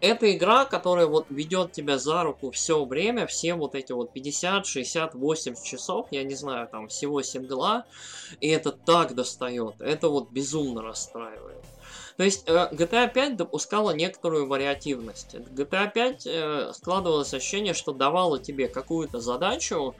Это 0.00 0.34
игра, 0.34 0.64
которая 0.64 1.06
вот 1.06 1.26
ведет 1.28 1.72
тебя 1.72 1.98
за 1.98 2.22
руку 2.22 2.50
все 2.50 2.82
время, 2.86 3.26
все 3.26 3.54
вот 3.54 3.74
эти 3.74 3.92
вот 3.92 4.14
50, 4.14 4.64
60, 4.64 5.14
80 5.14 5.62
часов, 5.62 6.06
я 6.10 6.24
не 6.24 6.34
знаю, 6.34 6.68
там 6.68 6.88
всего 6.88 7.20
сингла, 7.20 7.84
и 8.40 8.48
это 8.48 8.72
так 8.72 9.14
достает, 9.14 9.74
это 9.80 10.08
вот 10.08 10.30
безумно 10.30 10.80
расстраивает. 10.80 11.62
То 12.20 12.24
есть 12.24 12.42
э, 12.46 12.68
GTA 12.72 13.10
5 13.10 13.38
допускала 13.38 13.92
некоторую 13.92 14.46
вариативность. 14.46 15.36
GTA 15.36 15.90
5 15.90 16.26
э, 16.26 16.72
складывалось 16.74 17.32
ощущение, 17.32 17.72
что 17.72 17.94
давала 17.94 18.38
тебе 18.38 18.68
какую-то 18.68 19.20
задачу, 19.20 19.96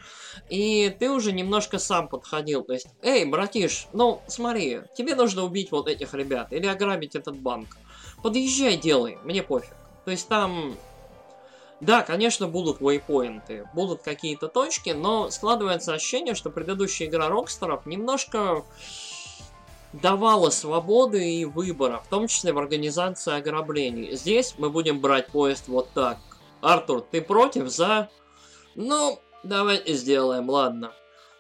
и 0.51 0.95
ты 1.01 1.11
уже 1.11 1.33
немножко 1.33 1.79
сам 1.79 2.09
подходил. 2.09 2.63
То 2.63 2.75
есть, 2.75 2.89
эй, 3.01 3.25
братиш, 3.25 3.89
ну 3.95 4.21
смотри, 4.27 4.83
тебе 4.95 5.15
нужно 5.15 5.45
убить 5.45 5.73
вот 5.73 5.89
этих 5.89 6.13
ребят 6.13 6.53
или 6.53 6.67
ограбить 6.67 7.17
этот 7.17 7.41
банк. 7.41 7.79
Подъезжай, 8.23 8.77
делай, 8.77 9.17
мне 9.25 9.43
пофиг. 9.43 9.75
То 10.05 10.11
есть 10.11 10.29
там 10.29 10.77
да, 11.81 12.03
конечно, 12.03 12.47
будут 12.47 12.83
вейпоинты, 12.83 13.65
будут 13.73 14.03
какие-то 14.03 14.49
точки, 14.49 14.91
но 14.91 15.31
складывается 15.31 15.95
ощущение, 15.95 16.35
что 16.35 16.51
предыдущая 16.51 17.07
игра 17.07 17.31
Рокстеров 17.31 17.87
немножко 17.87 18.63
давала 19.93 20.51
свободы 20.51 21.35
и 21.35 21.45
выбора, 21.45 22.01
в 22.05 22.09
том 22.09 22.29
числе 22.29 22.53
в 22.53 22.59
организации 22.59 23.35
ограблений. 23.35 24.15
Здесь 24.17 24.55
мы 24.59 24.71
будем 24.71 25.01
брать 25.01 25.29
поезд 25.29 25.69
вот 25.69 25.91
так. 25.93 26.19
Артур, 26.61 27.01
ты 27.01 27.21
против, 27.23 27.69
за? 27.69 28.11
Ну, 28.75 29.19
давайте 29.43 29.95
сделаем, 29.95 30.49
ладно. 30.49 30.93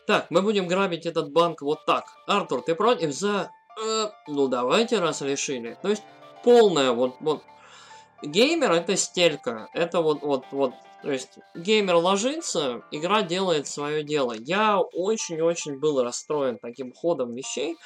Так, 0.07 0.26
мы 0.30 0.42
будем 0.42 0.66
грабить 0.66 1.07
этот 1.07 1.30
банк 1.30 1.62
вот 1.62 1.84
так. 1.84 2.07
Артур, 2.26 2.62
ты 2.62 2.74
против, 2.74 3.12
за? 3.12 3.51
Э, 3.82 4.11
ну, 4.26 4.48
давайте, 4.48 4.98
раз 4.98 5.22
решили. 5.22 5.78
То 5.82 5.88
есть, 5.88 6.03
полная 6.42 6.92
вот, 6.92 7.16
вот... 7.20 7.42
Геймер 8.22 8.72
это 8.72 8.96
стелька. 8.96 9.68
Это 9.72 10.03
вот, 10.03 10.22
вот, 10.22 10.44
вот 10.51 10.74
то 11.03 11.11
есть 11.11 11.38
геймер 11.55 11.96
ложится, 11.96 12.82
игра 12.90 13.22
делает 13.22 13.66
свое 13.66 14.03
дело. 14.03 14.32
Я 14.32 14.78
очень-очень 14.80 15.78
был 15.78 16.03
расстроен 16.03 16.59
таким 16.59 16.92
ходом 16.92 17.34
вещей, 17.34 17.76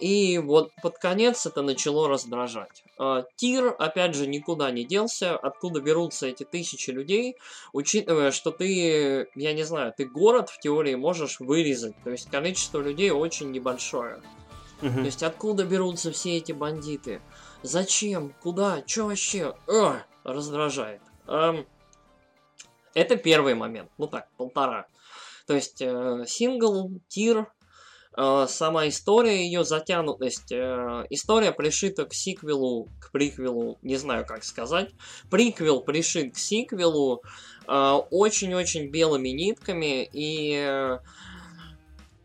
и 0.00 0.38
вот 0.38 0.72
под 0.82 0.98
конец 0.98 1.46
это 1.46 1.62
начало 1.62 2.08
раздражать. 2.08 2.82
А, 2.98 3.24
тир, 3.36 3.74
опять 3.78 4.14
же, 4.14 4.26
никуда 4.26 4.70
не 4.70 4.84
делся, 4.84 5.36
откуда 5.36 5.80
берутся 5.80 6.26
эти 6.26 6.44
тысячи 6.44 6.90
людей, 6.90 7.36
учитывая, 7.72 8.32
что 8.32 8.50
ты, 8.50 9.28
я 9.34 9.52
не 9.52 9.62
знаю, 9.62 9.94
ты 9.96 10.04
город 10.04 10.50
в 10.50 10.58
теории 10.58 10.94
можешь 10.96 11.38
вырезать, 11.40 11.94
то 12.02 12.10
есть 12.10 12.28
количество 12.30 12.80
людей 12.80 13.10
очень 13.10 13.52
небольшое. 13.52 14.22
Угу. 14.82 14.90
То 14.90 15.00
есть 15.04 15.22
откуда 15.22 15.64
берутся 15.64 16.10
все 16.10 16.36
эти 16.36 16.52
бандиты? 16.52 17.20
Зачем? 17.62 18.34
Куда? 18.42 18.82
Че 18.82 19.06
вообще? 19.06 19.54
Ugh, 19.66 19.96
раздражает. 20.24 21.00
Um, 21.26 21.66
это 22.96 23.16
первый 23.16 23.54
момент. 23.54 23.90
Ну 23.98 24.06
так, 24.06 24.26
полтора. 24.38 24.86
То 25.46 25.54
есть 25.54 25.82
э, 25.82 26.24
сингл, 26.26 26.90
тир, 27.08 27.46
э, 28.16 28.46
сама 28.48 28.88
история, 28.88 29.44
ее 29.44 29.64
затянутость. 29.64 30.50
Э, 30.50 31.04
история 31.10 31.52
пришита 31.52 32.06
к 32.06 32.14
сиквелу, 32.14 32.88
к 32.98 33.12
приквелу, 33.12 33.78
не 33.82 33.96
знаю 33.96 34.24
как 34.26 34.44
сказать. 34.44 34.90
Приквел 35.30 35.82
пришит 35.82 36.34
к 36.34 36.38
сиквелу 36.38 37.22
э, 37.68 37.92
очень-очень 38.10 38.90
белыми 38.90 39.28
нитками 39.28 40.08
и... 40.12 40.54
Э, 40.56 40.98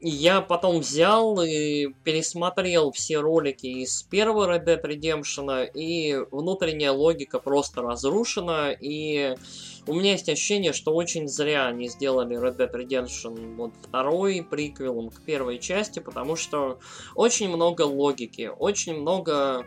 я 0.03 0.41
потом 0.41 0.79
взял 0.79 1.39
и 1.43 1.89
пересмотрел 2.03 2.91
все 2.91 3.19
ролики 3.19 3.67
из 3.67 4.01
первого 4.01 4.51
Red 4.51 4.65
Dead 4.65 4.83
Redemption, 4.83 5.69
и 5.75 6.17
внутренняя 6.31 6.91
логика 6.91 7.37
просто 7.37 7.83
разрушена, 7.83 8.71
и 8.71 9.35
у 9.87 9.93
меня 9.93 10.11
есть 10.11 10.29
ощущение, 10.29 10.73
что 10.73 10.93
очень 10.93 11.27
зря 11.27 11.67
они 11.67 11.89
сделали 11.89 12.37
Red 12.37 12.57
Dead 12.57 12.71
Redemption 12.71 13.55
вот 13.55 13.73
второй 13.81 14.43
приквелом 14.43 15.09
к 15.09 15.21
первой 15.21 15.59
части, 15.59 15.99
потому 15.99 16.35
что 16.35 16.79
очень 17.15 17.49
много 17.49 17.81
логики, 17.81 18.51
очень 18.59 18.99
много 18.99 19.65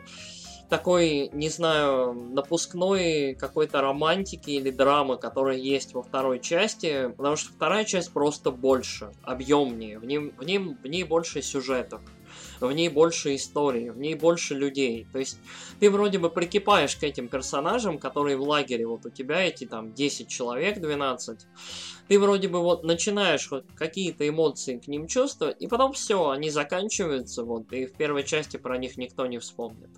такой, 0.69 1.29
не 1.33 1.49
знаю, 1.49 2.15
напускной 2.15 3.35
какой-то 3.35 3.81
романтики 3.81 4.51
или 4.51 4.71
драмы, 4.71 5.19
которая 5.19 5.57
есть 5.57 5.95
во 5.95 6.03
второй 6.03 6.41
части, 6.41 7.13
потому 7.17 7.37
что 7.37 7.53
вторая 7.53 7.85
часть 7.85 8.13
просто 8.13 8.51
больше, 8.51 9.13
объемнее, 9.23 9.99
в 9.99 10.05
ней, 10.05 10.19
в 10.19 10.39
в 10.39 10.87
ней 10.87 11.05
больше 11.05 11.43
сюжетов, 11.43 12.01
в 12.61 12.73
ней 12.73 12.89
больше 12.89 13.35
истории, 13.35 13.91
в 13.91 13.99
ней 13.99 14.15
больше 14.15 14.55
людей. 14.55 15.07
То 15.13 15.19
есть 15.19 15.39
ты 15.81 15.91
вроде 15.91 16.19
бы 16.19 16.31
прикипаешь 16.31 16.97
к 16.97 17.03
этим 17.03 17.29
персонажам, 17.29 17.99
которые 17.99 18.37
в 18.37 18.43
лагере, 18.43 18.87
вот 18.87 19.07
у 19.07 19.11
тебя 19.11 19.43
эти 19.43 19.67
там 19.67 19.93
10 19.93 20.29
человек, 20.29 20.81
12, 20.81 21.47
ты 22.09 22.19
вроде 22.19 22.49
бы 22.49 22.61
вот 22.61 22.85
начинаешь 22.85 23.51
вот 23.51 23.65
какие-то 23.75 24.29
эмоции 24.29 24.79
к 24.79 24.89
ним 24.89 25.07
чувствовать, 25.07 25.61
и 25.61 25.67
потом 25.67 25.93
все, 25.93 26.31
они 26.31 26.51
заканчиваются, 26.51 27.45
вот, 27.45 27.73
и 27.73 27.87
в 27.87 27.93
первой 27.93 28.25
части 28.25 28.57
про 28.57 28.79
них 28.79 28.97
никто 28.97 29.27
не 29.27 29.39
вспомнит. 29.39 29.91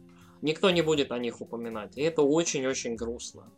Никто 0.42 0.70
не 0.70 0.82
будет 0.82 1.12
о 1.12 1.18
них 1.18 1.40
упоминать. 1.40 1.96
И 1.96 2.02
это 2.02 2.22
очень-очень 2.22 2.94
грустно. 2.94 3.50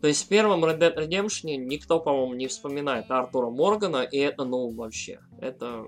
То 0.00 0.08
есть 0.08 0.24
в 0.24 0.28
первом 0.28 0.64
Red 0.64 0.78
Dead 0.78 0.96
Redemption 0.96 1.56
никто, 1.56 2.00
по-моему, 2.00 2.34
не 2.34 2.48
вспоминает 2.48 3.10
Артура 3.10 3.50
Моргана, 3.50 4.02
и 4.02 4.18
это, 4.18 4.44
ну, 4.44 4.68
вообще, 4.70 5.20
это... 5.40 5.86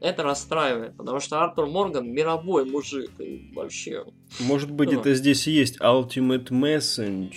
Это 0.00 0.22
расстраивает, 0.22 0.96
потому 0.96 1.20
что 1.20 1.42
Артур 1.42 1.66
Морган 1.66 2.10
мировой 2.10 2.64
мужик, 2.64 3.10
и 3.18 3.50
вообще... 3.54 4.04
Может 4.40 4.70
быть, 4.70 4.92
это 4.92 5.14
здесь 5.14 5.46
и 5.46 5.52
есть 5.52 5.80
Ultimate 5.80 6.48
Message, 6.48 7.36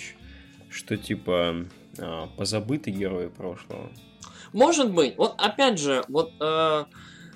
что 0.68 0.96
типа 0.96 1.66
а, 1.98 2.28
позабытый 2.36 2.92
герой 2.92 3.30
прошлого. 3.30 3.90
Может 4.52 4.92
быть. 4.92 5.16
Вот 5.16 5.34
опять 5.38 5.78
же, 5.78 6.04
вот 6.08 6.32
э, 6.40 6.84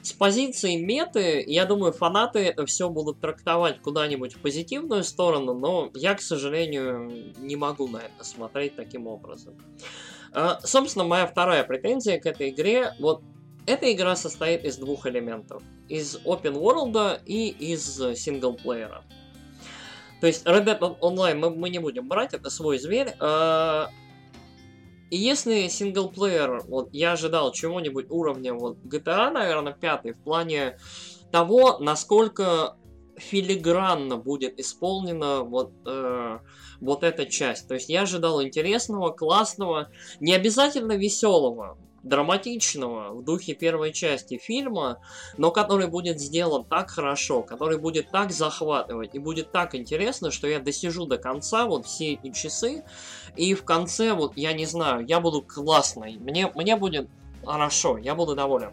с 0.02 0.12
позиции 0.12 0.76
меты, 0.76 1.42
я 1.46 1.64
думаю, 1.64 1.92
фанаты 1.92 2.40
это 2.40 2.66
все 2.66 2.88
будут 2.90 3.20
трактовать 3.20 3.80
куда-нибудь 3.80 4.34
в 4.34 4.40
позитивную 4.40 5.04
сторону, 5.04 5.54
но 5.54 5.90
я, 5.94 6.14
к 6.14 6.20
сожалению, 6.20 7.32
не 7.38 7.56
могу 7.56 7.88
на 7.88 7.98
это 7.98 8.24
смотреть 8.24 8.76
таким 8.76 9.06
образом. 9.06 9.54
А, 10.32 10.58
собственно, 10.62 11.04
моя 11.04 11.26
вторая 11.26 11.64
претензия 11.64 12.18
к 12.18 12.26
этой 12.26 12.50
игре, 12.50 12.94
вот 12.98 13.22
эта 13.66 13.92
игра 13.92 14.16
состоит 14.16 14.64
из 14.64 14.76
двух 14.76 15.06
элементов. 15.06 15.62
Из 15.88 16.16
open 16.24 16.54
world 16.54 17.20
и 17.26 17.48
из 17.48 17.96
синглплеера. 17.96 19.02
То 20.20 20.26
есть 20.26 20.46
Red 20.46 20.64
Dead 20.64 21.00
Online 21.00 21.34
мы, 21.34 21.50
мы 21.50 21.70
не 21.70 21.78
будем 21.78 22.08
брать, 22.08 22.34
это 22.34 22.50
свой 22.50 22.78
зверь. 22.78 23.14
А, 23.20 23.90
и 25.10 25.16
если 25.16 25.68
синглплеер, 25.68 26.62
вот 26.66 26.88
я 26.92 27.12
ожидал 27.12 27.52
чего-нибудь 27.52 28.06
уровня 28.10 28.54
вот 28.54 28.78
GTA, 28.78 29.30
наверное, 29.30 29.74
пятый, 29.74 30.12
в 30.12 30.18
плане 30.18 30.78
того, 31.30 31.78
насколько 31.78 32.76
филигранно 33.16 34.16
будет 34.16 34.58
исполнена 34.58 35.42
вот, 35.42 35.72
э, 35.86 36.38
вот 36.80 37.04
эта 37.04 37.26
часть. 37.26 37.68
То 37.68 37.74
есть 37.74 37.88
я 37.88 38.02
ожидал 38.02 38.42
интересного, 38.42 39.10
классного, 39.10 39.90
не 40.20 40.34
обязательно 40.34 40.92
веселого, 40.92 41.78
драматичного 42.05 43.12
в 43.14 43.24
духе 43.24 43.55
первой 43.55 43.92
части 43.92 44.38
фильма, 44.38 45.00
но 45.36 45.50
который 45.50 45.88
будет 45.88 46.20
сделан 46.20 46.64
так 46.64 46.90
хорошо, 46.90 47.42
который 47.42 47.78
будет 47.78 48.11
так 48.11 48.30
захватывать 48.30 49.14
и 49.14 49.18
будет 49.18 49.50
так 49.50 49.74
интересно, 49.74 50.30
что 50.30 50.46
я 50.46 50.61
досижу 50.61 51.07
до 51.07 51.18
конца 51.18 51.66
вот 51.66 51.86
все 51.86 52.12
эти 52.12 52.30
часы, 52.30 52.84
и 53.36 53.55
в 53.55 53.64
конце 53.64 54.12
вот, 54.12 54.36
я 54.36 54.52
не 54.52 54.66
знаю, 54.66 55.05
я 55.07 55.20
буду 55.20 55.42
классной, 55.42 56.16
мне, 56.18 56.52
мне 56.55 56.76
будет 56.76 57.09
хорошо, 57.44 57.98
я 57.98 58.14
буду 58.14 58.34
доволен. 58.34 58.72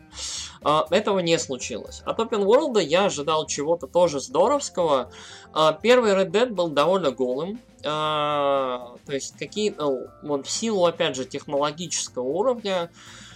А, 0.64 0.86
этого 0.92 1.20
не 1.20 1.38
случилось. 1.40 2.02
От 2.06 2.20
Open 2.20 2.46
World 2.46 2.82
я 2.84 3.06
ожидал 3.06 3.46
чего-то 3.48 3.88
тоже 3.88 4.20
здоровского. 4.20 5.12
А, 5.54 5.74
первый 5.74 6.14
Red 6.14 6.32
Dead 6.32 6.50
был 6.50 6.70
довольно 6.70 7.12
голым. 7.12 7.60
А, 7.84 8.96
то 9.06 9.14
есть 9.14 9.38
какие 9.38 9.76
вот 10.24 10.46
в 10.46 10.50
силу, 10.50 10.86
опять 10.86 11.16
же, 11.16 11.26
технологического 11.26 12.24
уровня 12.24 12.92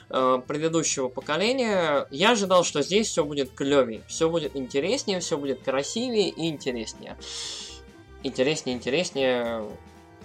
предыдущего 0.09 1.09
поколения, 1.09 2.07
я 2.11 2.31
ожидал, 2.31 2.63
что 2.63 2.81
здесь 2.81 3.07
все 3.07 3.25
будет 3.25 3.51
клевее, 3.51 4.03
все 4.07 4.29
будет 4.29 4.55
интереснее, 4.55 5.19
все 5.19 5.37
будет 5.37 5.63
красивее 5.63 6.29
и 6.29 6.47
интереснее. 6.47 7.17
Интереснее, 8.23 8.75
интереснее, 8.75 9.63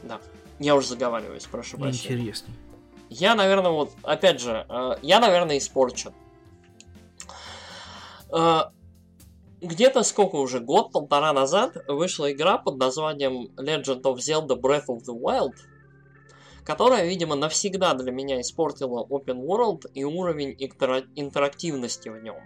да. 0.02 0.20
Я 0.58 0.74
уже 0.74 0.88
заговариваюсь, 0.88 1.46
прошу 1.46 1.78
прощения. 1.78 2.16
Интереснее. 2.16 2.56
Я, 3.08 3.34
наверное, 3.34 3.72
вот, 3.72 3.92
опять 4.02 4.40
же, 4.40 4.66
э, 4.68 4.96
я, 5.02 5.20
наверное, 5.20 5.58
испорчен. 5.58 6.12
Э, 8.32 8.64
где-то 9.60 10.02
сколько 10.02 10.36
уже, 10.36 10.60
год-полтора 10.60 11.32
назад 11.32 11.76
вышла 11.88 12.30
игра 12.30 12.56
под 12.56 12.78
названием 12.78 13.48
Legend 13.56 14.02
of 14.02 14.16
Zelda 14.16 14.58
Breath 14.58 14.86
of 14.86 15.00
the 15.04 15.18
Wild, 15.18 15.54
которая, 16.70 17.04
видимо, 17.04 17.34
навсегда 17.34 17.94
для 17.94 18.12
меня 18.12 18.40
испортила 18.40 19.04
Open 19.04 19.44
World 19.44 19.90
и 19.92 20.04
уровень 20.04 20.56
интерактивности 21.16 22.08
в 22.08 22.22
нем. 22.22 22.36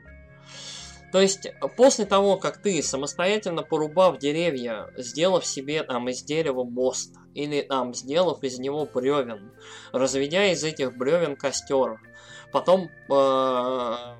То 1.12 1.20
есть, 1.20 1.53
после 1.77 2.07
того, 2.07 2.39
как 2.39 2.62
ты, 2.62 2.83
самостоятельно 2.83 3.62
порубав 3.62 4.18
деревья, 4.18 4.89
сделав 4.97 5.45
себе 5.45 5.83
там 5.83 6.09
из 6.09 6.22
дерева 6.22 6.64
мост, 6.64 7.14
или 7.35 7.61
там 7.61 7.93
сделав 7.93 8.43
из 8.43 8.59
него 8.59 8.87
бревен, 8.87 9.53
разведя 9.93 10.47
из 10.47 10.64
этих 10.64 10.97
бревен 10.97 11.37
костер, 11.37 12.01
потом 12.51 12.89
э, 13.11 14.14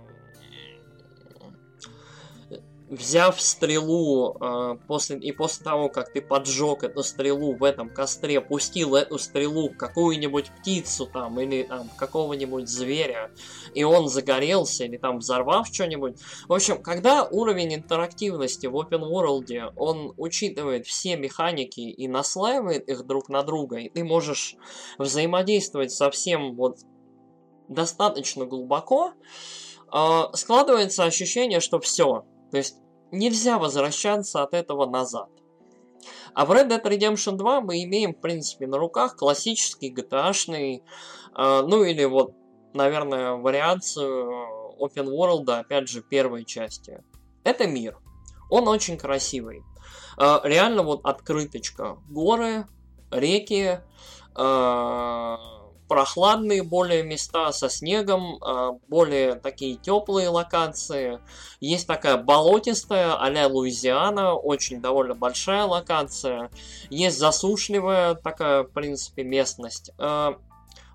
взяв 2.91 3.41
стрелу 3.41 4.37
э, 4.39 4.76
после, 4.87 5.18
и 5.18 5.32
после 5.32 5.64
того, 5.64 5.89
как 5.89 6.12
ты 6.12 6.20
поджег 6.20 6.85
эту 6.85 7.03
стрелу 7.03 7.55
в 7.55 7.64
этом 7.64 7.89
костре, 7.89 8.41
пустил 8.41 8.95
эту 8.95 9.18
стрелу 9.18 9.70
в 9.70 9.76
какую-нибудь 9.76 10.51
птицу 10.51 11.07
там 11.07 11.41
или 11.41 11.62
там 11.62 11.89
какого-нибудь 11.97 12.68
зверя, 12.68 13.30
и 13.74 13.85
он 13.85 14.09
загорелся 14.09 14.85
или 14.85 14.99
там 14.99 15.18
взорвав 15.18 15.68
что-нибудь. 15.68 16.20
В 16.47 16.53
общем, 16.53 16.82
когда 16.82 17.24
уровень 17.24 17.74
интерактивности 17.74 18.66
в 18.66 18.76
open 18.76 19.11
world, 19.11 19.72
он 19.76 20.12
учитывает 20.16 20.87
все 20.87 21.16
механики 21.16 21.80
и 21.80 22.07
наслаивает 22.07 22.89
их 22.89 23.07
друг 23.07 23.28
на 23.30 23.43
друга, 23.43 23.78
и 23.78 23.89
ты 23.89 24.05
можешь 24.05 24.57
взаимодействовать 24.99 25.91
со 25.91 26.11
всем 26.11 26.55
вот 26.55 26.78
достаточно 27.68 28.45
глубоко, 28.45 29.14
э, 29.91 30.22
складывается 30.35 31.05
ощущение, 31.05 31.61
что 31.61 31.80
все, 31.80 32.24
то 32.55 32.59
есть 32.59 32.76
нельзя 33.11 33.59
возвращаться 33.59 34.44
от 34.44 34.55
этого 34.55 34.88
назад. 34.88 35.28
А 36.34 36.46
в 36.46 36.52
Red 36.52 36.68
Dead 36.68 36.84
Redemption 36.84 37.32
2 37.32 37.62
мы 37.62 37.82
имеем, 37.82 38.14
в 38.14 38.20
принципе, 38.20 38.68
на 38.68 38.78
руках 38.78 39.16
классический 39.16 39.92
GTA-шный, 39.92 40.84
э, 41.36 41.62
ну 41.66 41.82
или 41.82 42.05
вот, 42.05 42.30
наверное, 42.72 43.32
вариацию 43.32 44.76
Open 44.78 45.09
World, 45.09 45.50
опять 45.50 45.88
же, 45.88 46.00
первой 46.00 46.44
части. 46.44 47.02
Это 47.42 47.66
мир. 47.66 47.98
Он 48.50 48.68
очень 48.68 48.98
красивый. 48.98 49.64
Э, 50.16 50.38
реально 50.44 50.84
вот 50.84 51.05
открыточка. 51.05 51.98
Горы, 52.09 52.68
реки, 53.11 53.80
э, 54.36 55.36
прохладные 55.89 56.62
более 56.62 57.03
места 57.03 57.53
со 57.53 57.68
снегом, 57.68 58.39
а, 58.41 58.72
более 58.89 59.35
такие 59.35 59.76
теплые 59.76 60.28
локации. 60.28 61.20
Есть 61.61 61.87
такая 61.87 62.16
болотистая 62.16 63.20
а-ля 63.20 63.49
Луизиана, 63.49 64.35
очень 64.35 64.80
довольно 64.80 65.14
большая 65.14 65.64
локация. 65.64 66.51
Есть 66.91 67.18
засушливая 67.18 68.14
такая, 68.14 68.64
в 68.64 68.70
принципе, 68.70 69.24
местность. 69.24 69.91
А, 69.99 70.37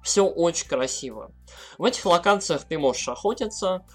Все 0.01 0.25
очень 0.25 0.67
красиво. 0.67 1.31
В 1.77 1.83
этих 1.83 2.05
локациях 2.05 2.63
ты 2.63 2.79
можешь 2.79 3.07
охотиться, 3.09 3.85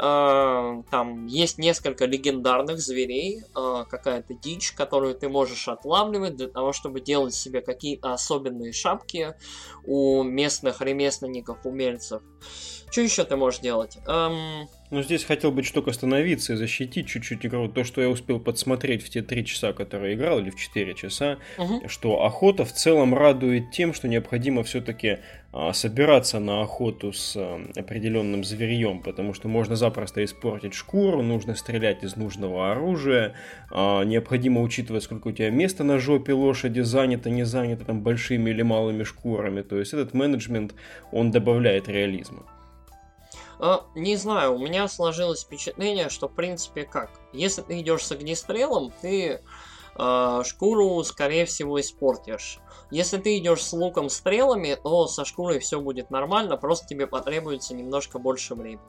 там 0.00 1.26
есть 1.26 1.58
несколько 1.58 2.06
легендарных 2.06 2.78
зверей, 2.78 3.42
э, 3.54 3.84
какая-то 3.88 4.32
дичь, 4.32 4.72
которую 4.72 5.14
ты 5.14 5.28
можешь 5.28 5.68
отлавливать 5.68 6.36
для 6.36 6.48
того, 6.48 6.72
чтобы 6.72 7.00
делать 7.00 7.34
себе 7.34 7.60
какие-то 7.60 8.14
особенные 8.14 8.72
шапки 8.72 9.34
у 9.84 10.22
местных 10.22 10.80
ремесленников, 10.80 11.66
умельцев. 11.66 12.22
Что 12.90 13.02
еще 13.02 13.24
ты 13.24 13.36
можешь 13.36 13.60
делать? 13.60 13.98
Эм, 14.08 14.68
Ну, 14.90 15.02
здесь 15.02 15.22
хотел 15.22 15.52
бы 15.52 15.62
чуток 15.62 15.86
остановиться 15.86 16.54
и 16.54 16.56
защитить 16.56 17.06
чуть-чуть 17.06 17.46
игру. 17.46 17.68
То, 17.68 17.84
что 17.84 18.00
я 18.00 18.08
успел 18.08 18.40
подсмотреть 18.40 19.04
в 19.04 19.10
те 19.10 19.22
три 19.22 19.44
часа, 19.44 19.72
которые 19.72 20.16
играл, 20.16 20.40
или 20.40 20.50
в 20.50 20.56
четыре 20.56 20.94
часа, 20.94 21.38
угу. 21.58 21.88
что 21.88 22.24
охота 22.24 22.64
в 22.64 22.72
целом 22.72 23.14
радует 23.14 23.70
тем, 23.70 23.94
что 23.94 24.08
необходимо 24.08 24.64
все-таки 24.64 25.18
собираться 25.72 26.38
на 26.38 26.62
охоту 26.62 27.12
с 27.12 27.34
а, 27.36 27.60
определенным 27.74 28.44
зверьем, 28.44 29.02
потому 29.02 29.34
что 29.34 29.48
можно 29.48 29.74
запросто 29.74 30.24
испортить 30.24 30.74
шкуру, 30.74 31.22
нужно 31.22 31.56
стрелять 31.56 32.04
из 32.04 32.14
нужного 32.14 32.70
оружия, 32.70 33.34
а, 33.70 34.04
необходимо 34.04 34.60
учитывать, 34.60 35.02
сколько 35.02 35.28
у 35.28 35.32
тебя 35.32 35.50
места 35.50 35.82
на 35.82 35.98
жопе 35.98 36.34
лошади 36.34 36.80
занято, 36.80 37.30
не 37.30 37.42
занято, 37.44 37.84
там, 37.84 38.00
большими 38.02 38.50
или 38.50 38.62
малыми 38.62 39.02
шкурами. 39.02 39.62
То 39.62 39.76
есть 39.76 39.92
этот 39.92 40.14
менеджмент, 40.14 40.74
он 41.10 41.32
добавляет 41.32 41.88
реализма. 41.88 42.44
А, 43.58 43.84
не 43.96 44.16
знаю, 44.16 44.54
у 44.54 44.58
меня 44.58 44.86
сложилось 44.86 45.42
впечатление, 45.42 46.10
что 46.10 46.28
в 46.28 46.34
принципе 46.34 46.84
как. 46.84 47.10
Если 47.32 47.62
ты 47.62 47.80
идешь 47.80 48.06
с 48.06 48.12
огнестрелом, 48.12 48.92
ты 49.02 49.40
э, 49.98 50.42
шкуру, 50.46 51.02
скорее 51.02 51.44
всего, 51.44 51.80
испортишь. 51.80 52.60
Если 52.90 53.18
ты 53.18 53.38
идешь 53.38 53.62
с 53.62 53.72
луком 53.72 54.08
стрелами, 54.08 54.76
то 54.82 55.06
со 55.06 55.24
шкурой 55.24 55.58
все 55.60 55.80
будет 55.80 56.10
нормально, 56.10 56.56
просто 56.56 56.86
тебе 56.86 57.06
потребуется 57.06 57.74
немножко 57.74 58.18
больше 58.18 58.54
времени. 58.54 58.80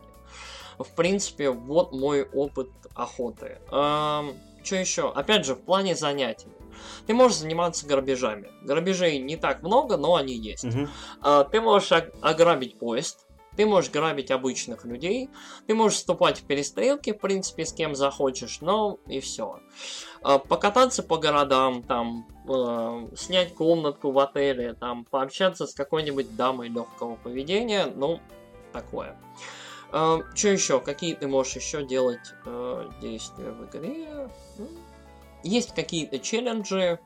В 0.78 0.90
принципе, 0.96 1.52
вот 1.52 1.92
мой 1.92 2.24
опыт 2.24 2.70
охоты. 2.96 3.60
Эм, 3.72 4.34
что 4.64 4.76
еще? 4.76 5.12
Опять 5.12 5.46
же, 5.46 5.56
в 5.56 5.62
плане 5.62 5.96
занятий. 5.96 6.48
Ты 7.06 7.14
можешь 7.14 7.38
заниматься 7.38 7.86
грабежами. 7.86 8.50
Грабежей 8.64 9.20
не 9.20 9.38
так 9.38 9.62
много, 9.62 9.98
но 9.98 10.16
они 10.16 10.34
есть. 10.34 10.64
Угу. 10.64 10.88
Э, 11.24 11.46
ты 11.52 11.62
можешь 11.62 11.92
ограбить 12.22 12.80
поезд 12.80 13.28
ты 13.56 13.66
можешь 13.66 13.92
грабить 13.92 14.32
обычных 14.32 14.86
людей, 14.86 15.30
ты 15.68 15.74
можешь 15.74 15.98
вступать 16.00 16.40
в 16.40 16.46
перестрелки, 16.46 17.12
в 17.12 17.20
принципе, 17.20 17.66
с 17.66 17.74
кем 17.74 17.96
захочешь, 17.96 18.62
но 18.62 19.00
и 19.08 19.20
все. 19.20 19.60
А, 20.22 20.40
покататься 20.40 21.04
по 21.04 21.18
городам, 21.18 21.84
там, 21.84 22.28
э, 22.48 23.08
снять 23.16 23.54
комнатку 23.56 24.12
в 24.12 24.20
отеле, 24.20 24.74
там, 24.74 25.06
пообщаться 25.06 25.68
с 25.68 25.74
какой-нибудь 25.74 26.36
дамой 26.36 26.70
легкого 26.70 27.16
поведения, 27.16 27.86
ну, 27.86 28.20
такое. 28.72 29.18
Э, 29.92 30.20
что 30.36 30.50
еще? 30.50 30.80
Какие 30.80 31.16
ты 31.16 31.28
можешь 31.28 31.56
еще 31.56 31.86
делать 31.86 32.34
э, 32.46 32.90
действия 33.02 33.52
в 33.52 33.66
игре? 33.66 34.30
Ну, 34.58 34.68
есть 35.44 35.74
какие-то 35.74 36.20
челленджи, 36.20 37.00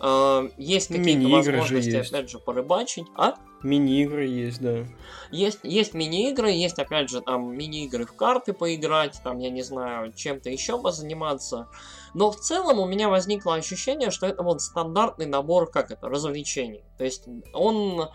э, 0.00 0.50
есть 0.56 0.88
какие-то 0.88 1.28
возможности, 1.28 1.90
есть. 1.90 2.12
опять 2.12 2.30
же, 2.30 2.38
порыбачить. 2.38 3.06
А? 3.16 3.34
Мини-игры 3.62 4.26
есть, 4.26 4.60
да. 4.60 4.84
Есть, 5.30 5.60
есть 5.62 5.94
мини-игры, 5.94 6.50
есть, 6.50 6.78
опять 6.78 7.10
же, 7.10 7.20
там, 7.20 7.56
мини-игры 7.56 8.06
в 8.06 8.14
карты 8.14 8.52
поиграть, 8.52 9.20
там, 9.22 9.38
я 9.38 9.50
не 9.50 9.62
знаю, 9.62 10.12
чем-то 10.12 10.48
еще 10.48 10.80
позаниматься. 10.80 11.68
Но 12.14 12.30
в 12.30 12.36
целом 12.36 12.78
у 12.78 12.86
меня 12.86 13.08
возникло 13.08 13.54
ощущение, 13.54 14.10
что 14.10 14.26
это 14.26 14.42
вот 14.42 14.62
стандартный 14.62 15.26
набор, 15.26 15.70
как 15.70 15.90
это, 15.90 16.08
развлечений. 16.08 16.84
То 16.96 17.04
есть 17.04 17.28
он, 17.52 18.08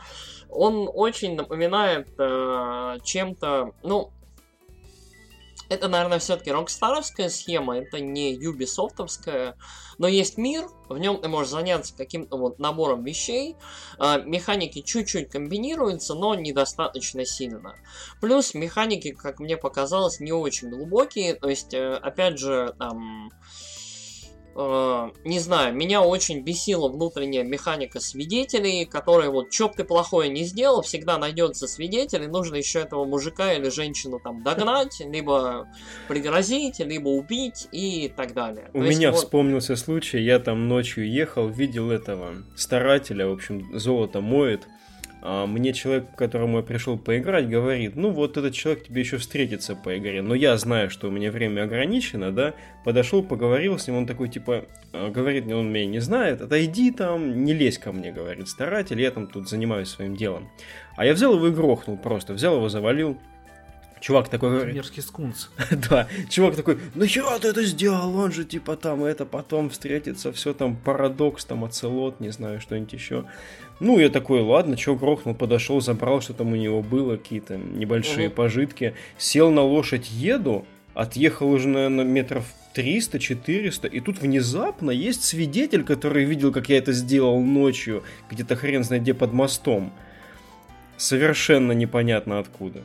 он 0.50 0.90
очень 0.92 1.36
напоминает 1.36 2.08
э, 2.18 2.98
чем-то, 3.04 3.72
ну, 3.84 4.12
это, 5.70 5.88
наверное, 5.88 6.20
все-таки 6.20 6.52
рокстаровская 6.52 7.30
схема, 7.30 7.78
это 7.78 8.00
не 8.00 8.34
юбисофтовская, 8.34 9.58
но 9.98 10.08
есть 10.08 10.38
мир, 10.38 10.68
в 10.90 10.98
нем 10.98 11.22
ты 11.22 11.28
можешь 11.28 11.52
заняться 11.52 11.96
каким-то 11.96 12.38
вот 12.38 12.60
набором 12.60 13.04
вещей, 13.04 13.56
э, 14.00 14.24
механики 14.24 14.82
чуть-чуть 14.82 15.30
комбинируются, 15.30 16.14
но 16.14 16.36
недостаточно 16.36 17.26
сильно. 17.26 17.76
Плюс 18.22 18.54
механики, 18.54 19.12
как 19.12 19.40
мне 19.40 19.58
показалось, 19.58 20.20
не 20.20 20.32
очень 20.32 20.70
глубокие, 20.70 21.36
то 21.36 21.50
есть, 21.50 21.74
э, 21.74 21.96
опять 21.96 22.38
же, 22.38 22.76
там... 22.78 23.32
не 24.56 25.40
знаю, 25.40 25.76
меня 25.76 26.02
очень 26.02 26.42
бесила 26.42 26.88
внутренняя 26.88 27.44
механика 27.44 28.00
свидетелей, 28.00 28.86
которые 28.86 29.30
вот, 29.30 29.50
чё 29.50 29.68
ты 29.68 29.84
плохое 29.84 30.30
не 30.30 30.46
сделал, 30.46 30.82
всегда 30.82 31.18
найдется 31.18 31.68
свидетель, 31.68 32.24
и 32.24 32.28
нужно 32.28 32.56
еще 32.56 32.80
этого 32.80 33.04
мужика 33.04 33.52
или 33.52 33.70
женщину 33.70 34.20
там 34.24 34.44
догнать, 34.44 35.00
либо 35.06 35.68
пригрозить, 36.08 36.80
либо 36.80 37.10
убить 37.10 37.68
и 37.74 38.08
так 38.16 38.34
далее. 38.34 38.70
У 38.74 38.80
То 38.80 38.86
меня 38.86 39.10
есть, 39.10 39.24
вспомнился 39.24 39.74
вот... 39.74 39.80
случай, 39.80 40.22
я 40.22 40.40
там 40.40 40.70
ночью 40.70 41.10
ехал, 41.10 41.50
видел 41.50 41.92
этого 41.92 42.36
старателя, 42.56 43.28
в 43.28 43.34
общем, 43.34 43.78
золото 43.78 44.22
моет, 44.22 44.68
мне 45.26 45.74
человек, 45.74 46.12
к 46.12 46.18
которому 46.18 46.58
я 46.58 46.64
пришел 46.64 47.00
поиграть, 47.00 47.50
говорит, 47.50 47.96
ну 47.96 48.12
вот 48.12 48.38
этот 48.38 48.54
человек 48.54 48.84
тебе 48.84 49.02
еще 49.02 49.18
встретится 49.18 49.76
по 49.76 49.98
игре, 49.98 50.22
но 50.22 50.36
я 50.36 50.56
знаю, 50.58 50.92
что 50.92 51.08
у 51.08 51.12
меня 51.12 51.32
время 51.32 51.64
ограничено, 51.64 52.32
да, 52.32 52.54
подошел, 52.84 53.24
поговорил 53.24 53.80
с 53.80 53.88
ним, 53.88 53.98
он 53.98 54.06
такой, 54.06 54.30
типа, 54.30 54.66
а, 54.94 55.10
говорит 55.10 55.46
мне, 55.46 55.56
он 55.56 55.72
меня 55.72 55.88
не 55.88 56.00
знает, 56.00 56.42
отойди 56.42 56.92
там, 56.92 57.44
не 57.44 57.54
лезь 57.54 57.80
ко 57.80 57.92
мне, 57.92 58.12
говорит 58.12 58.48
старатель, 58.48 59.02
я 59.02 59.10
там 59.10 59.26
тут 59.26 59.50
занимаюсь 59.50 59.90
своим 59.90 60.16
делом. 60.16 60.48
А 60.96 61.06
я 61.06 61.14
взял 61.14 61.34
его 61.34 61.48
и 61.48 61.52
грохнул 61.52 61.98
просто, 61.98 62.34
взял 62.34 62.58
его, 62.58 62.70
завалил, 62.70 63.18
Чувак 64.06 64.30
такой 64.30 64.52
говорит... 64.52 64.76
Мерзкий 64.76 65.02
скунс. 65.02 65.50
да, 65.90 66.08
чувак 66.30 66.56
такой, 66.56 66.78
ну 66.94 67.08
хера 67.08 67.40
ты 67.40 67.48
это 67.48 67.64
сделал, 67.64 68.16
он 68.16 68.32
же 68.32 68.46
типа 68.46 68.76
там 68.76 69.04
это 69.04 69.26
потом 69.26 69.72
встретится, 69.72 70.32
все 70.32 70.54
там 70.54 70.76
парадокс, 70.76 71.44
там 71.46 71.64
оцелот, 71.64 72.20
не 72.20 72.30
знаю, 72.30 72.62
что-нибудь 72.62 72.94
еще. 72.94 73.26
Ну, 73.80 74.00
я 74.00 74.10
такой, 74.10 74.42
ладно, 74.42 74.78
чё 74.78 74.96
грохнул, 74.96 75.36
подошел, 75.36 75.82
забрал, 75.82 76.22
что 76.22 76.34
там 76.34 76.54
у 76.54 76.56
него 76.56 76.82
было, 76.82 77.18
какие-то 77.18 77.58
небольшие 77.58 78.28
угу. 78.30 78.36
пожитки, 78.36 78.94
сел 79.18 79.52
на 79.52 79.64
лошадь, 79.64 80.10
еду, 80.10 80.66
отъехал 80.94 81.50
уже, 81.50 81.68
наверное, 81.68 82.06
метров 82.06 82.46
300-400, 82.74 83.90
и 83.90 84.00
тут 84.00 84.20
внезапно 84.20 84.92
есть 84.92 85.24
свидетель, 85.24 85.84
который 85.84 86.24
видел, 86.24 86.52
как 86.52 86.70
я 86.70 86.78
это 86.78 86.94
сделал 86.94 87.42
ночью, 87.42 88.04
где-то 88.30 88.56
хрен 88.56 88.84
знает 88.84 89.04
где 89.04 89.14
под 89.14 89.34
мостом. 89.34 89.92
Совершенно 90.98 91.74
непонятно 91.74 92.40
откуда. 92.40 92.82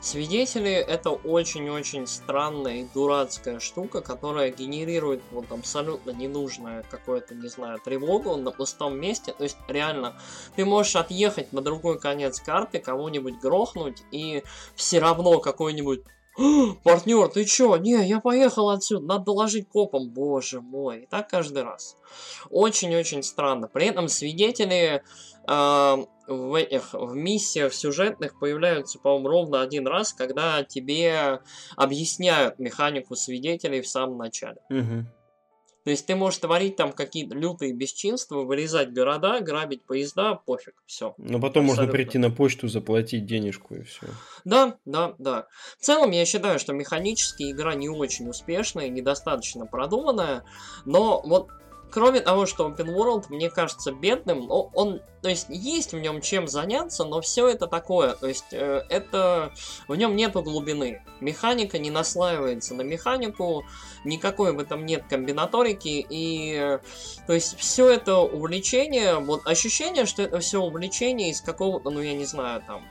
Свидетели 0.00 0.72
это 0.72 1.10
очень-очень 1.10 2.06
странная 2.06 2.76
и 2.76 2.86
дурацкая 2.94 3.60
штука, 3.60 4.00
которая 4.00 4.50
генерирует 4.50 5.20
вот 5.30 5.52
абсолютно 5.52 6.10
ненужное 6.10 6.84
какое-то, 6.90 7.34
не 7.34 7.48
знаю, 7.48 7.78
тревогу 7.84 8.36
на 8.36 8.50
пустом 8.50 8.98
месте. 8.98 9.34
То 9.36 9.44
есть 9.44 9.58
реально 9.68 10.18
ты 10.56 10.64
можешь 10.64 10.96
отъехать 10.96 11.52
на 11.52 11.60
другой 11.60 12.00
конец 12.00 12.40
карты, 12.40 12.78
кого-нибудь 12.78 13.40
грохнуть 13.40 14.02
и 14.10 14.42
все 14.74 15.00
равно 15.00 15.38
какой-нибудь 15.38 16.02
партнер, 16.84 17.28
ты 17.28 17.44
чё? 17.44 17.76
Не, 17.76 18.06
я 18.06 18.20
поехал 18.20 18.70
отсюда, 18.70 19.04
надо 19.04 19.24
доложить 19.24 19.68
копам, 19.68 20.08
боже 20.08 20.60
мой. 20.60 21.02
И 21.02 21.06
так 21.06 21.28
каждый 21.28 21.64
раз. 21.64 21.96
Очень-очень 22.48 23.22
странно. 23.22 23.68
При 23.68 23.86
этом 23.86 24.08
свидетели 24.08 25.02
в 25.50 26.54
этих, 26.54 26.94
в 26.94 27.14
миссиях 27.16 27.74
сюжетных 27.74 28.38
появляются, 28.38 29.00
по-моему, 29.00 29.28
ровно 29.28 29.62
один 29.62 29.86
раз, 29.88 30.12
когда 30.12 30.62
тебе 30.62 31.40
объясняют 31.76 32.60
механику 32.60 33.16
свидетелей 33.16 33.80
в 33.80 33.88
самом 33.88 34.18
начале. 34.18 34.60
Угу. 34.70 35.06
То 35.82 35.90
есть 35.90 36.06
ты 36.06 36.14
можешь 36.14 36.38
творить 36.38 36.76
там 36.76 36.92
какие-то 36.92 37.34
лютые 37.34 37.72
бесчинства, 37.72 38.42
вырезать 38.42 38.92
города, 38.92 39.40
грабить 39.40 39.84
поезда, 39.84 40.34
пофиг, 40.34 40.74
все. 40.86 41.14
Но 41.16 41.40
потом 41.40 41.64
Абсолютно. 41.64 41.66
можно 41.66 41.86
прийти 41.86 42.18
на 42.18 42.30
почту, 42.30 42.68
заплатить 42.68 43.26
денежку 43.26 43.74
и 43.74 43.82
все. 43.82 44.06
Да, 44.44 44.76
да, 44.84 45.14
да. 45.18 45.48
В 45.78 45.84
целом 45.84 46.10
я 46.10 46.26
считаю, 46.26 46.58
что 46.58 46.74
механически 46.74 47.50
игра 47.50 47.74
не 47.74 47.88
очень 47.88 48.28
успешная, 48.28 48.88
недостаточно 48.88 49.66
продуманная, 49.66 50.44
но 50.84 51.22
вот 51.24 51.48
кроме 51.90 52.20
того, 52.20 52.46
что 52.46 52.68
Open 52.68 52.86
World 52.86 53.26
мне 53.28 53.50
кажется 53.50 53.92
бедным, 53.92 54.50
он, 54.50 55.00
то 55.22 55.28
есть 55.28 55.46
есть 55.48 55.92
в 55.92 55.98
нем 55.98 56.20
чем 56.20 56.48
заняться, 56.48 57.04
но 57.04 57.20
все 57.20 57.48
это 57.48 57.66
такое, 57.66 58.14
то 58.14 58.26
есть 58.26 58.52
э, 58.52 58.84
это 58.88 59.52
в 59.88 59.94
нем 59.94 60.16
нету 60.16 60.42
глубины. 60.42 61.02
Механика 61.20 61.78
не 61.78 61.90
наслаивается 61.90 62.74
на 62.74 62.82
механику, 62.82 63.64
никакой 64.04 64.52
в 64.52 64.58
этом 64.58 64.86
нет 64.86 65.04
комбинаторики, 65.08 66.04
и 66.08 66.54
э, 66.54 66.78
то 67.26 67.32
есть 67.32 67.58
все 67.58 67.88
это 67.90 68.18
увлечение, 68.18 69.16
вот 69.16 69.46
ощущение, 69.46 70.06
что 70.06 70.22
это 70.22 70.40
все 70.40 70.60
увлечение 70.60 71.30
из 71.30 71.40
какого-то, 71.40 71.90
ну 71.90 72.00
я 72.00 72.14
не 72.14 72.24
знаю, 72.24 72.62
там 72.66 72.82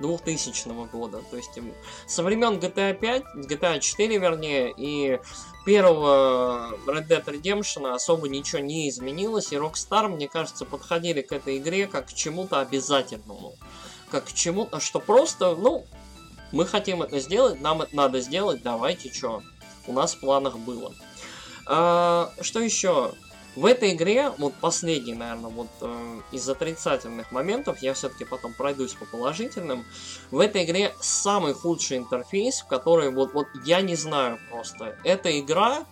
2000 0.00 0.86
года. 0.90 1.22
То 1.30 1.36
есть 1.36 1.58
со 2.06 2.22
времен 2.22 2.58
GTA 2.58 2.94
5, 2.94 3.24
GTA 3.34 3.80
4 3.80 4.18
вернее, 4.18 4.72
и 4.76 5.20
первого 5.64 6.74
Red 6.86 7.08
Dead 7.08 7.24
Redemption 7.24 7.92
особо 7.92 8.28
ничего 8.28 8.60
не 8.60 8.88
изменилось, 8.88 9.52
и 9.52 9.56
Rockstar, 9.56 10.08
мне 10.08 10.28
кажется, 10.28 10.64
подходили 10.64 11.22
к 11.22 11.32
этой 11.32 11.58
игре 11.58 11.86
как 11.86 12.06
к 12.06 12.12
чему-то 12.12 12.60
обязательному. 12.60 13.54
Как 14.10 14.24
к 14.24 14.32
чему-то, 14.32 14.80
что 14.80 15.00
просто, 15.00 15.54
ну, 15.54 15.84
мы 16.52 16.64
хотим 16.64 17.02
это 17.02 17.20
сделать, 17.20 17.60
нам 17.60 17.82
это 17.82 17.94
надо 17.94 18.20
сделать, 18.20 18.62
давайте 18.62 19.12
что. 19.12 19.42
У 19.86 19.92
нас 19.92 20.14
в 20.14 20.20
планах 20.20 20.58
было. 20.58 20.94
А, 21.66 22.32
что 22.40 22.60
еще? 22.60 23.12
В 23.58 23.66
этой 23.66 23.90
игре, 23.90 24.30
вот 24.38 24.54
последний, 24.54 25.14
наверное, 25.14 25.50
вот 25.50 25.66
э, 25.80 26.20
из 26.30 26.48
отрицательных 26.48 27.32
моментов, 27.32 27.82
я 27.82 27.92
все-таки 27.92 28.24
потом 28.24 28.54
пройдусь 28.54 28.92
по 28.92 29.04
положительным, 29.04 29.84
в 30.30 30.38
этой 30.38 30.62
игре 30.62 30.94
самый 31.00 31.54
худший 31.54 31.96
интерфейс, 31.96 32.60
в 32.60 32.68
который 32.68 33.10
вот, 33.10 33.34
вот 33.34 33.48
я 33.64 33.80
не 33.80 33.96
знаю 33.96 34.38
просто. 34.48 34.96
Эта 35.02 35.40
игра, 35.40 35.84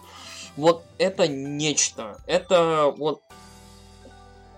вот 0.56 0.84
это 0.98 1.26
нечто. 1.26 2.22
Это 2.28 2.94
вот 2.96 3.22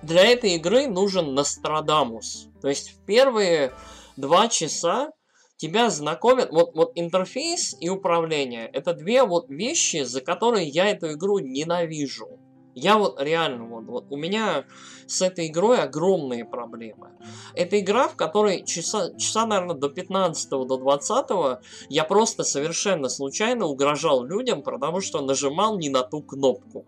для 0.02 0.26
этой 0.26 0.56
игры 0.56 0.86
нужен 0.86 1.32
Нострадамус. 1.32 2.48
То 2.60 2.68
есть 2.68 2.90
в 2.90 3.06
первые 3.06 3.72
два 4.18 4.48
часа 4.48 5.12
тебя 5.56 5.88
знакомят, 5.88 6.50
вот, 6.50 6.74
вот 6.74 6.92
интерфейс 6.94 7.74
и 7.80 7.88
управление, 7.88 8.66
это 8.66 8.92
две 8.92 9.24
вот 9.24 9.48
вещи, 9.48 10.02
за 10.02 10.20
которые 10.20 10.68
я 10.68 10.90
эту 10.90 11.12
игру 11.12 11.38
ненавижу. 11.38 12.37
Я 12.78 12.96
вот 12.96 13.20
реально, 13.20 13.64
вот, 13.64 13.84
вот 13.86 14.06
у 14.10 14.16
меня 14.16 14.64
с 15.06 15.22
этой 15.22 15.48
игрой 15.48 15.80
огромные 15.82 16.44
проблемы. 16.44 17.10
Это 17.54 17.80
игра, 17.80 18.08
в 18.08 18.16
которой 18.16 18.64
часа, 18.64 19.14
часа 19.16 19.46
наверное, 19.46 19.74
до 19.74 19.88
15 19.88 20.50
до 20.50 20.76
20 20.76 21.60
я 21.88 22.04
просто 22.04 22.44
совершенно 22.44 23.08
случайно 23.08 23.66
угрожал 23.66 24.24
людям, 24.24 24.62
потому 24.62 25.00
что 25.00 25.20
нажимал 25.20 25.78
не 25.78 25.90
на 25.90 26.02
ту 26.02 26.22
кнопку. 26.22 26.84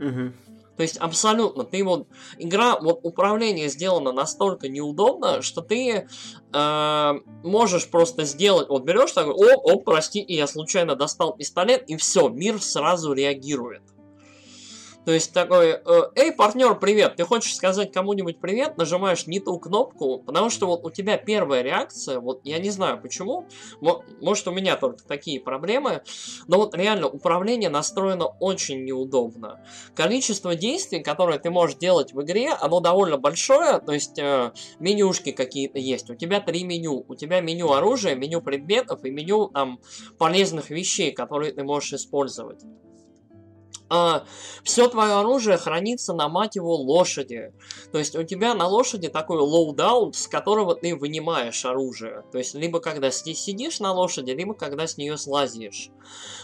Угу. 0.00 0.32
То 0.78 0.82
есть 0.82 0.96
абсолютно, 0.98 1.64
ты 1.64 1.82
вот 1.82 2.06
игра, 2.38 2.78
вот 2.78 3.00
управление 3.02 3.68
сделано 3.68 4.12
настолько 4.12 4.68
неудобно, 4.68 5.42
что 5.42 5.60
ты 5.60 6.06
э, 6.52 7.12
можешь 7.42 7.88
просто 7.90 8.24
сделать, 8.24 8.68
вот 8.68 8.84
берешь 8.84 9.10
такой, 9.10 9.34
о, 9.34 9.56
о, 9.56 9.80
прости, 9.80 10.20
и 10.20 10.36
я 10.36 10.46
случайно 10.46 10.94
достал 10.94 11.34
пистолет, 11.34 11.82
и 11.88 11.96
все, 11.96 12.28
мир 12.28 12.62
сразу 12.62 13.12
реагирует. 13.12 13.82
То 15.08 15.14
есть 15.14 15.32
такой, 15.32 15.70
э, 15.70 16.02
эй, 16.16 16.32
партнер, 16.32 16.78
привет, 16.78 17.16
ты 17.16 17.24
хочешь 17.24 17.56
сказать 17.56 17.92
кому-нибудь 17.92 18.40
привет, 18.40 18.76
нажимаешь 18.76 19.26
не 19.26 19.40
ту 19.40 19.58
кнопку, 19.58 20.18
потому 20.18 20.50
что 20.50 20.66
вот 20.66 20.84
у 20.84 20.90
тебя 20.90 21.16
первая 21.16 21.62
реакция, 21.62 22.20
вот 22.20 22.42
я 22.44 22.58
не 22.58 22.68
знаю 22.68 23.00
почему, 23.00 23.46
может 24.20 24.46
у 24.48 24.50
меня 24.50 24.76
только 24.76 25.02
такие 25.02 25.40
проблемы, 25.40 26.02
но 26.46 26.58
вот 26.58 26.74
реально 26.74 27.06
управление 27.06 27.70
настроено 27.70 28.26
очень 28.26 28.84
неудобно. 28.84 29.64
Количество 29.94 30.54
действий, 30.54 31.02
которые 31.02 31.38
ты 31.38 31.48
можешь 31.48 31.78
делать 31.78 32.12
в 32.12 32.20
игре, 32.20 32.50
оно 32.50 32.80
довольно 32.80 33.16
большое, 33.16 33.80
то 33.80 33.92
есть 33.92 34.18
э, 34.18 34.52
менюшки 34.78 35.32
какие-то 35.32 35.78
есть, 35.78 36.10
у 36.10 36.16
тебя 36.16 36.40
три 36.40 36.64
меню, 36.64 37.06
у 37.08 37.14
тебя 37.14 37.40
меню 37.40 37.72
оружия, 37.72 38.14
меню 38.14 38.42
предметов 38.42 39.02
и 39.06 39.10
меню 39.10 39.48
там 39.48 39.80
полезных 40.18 40.68
вещей, 40.68 41.12
которые 41.12 41.52
ты 41.52 41.64
можешь 41.64 41.94
использовать 41.94 42.60
а, 43.90 44.24
все 44.62 44.88
твое 44.88 45.14
оружие 45.14 45.56
хранится 45.56 46.12
на, 46.12 46.28
мать 46.28 46.56
его, 46.56 46.76
лошади. 46.76 47.52
То 47.90 47.98
есть 47.98 48.14
у 48.16 48.22
тебя 48.22 48.54
на 48.54 48.66
лошади 48.66 49.08
такой 49.08 49.38
loadout, 49.38 50.14
с 50.14 50.28
которого 50.28 50.74
ты 50.74 50.94
вынимаешь 50.94 51.64
оружие. 51.64 52.24
То 52.30 52.38
есть 52.38 52.54
либо 52.54 52.80
когда 52.80 53.10
сидишь 53.10 53.80
на 53.80 53.92
лошади, 53.92 54.32
либо 54.32 54.54
когда 54.54 54.86
с 54.86 54.98
нее 54.98 55.16
слазишь. 55.16 55.90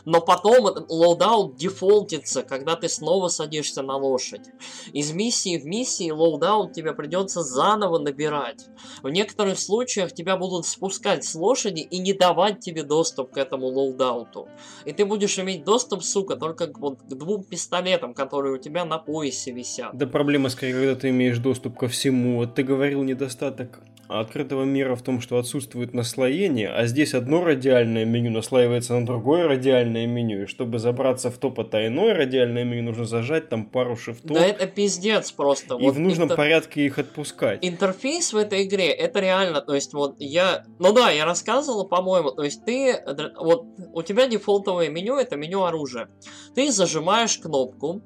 Но 0.04 0.20
потом 0.20 0.66
этот 0.68 0.90
loadout 0.90 1.56
дефолтится, 1.56 2.42
когда 2.42 2.76
ты 2.76 2.88
снова 2.88 3.28
садишься 3.28 3.82
на 3.82 3.96
лошадь. 3.96 4.48
Из 4.92 5.12
миссии 5.12 5.58
в 5.58 5.66
миссию 5.66 6.10
loadout 6.10 6.72
тебе 6.72 6.94
придется 6.94 7.42
заново 7.42 7.98
набирать. 7.98 8.66
В 9.02 9.08
некоторых 9.10 9.58
случаях 9.58 10.12
тебя 10.12 10.36
будут 10.36 10.66
спускать 10.66 11.24
с 11.24 11.34
лошади 11.34 11.80
и 11.80 11.98
не 11.98 12.14
давать 12.14 12.60
тебе 12.60 12.82
доступ 12.82 13.32
к 13.32 13.36
этому 13.36 13.66
лоудауту. 13.66 14.48
И 14.84 14.92
ты 14.92 15.04
будешь 15.04 15.38
иметь 15.38 15.64
доступ, 15.64 16.02
сука, 16.02 16.36
только 16.36 16.68
к 16.68 16.78
двум 17.08 17.33
двум 17.34 17.44
пистолетам, 17.44 18.14
которые 18.14 18.54
у 18.54 18.58
тебя 18.58 18.84
на 18.84 18.98
поясе 18.98 19.52
висят. 19.52 19.96
Да 19.96 20.06
проблема 20.06 20.48
скорее, 20.48 20.72
когда 20.72 20.94
ты 20.94 21.10
имеешь 21.10 21.38
доступ 21.38 21.76
ко 21.76 21.88
всему. 21.88 22.36
Вот 22.36 22.54
ты 22.54 22.62
говорил 22.62 23.02
недостаток 23.02 23.80
открытого 24.08 24.64
мира 24.64 24.94
в 24.94 25.02
том, 25.02 25.20
что 25.20 25.38
отсутствует 25.38 25.94
наслоение, 25.94 26.68
а 26.68 26.86
здесь 26.86 27.14
одно 27.14 27.44
радиальное 27.44 28.04
меню 28.04 28.30
наслаивается 28.30 28.94
на 28.98 29.06
другое 29.06 29.48
радиальное 29.48 30.06
меню, 30.06 30.42
и 30.42 30.46
чтобы 30.46 30.78
забраться 30.78 31.30
в 31.30 31.38
то 31.38 31.50
потайное 31.50 32.14
радиальное 32.14 32.64
меню, 32.64 32.82
нужно 32.84 33.04
зажать 33.04 33.48
там 33.48 33.66
пару 33.66 33.96
шифтов. 33.96 34.36
Да 34.36 34.44
это 34.44 34.66
пиздец 34.66 35.32
просто. 35.32 35.76
И 35.76 35.82
вот 35.82 35.94
в 35.94 35.98
нужном 35.98 36.26
интер... 36.26 36.36
порядке 36.36 36.84
их 36.84 36.98
отпускать. 36.98 37.60
Интерфейс 37.62 38.32
в 38.32 38.36
этой 38.36 38.64
игре, 38.64 38.90
это 38.90 39.20
реально, 39.20 39.60
то 39.60 39.74
есть 39.74 39.92
вот 39.94 40.16
я, 40.18 40.64
ну 40.78 40.92
да, 40.92 41.10
я 41.10 41.24
рассказывал, 41.24 41.88
по-моему, 41.88 42.30
то 42.30 42.42
есть 42.42 42.64
ты, 42.64 43.02
вот 43.36 43.66
у 43.92 44.02
тебя 44.02 44.26
дефолтовое 44.26 44.88
меню, 44.88 45.16
это 45.16 45.36
меню 45.36 45.64
оружия. 45.64 46.08
Ты 46.54 46.70
зажимаешь 46.70 47.38
кнопку, 47.38 48.02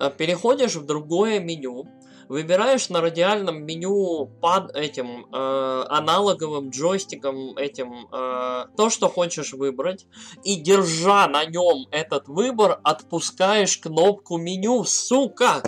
э, 0.00 0.10
переходишь 0.16 0.76
в 0.76 0.86
другое 0.86 1.40
меню, 1.40 1.86
выбираешь 2.28 2.88
на 2.88 3.00
радиальном 3.00 3.64
меню 3.64 4.26
под 4.40 4.74
этим 4.76 5.26
э, 5.32 5.84
аналоговым 5.88 6.70
джойстиком 6.70 7.56
этим 7.56 8.08
э, 8.12 8.66
то, 8.76 8.90
что 8.90 9.08
хочешь 9.08 9.52
выбрать, 9.52 10.06
и 10.44 10.56
держа 10.56 11.28
на 11.28 11.44
нем 11.44 11.86
этот 11.90 12.28
выбор, 12.28 12.80
отпускаешь 12.82 13.78
кнопку 13.78 14.38
меню, 14.38 14.84
сука! 14.84 15.62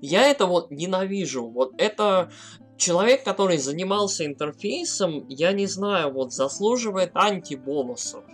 Я 0.00 0.26
это 0.28 0.46
вот 0.46 0.70
ненавижу. 0.70 1.46
Вот 1.46 1.74
это 1.78 2.32
человек, 2.76 3.22
который 3.22 3.58
занимался 3.58 4.26
интерфейсом, 4.26 5.26
я 5.28 5.52
не 5.52 5.66
знаю, 5.66 6.12
вот 6.12 6.32
заслуживает 6.32 7.12
антибонусов. 7.14 8.24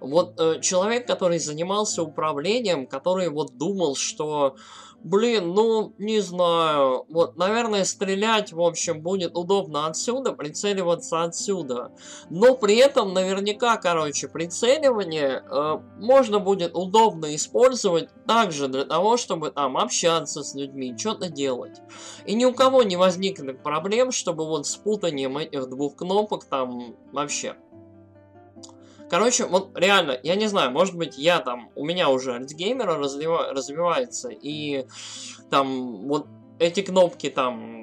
Вот 0.00 0.38
э, 0.40 0.60
человек, 0.60 1.06
который 1.06 1.38
занимался 1.38 2.02
управлением, 2.02 2.86
который 2.86 3.28
вот 3.28 3.56
думал, 3.56 3.96
что 3.96 4.56
Блин, 5.02 5.54
ну, 5.54 5.94
не 5.98 6.20
знаю. 6.20 7.06
Вот, 7.08 7.36
наверное, 7.36 7.84
стрелять, 7.84 8.52
в 8.52 8.60
общем, 8.60 9.00
будет 9.00 9.34
удобно 9.34 9.86
отсюда, 9.86 10.32
прицеливаться 10.32 11.22
отсюда. 11.22 11.92
Но 12.28 12.54
при 12.54 12.76
этом, 12.76 13.14
наверняка, 13.14 13.78
короче, 13.78 14.28
прицеливание 14.28 15.42
э, 15.42 15.78
можно 15.98 16.38
будет 16.38 16.74
удобно 16.74 17.34
использовать 17.34 18.10
также 18.26 18.68
для 18.68 18.84
того, 18.84 19.16
чтобы 19.16 19.50
там 19.50 19.78
общаться 19.78 20.42
с 20.42 20.54
людьми, 20.54 20.94
что-то 20.98 21.30
делать. 21.30 21.80
И 22.26 22.34
ни 22.34 22.44
у 22.44 22.52
кого 22.52 22.82
не 22.82 22.96
возникнет 22.96 23.62
проблем, 23.62 24.12
чтобы 24.12 24.46
вот 24.46 24.66
с 24.66 24.76
путанием 24.76 25.38
этих 25.38 25.66
двух 25.70 25.96
кнопок 25.96 26.44
там 26.44 26.94
вообще 27.12 27.56
Короче, 29.10 29.44
вот 29.44 29.76
реально, 29.76 30.18
я 30.22 30.36
не 30.36 30.46
знаю, 30.46 30.70
может 30.70 30.96
быть, 30.96 31.18
я 31.18 31.40
там, 31.40 31.70
у 31.74 31.84
меня 31.84 32.08
уже 32.10 32.32
альцгеймера 32.32 32.96
развива, 32.96 33.52
развивается, 33.52 34.28
и 34.30 34.86
там 35.50 36.06
вот 36.06 36.28
эти 36.60 36.82
кнопки 36.82 37.28
там 37.28 37.80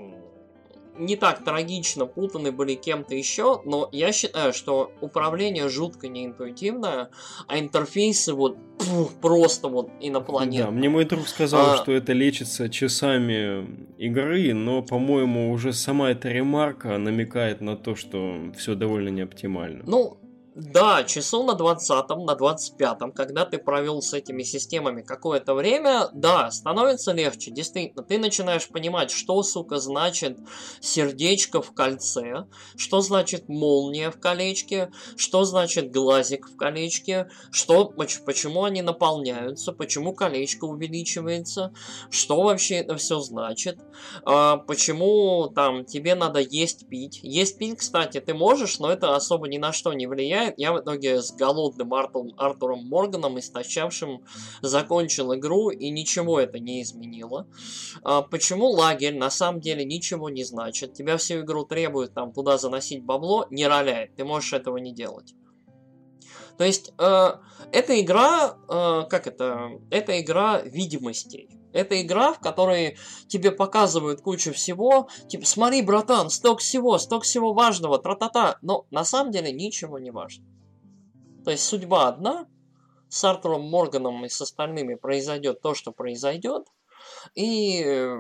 не 0.98 1.16
так 1.16 1.44
трагично 1.44 2.06
путаны 2.06 2.52
были 2.52 2.76
кем-то 2.76 3.14
еще, 3.14 3.62
но 3.66 3.90
я 3.92 4.12
считаю, 4.12 4.54
что 4.54 4.92
управление 5.02 5.70
жутко 5.70 6.08
неинтуитивное, 6.08 7.10
а 7.48 7.60
интерфейсы 7.60 8.34
вот 8.34 8.58
пух, 8.80 9.12
просто 9.22 9.68
вот 9.68 9.90
инопланетные. 10.00 10.64
Да, 10.64 10.72
мне 10.72 10.90
мой 10.90 11.06
друг 11.06 11.28
сказал, 11.28 11.74
а... 11.74 11.78
что 11.78 11.92
это 11.92 12.14
лечится 12.14 12.70
часами 12.70 13.68
игры, 13.98 14.54
но, 14.54 14.82
по-моему, 14.82 15.52
уже 15.52 15.74
сама 15.74 16.12
эта 16.12 16.30
ремарка 16.30 16.98
намекает 16.98 17.62
на 17.62 17.76
то, 17.76 17.96
что 17.96 18.52
все 18.58 18.76
довольно 18.76 19.10
неоптимально. 19.10 19.84
Ну, 19.86 20.18
да, 20.58 21.04
часу 21.04 21.44
на 21.44 21.54
20 21.54 22.10
на 22.10 22.34
25 22.34 23.14
когда 23.14 23.46
ты 23.46 23.60
провел 23.60 24.02
с 24.02 24.14
этими 24.16 24.42
системами 24.42 25.04
какое-то 25.04 25.54
время, 25.54 26.10
да, 26.14 26.50
становится 26.50 27.12
легче. 27.12 27.52
Действительно, 27.52 28.02
ты 28.02 28.18
начинаешь 28.18 28.68
понимать, 28.68 29.12
что, 29.12 29.44
сука, 29.44 29.78
значит 29.78 30.40
сердечко 30.82 31.62
в 31.62 31.76
кольце, 31.76 32.48
что 32.76 33.02
значит 33.02 33.50
молния 33.50 34.10
в 34.10 34.20
колечке, 34.20 34.92
что 35.16 35.44
значит 35.44 35.92
глазик 35.92 36.50
в 36.50 36.58
колечке, 36.58 37.30
что, 37.52 37.86
почему 37.86 38.64
они 38.64 38.82
наполняются, 38.82 39.74
почему 39.74 40.16
колечко 40.16 40.66
увеличивается, 40.66 41.72
что 42.10 42.42
вообще 42.42 42.78
это 42.78 42.96
все 42.96 43.20
значит, 43.20 43.78
а, 44.26 44.58
почему 44.58 45.52
там 45.54 45.86
тебе 45.86 46.16
надо 46.16 46.40
есть 46.40 46.88
пить. 46.90 47.20
Есть 47.22 47.60
пить, 47.60 47.78
кстати, 47.78 48.20
ты 48.20 48.34
можешь, 48.34 48.80
но 48.80 48.92
это 48.92 49.16
особо 49.16 49.48
ни 49.48 49.60
на 49.60 49.72
что 49.72 49.94
не 49.94 50.08
влияет 50.08 50.47
я 50.58 50.74
в 50.74 50.80
итоге 50.80 51.22
с 51.22 51.32
голодным 51.32 51.94
Артуром, 51.94 52.34
Артуром 52.38 52.88
Морганом, 52.88 53.40
истощавшим, 53.40 54.24
закончил 54.62 55.34
игру, 55.36 55.70
и 55.70 55.90
ничего 55.90 56.40
это 56.40 56.60
не 56.60 56.82
изменило. 56.82 57.48
А, 58.04 58.22
почему 58.22 58.70
лагерь 58.70 59.18
на 59.18 59.30
самом 59.30 59.62
деле 59.62 59.84
ничего 59.86 60.30
не 60.30 60.44
значит? 60.44 60.94
Тебя 60.94 61.18
всю 61.18 61.42
игру 61.42 61.66
требует 61.66 62.14
там 62.14 62.32
туда 62.32 62.58
заносить 62.58 63.04
бабло, 63.04 63.48
не 63.50 63.68
роляет, 63.68 64.16
ты 64.16 64.24
можешь 64.24 64.54
этого 64.54 64.78
не 64.78 64.94
делать. 64.94 65.34
То 66.58 66.64
есть, 66.64 66.92
э, 66.98 67.28
эта 67.72 68.02
игра, 68.02 68.58
э, 68.68 69.04
как 69.10 69.28
это, 69.28 69.80
это 69.92 70.20
игра 70.20 70.62
видимостей. 70.62 71.50
Это 71.78 72.02
игра, 72.02 72.34
в 72.34 72.40
которой 72.40 72.98
тебе 73.28 73.52
показывают 73.52 74.22
кучу 74.22 74.52
всего, 74.52 75.10
типа, 75.28 75.46
смотри, 75.46 75.84
братан, 75.84 76.32
столько 76.32 76.62
всего, 76.62 76.98
столько 76.98 77.26
всего 77.26 77.54
важного, 77.54 78.00
тра-та-та, 78.00 78.58
но 78.64 78.88
на 78.90 79.06
самом 79.06 79.32
деле 79.32 79.52
ничего 79.52 80.00
не 80.00 80.10
важно. 80.10 80.44
То 81.46 81.52
есть 81.52 81.64
судьба 81.64 82.08
одна, 82.08 82.48
с 83.10 83.24
Артуром 83.24 83.70
Морганом 83.70 84.26
и 84.26 84.30
с 84.30 84.42
остальными 84.42 84.96
произойдет 84.96 85.62
то, 85.62 85.76
что 85.76 85.92
произойдет, 85.92 86.66
и 87.36 88.18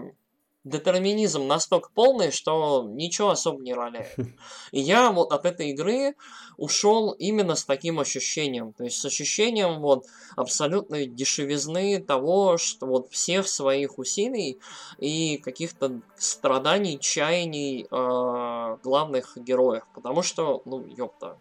детерминизм 0.67 1.47
настолько 1.47 1.89
полный, 1.93 2.31
что 2.31 2.83
ничего 2.87 3.29
особо 3.29 3.61
не 3.61 3.73
роляет. 3.73 4.15
И 4.71 4.79
я 4.79 5.11
вот 5.11 5.31
от 5.31 5.45
этой 5.45 5.69
игры 5.69 6.15
ушел 6.57 7.11
именно 7.11 7.55
с 7.55 7.63
таким 7.63 7.99
ощущением. 7.99 8.73
То 8.73 8.83
есть 8.83 8.99
с 8.99 9.05
ощущением 9.05 9.79
вот 9.79 10.05
абсолютной 10.35 11.07
дешевизны 11.07 11.99
того, 11.99 12.57
что 12.57 12.85
вот 12.85 13.11
всех 13.11 13.47
своих 13.47 13.97
усилий 13.97 14.59
и 14.97 15.37
каких-то 15.37 16.01
страданий, 16.17 16.99
чаяний 16.99 17.87
э, 17.89 18.77
главных 18.83 19.37
героев. 19.37 19.83
Потому 19.93 20.21
что, 20.21 20.61
ну, 20.65 20.85
ёпта, 20.85 21.37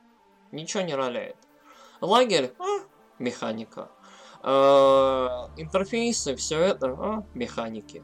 ничего 0.53 0.83
не 0.83 0.95
роляет. 0.95 1.37
Лагерь, 2.01 2.53
а, 2.59 2.81
механика. 3.19 3.91
Э, 4.43 5.49
интерфейсы, 5.57 6.37
все 6.37 6.61
это, 6.61 6.89
а, 6.99 7.27
механики. 7.35 8.03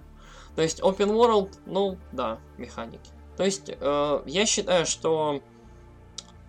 То 0.57 0.63
есть 0.63 0.81
open 0.81 1.11
world, 1.11 1.59
ну 1.67 1.97
да, 2.13 2.39
механики. 2.59 3.11
То 3.37 3.45
есть 3.45 3.71
э, 3.71 4.23
я 4.27 4.47
считаю, 4.47 4.87
что 4.87 5.41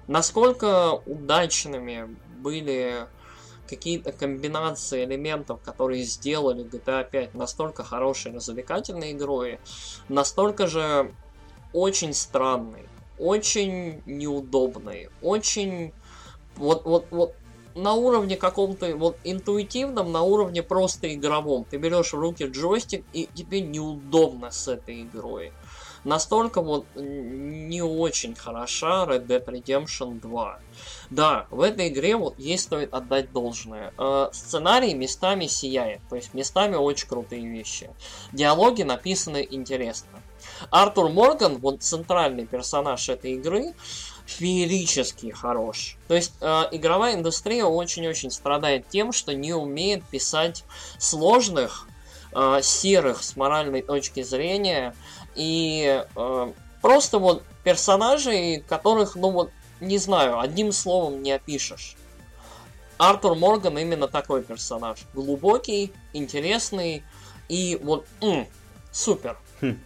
насколько 0.08 1.02
удачными 1.06 2.18
были 2.40 3.08
какие-то 3.68 4.12
комбинации 4.12 5.06
элементов, 5.06 5.62
которые 5.62 6.04
сделали 6.04 6.66
GTA 6.66 7.10
5 7.10 7.34
настолько 7.34 7.84
хорошей, 7.84 8.34
развлекательной 8.34 9.14
игрой, 9.14 9.60
настолько 10.10 10.68
же 10.68 11.14
очень 11.72 12.14
странной, 12.14 12.88
очень 13.18 14.04
неудобной, 14.06 15.10
очень 15.22 15.94
вот, 16.56 16.86
вот, 16.86 17.08
вот 17.12 17.36
на 17.76 17.94
уровне 17.94 18.38
каком-то 18.38 18.96
вот 18.96 19.18
интуитивном, 19.24 20.12
на 20.12 20.22
уровне 20.22 20.64
просто 20.64 21.14
игровом. 21.14 21.66
Ты 21.70 21.78
берешь 21.78 22.14
в 22.14 22.20
руки 22.20 22.46
джойстик, 22.46 23.06
и 23.14 23.28
тебе 23.34 23.62
неудобно 23.62 24.52
с 24.52 24.68
этой 24.68 25.04
игрой. 25.04 25.52
Настолько 26.04 26.62
вот 26.62 26.86
не 26.96 27.82
очень 27.82 28.36
хороша 28.36 29.06
Red 29.06 29.26
Dead 29.26 29.46
Redemption 29.46 30.20
2. 30.20 30.60
Да, 31.10 31.48
в 31.50 31.62
этой 31.62 31.88
игре 31.88 32.18
вот 32.18 32.38
есть 32.38 32.64
стоит 32.64 32.94
отдать 32.94 33.32
должное. 33.32 33.94
Э, 33.98 34.28
сценарий 34.34 34.94
местами 34.94 35.48
сияет, 35.48 36.02
то 36.10 36.18
есть 36.18 36.34
местами 36.34 36.76
очень 36.76 37.08
крутые 37.08 37.48
вещи. 37.48 37.90
Диалоги 38.34 38.84
написаны 38.84 39.48
интересно. 39.50 40.20
Артур 40.70 41.10
Морган, 41.10 41.58
вот 41.58 41.82
центральный 41.82 42.46
персонаж 42.46 43.08
этой 43.08 43.34
игры, 43.34 43.74
феерически 44.26 45.32
хорош. 45.32 45.98
То 46.08 46.16
есть 46.16 46.34
э, 46.42 46.64
игровая 46.72 47.16
индустрия 47.16 47.66
очень-очень 47.66 48.32
страдает 48.32 48.88
тем, 48.90 49.12
что 49.12 49.34
не 49.34 49.54
умеет 49.54 50.04
писать 50.06 50.64
сложных, 50.98 51.88
э, 52.34 52.60
серых 52.62 53.24
с 53.24 53.36
моральной 53.36 53.82
точки 53.82 54.24
зрения 54.24 54.96
и 55.36 56.04
э, 56.16 56.54
просто 56.82 57.20
вот 57.20 57.44
персонажей, 57.64 58.64
которых, 58.68 59.16
ну 59.16 59.32
вот, 59.32 59.52
не 59.80 59.98
знаю, 59.98 60.40
одним 60.40 60.72
словом 60.72 61.22
не 61.22 61.32
опишешь. 61.32 61.96
Артур 62.98 63.36
Морган 63.36 63.78
именно 63.78 64.08
такой 64.08 64.44
персонаж. 64.44 65.00
Глубокий, 65.14 65.92
интересный 66.14 67.04
и 67.50 67.80
вот 67.82 68.06
м, 68.22 68.48
супер. 68.92 69.38
Хм. 69.62 69.80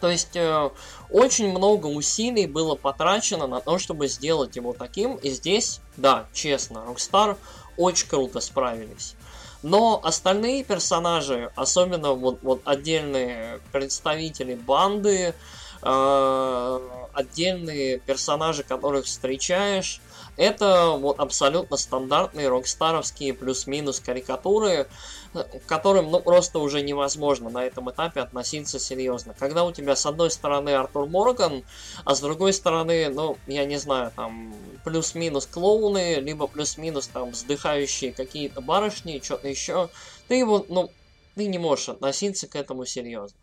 То 0.00 0.10
есть 0.10 0.36
э, 0.36 0.70
очень 1.10 1.50
много 1.50 1.86
усилий 1.86 2.46
было 2.46 2.74
потрачено 2.74 3.46
на 3.46 3.60
то, 3.60 3.78
чтобы 3.78 4.08
сделать 4.08 4.56
его 4.56 4.72
таким. 4.72 5.16
И 5.16 5.30
здесь, 5.30 5.80
да, 5.96 6.26
честно, 6.32 6.84
Rockstar 6.86 7.36
очень 7.76 8.08
круто 8.08 8.40
справились. 8.40 9.14
Но 9.62 10.00
остальные 10.02 10.64
персонажи, 10.64 11.50
особенно 11.56 12.12
вот, 12.12 12.38
вот 12.42 12.60
отдельные 12.64 13.60
представители 13.72 14.54
банды, 14.54 15.34
э, 15.82 16.80
отдельные 17.12 17.98
персонажи, 17.98 18.62
которых 18.62 19.06
встречаешь, 19.06 20.00
это 20.36 20.90
вот 20.90 21.18
абсолютно 21.18 21.76
стандартные 21.76 22.48
рокстаровские 22.48 23.34
плюс-минус 23.34 24.00
карикатуры, 24.00 24.88
к 25.32 25.66
которым 25.66 26.10
ну, 26.10 26.20
просто 26.20 26.58
уже 26.58 26.82
невозможно 26.82 27.50
на 27.50 27.64
этом 27.64 27.90
этапе 27.90 28.20
относиться 28.20 28.78
серьезно. 28.78 29.34
Когда 29.38 29.64
у 29.64 29.72
тебя 29.72 29.96
с 29.96 30.06
одной 30.06 30.30
стороны 30.30 30.70
Артур 30.70 31.06
Морган, 31.06 31.64
а 32.04 32.14
с 32.14 32.20
другой 32.20 32.52
стороны, 32.52 33.08
ну, 33.08 33.38
я 33.46 33.64
не 33.64 33.78
знаю, 33.78 34.12
там 34.14 34.54
плюс-минус 34.84 35.46
клоуны, 35.46 36.16
либо 36.16 36.46
плюс-минус 36.46 37.08
там 37.08 37.30
вздыхающие 37.30 38.12
какие-то 38.12 38.60
барышни, 38.60 39.20
что-то 39.22 39.48
еще, 39.48 39.88
ты 40.28 40.34
его, 40.36 40.64
ну, 40.68 40.90
ты 41.34 41.46
не 41.46 41.58
можешь 41.58 41.88
относиться 41.90 42.46
к 42.46 42.56
этому 42.56 42.84
серьезно. 42.84 43.38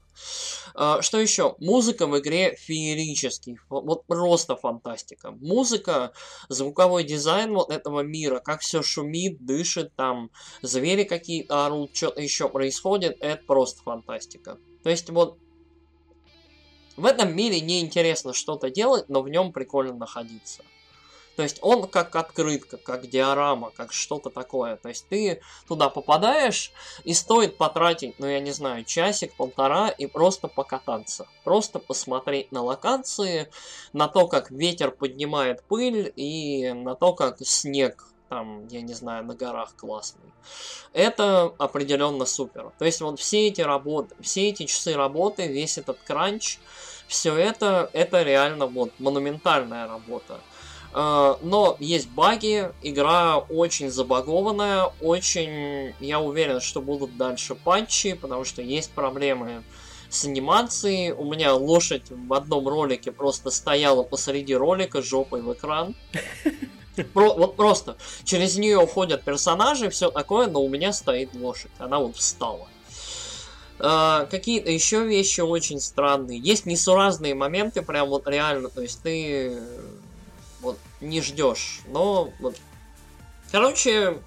А, 0.75 1.01
что 1.01 1.19
еще? 1.19 1.55
Музыка 1.59 2.07
в 2.07 2.17
игре 2.19 2.55
феерический. 2.55 3.57
Вот 3.69 4.05
просто 4.05 4.55
фантастика. 4.55 5.31
Музыка, 5.31 6.13
звуковой 6.49 7.03
дизайн 7.03 7.53
вот 7.53 7.71
этого 7.71 8.01
мира, 8.01 8.39
как 8.39 8.61
все 8.61 8.81
шумит, 8.81 9.45
дышит, 9.45 9.95
там 9.95 10.31
звери 10.61 11.03
какие-то 11.03 11.65
орут, 11.65 11.95
что-то 11.95 12.21
еще 12.21 12.49
происходит, 12.49 13.17
это 13.19 13.43
просто 13.45 13.83
фантастика. 13.83 14.57
То 14.83 14.89
есть 14.89 15.09
вот 15.09 15.37
в 16.95 17.05
этом 17.05 17.35
мире 17.35 17.59
неинтересно 17.59 18.33
что-то 18.33 18.69
делать, 18.69 19.09
но 19.09 19.21
в 19.21 19.29
нем 19.29 19.51
прикольно 19.51 19.95
находиться. 19.95 20.63
То 21.35 21.43
есть 21.43 21.59
он 21.61 21.87
как 21.87 22.15
открытка, 22.15 22.77
как 22.77 23.07
диорама, 23.07 23.71
как 23.71 23.91
что-то 23.91 24.29
такое. 24.29 24.77
То 24.77 24.89
есть 24.89 25.07
ты 25.09 25.41
туда 25.67 25.89
попадаешь, 25.89 26.71
и 27.03 27.13
стоит 27.13 27.57
потратить, 27.57 28.19
ну 28.19 28.27
я 28.27 28.39
не 28.39 28.51
знаю, 28.51 28.83
часик-полтора 28.83 29.89
и 29.89 30.05
просто 30.05 30.47
покататься. 30.47 31.27
Просто 31.43 31.79
посмотреть 31.79 32.51
на 32.51 32.61
локации, 32.61 33.49
на 33.93 34.07
то, 34.07 34.27
как 34.27 34.51
ветер 34.51 34.91
поднимает 34.91 35.63
пыль, 35.63 36.11
и 36.15 36.71
на 36.73 36.95
то, 36.95 37.13
как 37.13 37.37
снег 37.41 38.07
там, 38.33 38.67
я 38.67 38.81
не 38.81 38.93
знаю, 38.93 39.25
на 39.25 39.35
горах 39.35 39.75
классный. 39.75 40.31
Это 40.91 41.53
определенно 41.59 42.25
супер. 42.25 42.71
То 42.79 42.85
есть 42.85 42.99
вот 43.01 43.19
все 43.19 43.47
эти 43.47 43.61
работы, 43.61 44.15
все 44.21 44.49
эти 44.49 44.65
часы 44.65 44.95
работы, 44.95 45.47
весь 45.47 45.77
этот 45.77 45.99
кранч, 45.99 46.57
все 47.07 47.35
это, 47.35 47.91
это 47.93 48.23
реально 48.23 48.65
вот 48.65 48.91
монументальная 48.97 49.87
работа. 49.87 50.39
Э, 50.93 51.35
но 51.41 51.75
есть 51.79 52.09
баги, 52.09 52.71
игра 52.81 53.37
очень 53.37 53.89
забагованная, 53.89 54.91
очень, 55.01 55.93
я 55.99 56.19
уверен, 56.19 56.61
что 56.61 56.81
будут 56.81 57.17
дальше 57.17 57.55
патчи, 57.55 58.13
потому 58.13 58.43
что 58.43 58.61
есть 58.61 58.91
проблемы 58.91 59.63
с 60.09 60.25
анимацией. 60.25 61.11
У 61.11 61.25
меня 61.25 61.55
лошадь 61.55 62.03
в 62.09 62.33
одном 62.33 62.67
ролике 62.67 63.11
просто 63.11 63.49
стояла 63.49 64.03
посреди 64.03 64.55
ролика 64.55 65.01
жопой 65.01 65.41
в 65.41 65.51
экран. 65.53 65.95
Про, 67.13 67.33
вот 67.33 67.55
просто 67.55 67.97
через 68.23 68.55
нее 68.55 68.77
уходят 68.77 69.23
персонажи, 69.23 69.89
все 69.89 70.11
такое, 70.11 70.45
но 70.45 70.61
у 70.61 70.69
меня 70.69 70.93
стоит 70.93 71.33
лошадь. 71.33 71.71
Она 71.79 71.97
вот 71.97 72.15
встала. 72.17 72.67
Uh, 73.79 74.27
какие-то 74.29 74.69
еще 74.69 75.03
вещи 75.03 75.41
очень 75.41 75.79
странные. 75.79 76.37
Есть 76.37 76.67
несуразные 76.67 77.33
моменты, 77.33 77.81
прям 77.81 78.09
вот 78.09 78.27
реально, 78.27 78.69
то 78.69 78.81
есть 78.81 79.01
ты 79.01 79.59
не 81.03 81.21
ждешь. 81.21 81.81
Но 81.87 82.31
вот, 82.39 82.55
короче, 83.51 84.19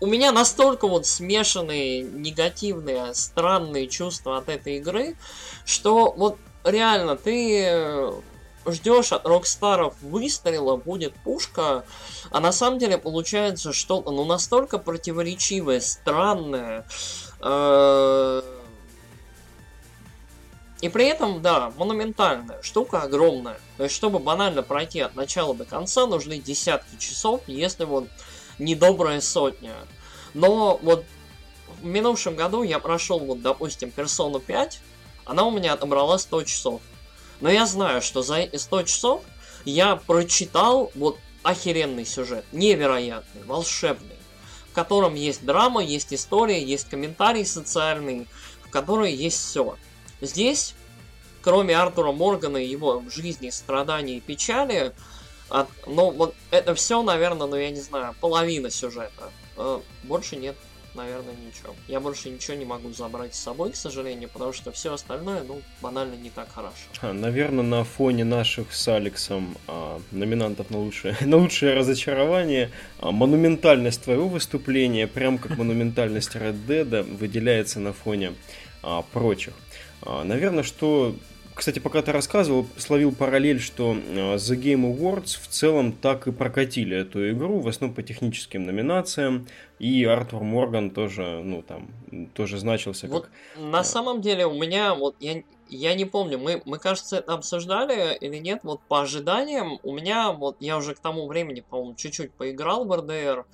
у 0.00 0.06
меня 0.06 0.32
настолько 0.32 0.86
вот 0.86 1.06
смешанные 1.06 2.02
негативные, 2.02 3.14
странные 3.14 3.88
чувства 3.88 4.38
от 4.38 4.48
этой 4.48 4.76
игры, 4.76 5.16
что 5.64 6.12
вот 6.12 6.38
реально 6.64 7.16
ты 7.16 8.12
ждешь 8.66 9.12
от 9.12 9.26
Рокстаров 9.26 9.94
выстрела, 10.02 10.76
будет 10.76 11.14
пушка, 11.14 11.84
а 12.30 12.40
на 12.40 12.52
самом 12.52 12.78
деле 12.78 12.98
получается 12.98 13.72
что-то 13.72 14.10
ну 14.10 14.24
настолько 14.24 14.78
противоречивое, 14.78 15.80
странное, 15.80 16.84
э 17.40 18.55
и 20.80 20.88
при 20.88 21.06
этом, 21.06 21.40
да, 21.40 21.72
монументальная, 21.78 22.60
штука 22.62 23.02
огромная. 23.02 23.58
То 23.78 23.84
есть, 23.84 23.94
чтобы 23.94 24.18
банально 24.18 24.62
пройти 24.62 25.00
от 25.00 25.14
начала 25.14 25.54
до 25.54 25.64
конца, 25.64 26.06
нужны 26.06 26.38
десятки 26.38 26.96
часов, 26.98 27.40
если 27.46 27.84
вот 27.84 28.08
недобрая 28.58 29.20
сотня. 29.20 29.74
Но 30.34 30.78
вот 30.82 31.04
в 31.80 31.84
минувшем 31.84 32.36
году 32.36 32.62
я 32.62 32.78
прошел, 32.78 33.18
вот, 33.18 33.40
допустим, 33.40 33.90
персону 33.90 34.38
5, 34.38 34.80
она 35.24 35.44
у 35.44 35.50
меня 35.50 35.72
отобрала 35.72 36.18
100 36.18 36.44
часов. 36.44 36.82
Но 37.40 37.50
я 37.50 37.66
знаю, 37.66 38.02
что 38.02 38.22
за 38.22 38.36
эти 38.36 38.56
100 38.56 38.82
часов 38.82 39.22
я 39.64 39.96
прочитал 39.96 40.90
вот 40.94 41.18
охеренный 41.42 42.04
сюжет, 42.04 42.44
невероятный, 42.52 43.44
волшебный, 43.44 44.16
в 44.70 44.74
котором 44.74 45.14
есть 45.14 45.44
драма, 45.44 45.82
есть 45.82 46.12
история, 46.12 46.62
есть 46.62 46.88
комментарий 46.88 47.46
социальный, 47.46 48.26
в 48.62 48.70
которой 48.70 49.12
есть 49.12 49.38
все. 49.38 49.76
Здесь, 50.20 50.74
кроме 51.42 51.76
Артура 51.76 52.12
Моргана 52.12 52.58
и 52.58 52.66
его 52.66 53.02
жизни, 53.08 53.50
страданий 53.50 54.18
и 54.18 54.20
печали, 54.20 54.92
От, 55.48 55.68
ну, 55.86 56.10
вот 56.10 56.34
это 56.50 56.74
все, 56.74 57.02
наверное, 57.02 57.46
ну, 57.46 57.56
я 57.56 57.70
не 57.70 57.80
знаю, 57.80 58.14
половина 58.20 58.70
сюжета. 58.70 59.30
Э, 59.56 59.80
больше 60.02 60.36
нет 60.36 60.56
наверное, 60.96 61.34
ничего. 61.46 61.74
Я 61.86 62.00
больше 62.00 62.30
ничего 62.30 62.56
не 62.56 62.64
могу 62.64 62.90
забрать 62.92 63.34
с 63.34 63.38
собой, 63.38 63.70
к 63.70 63.76
сожалению, 63.76 64.28
потому 64.28 64.52
что 64.52 64.72
все 64.72 64.92
остальное, 64.92 65.42
ну, 65.44 65.60
банально 65.80 66.14
не 66.14 66.30
так 66.30 66.48
хорошо. 66.52 66.74
А, 67.00 67.12
наверное, 67.12 67.62
на 67.62 67.84
фоне 67.84 68.24
наших 68.24 68.74
с 68.74 68.88
Алексом 68.88 69.56
а, 69.68 70.00
номинантов 70.10 70.70
на 70.70 70.78
лучшее, 70.78 71.16
на 71.24 71.36
лучшее 71.36 71.74
разочарование, 71.74 72.70
а, 72.98 73.12
монументальность 73.12 74.02
твоего 74.02 74.28
выступления, 74.28 75.06
прям 75.06 75.38
как 75.38 75.56
монументальность 75.58 76.34
Red 76.34 76.66
Dead, 76.66 77.16
выделяется 77.16 77.78
на 77.78 77.92
фоне 77.92 78.34
а, 78.82 79.02
прочих. 79.02 79.54
А, 80.02 80.24
наверное, 80.24 80.62
что 80.62 81.14
кстати, 81.56 81.78
пока 81.78 82.02
ты 82.02 82.12
рассказывал, 82.12 82.66
словил 82.76 83.12
параллель, 83.12 83.60
что 83.60 83.94
э, 83.94 84.34
The 84.36 84.60
Game 84.60 84.94
Awards 84.94 85.40
в 85.40 85.48
целом 85.48 85.92
так 85.92 86.28
и 86.28 86.32
прокатили 86.32 86.94
эту 86.94 87.30
игру, 87.30 87.60
в 87.60 87.68
основном 87.68 87.96
по 87.96 88.02
техническим 88.02 88.64
номинациям, 88.64 89.48
и 89.78 90.04
Артур 90.04 90.42
Морган 90.42 90.90
тоже, 90.90 91.40
ну, 91.42 91.62
там, 91.62 91.88
тоже 92.34 92.58
значился 92.58 93.06
вот 93.06 93.24
как... 93.24 93.32
На 93.58 93.84
самом 93.84 94.20
деле 94.20 94.46
у 94.46 94.52
меня, 94.52 94.94
вот, 94.94 95.16
я, 95.18 95.42
я 95.70 95.94
не 95.94 96.04
помню, 96.04 96.38
мы, 96.38 96.60
мы, 96.66 96.78
кажется, 96.78 97.16
это 97.16 97.32
обсуждали 97.32 98.14
или 98.20 98.36
нет, 98.36 98.60
вот 98.62 98.82
по 98.82 99.00
ожиданиям, 99.00 99.78
у 99.82 99.94
меня, 99.94 100.32
вот, 100.32 100.58
я 100.60 100.76
уже 100.76 100.94
к 100.94 100.98
тому 100.98 101.26
времени, 101.26 101.64
по-моему, 101.66 101.94
чуть-чуть 101.94 102.32
поиграл 102.32 102.84
в 102.84 102.92
RDR, 102.92 103.46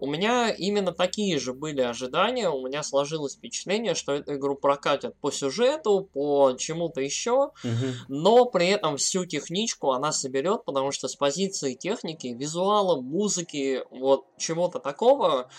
у 0.00 0.06
меня 0.06 0.50
именно 0.50 0.92
такие 0.92 1.38
же 1.38 1.52
были 1.52 1.82
ожидания, 1.82 2.48
у 2.48 2.66
меня 2.66 2.82
сложилось 2.82 3.36
впечатление, 3.36 3.94
что 3.94 4.12
эту 4.12 4.36
игру 4.36 4.56
прокатят 4.56 5.14
по 5.20 5.30
сюжету, 5.30 6.08
по 6.12 6.54
чему-то 6.58 7.00
еще, 7.00 7.32
угу. 7.32 7.86
но 8.08 8.46
при 8.46 8.68
этом 8.68 8.96
всю 8.96 9.26
техничку 9.26 9.92
она 9.92 10.10
соберет, 10.12 10.64
потому 10.64 10.90
что 10.90 11.06
с 11.06 11.16
позиции 11.16 11.74
техники, 11.74 12.28
визуала, 12.28 13.00
музыки, 13.00 13.82
вот 13.90 14.24
чего-то 14.38 14.78
такого, 14.78 15.50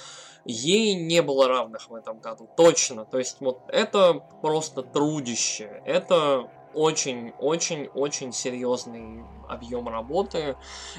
ей 0.46 0.96
не 0.96 1.22
было 1.22 1.48
равных 1.48 1.90
в 1.90 1.96
этом 1.96 2.20
году, 2.20 2.50
точно. 2.58 3.06
То 3.06 3.20
есть 3.20 3.38
вот 3.42 3.60
это 3.68 4.16
просто 4.42 4.82
трудище, 4.82 5.82
это 5.86 6.50
очень-очень-очень 6.74 8.32
серьезный 8.32 9.24
объем 9.48 9.88
работы 9.90 10.56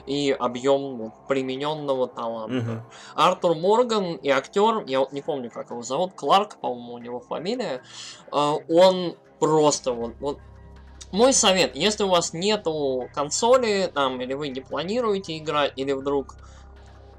и 0.07 0.31
объем 0.39 0.97
вот, 0.99 1.13
примененного 1.29 2.09
таланта. 2.09 2.73
Угу. 2.73 2.83
Артур 3.15 3.55
Морган 3.57 4.15
и 4.17 4.29
актер, 4.29 4.85
я 4.87 5.01
вот 5.01 5.13
не 5.13 5.23
помню, 5.23 5.51
как 5.51 5.71
его 5.71 5.83
зовут, 5.83 6.13
Кларк, 6.15 6.57
по-моему, 6.61 6.95
у 6.95 6.99
него 6.99 7.21
фамилия, 7.21 7.83
э, 8.31 8.53
он 8.69 9.17
просто 9.39 9.93
вот, 9.93 10.15
вот 10.21 10.39
мой 11.13 11.33
совет, 11.33 11.77
если 11.77 12.05
у 12.05 12.09
вас 12.09 12.33
нету 12.33 13.09
консоли, 13.15 13.91
там, 13.93 14.21
или 14.21 14.35
вы 14.35 14.49
не 14.49 14.61
планируете 14.61 15.37
играть, 15.37 15.73
или 15.77 15.93
вдруг 15.93 16.37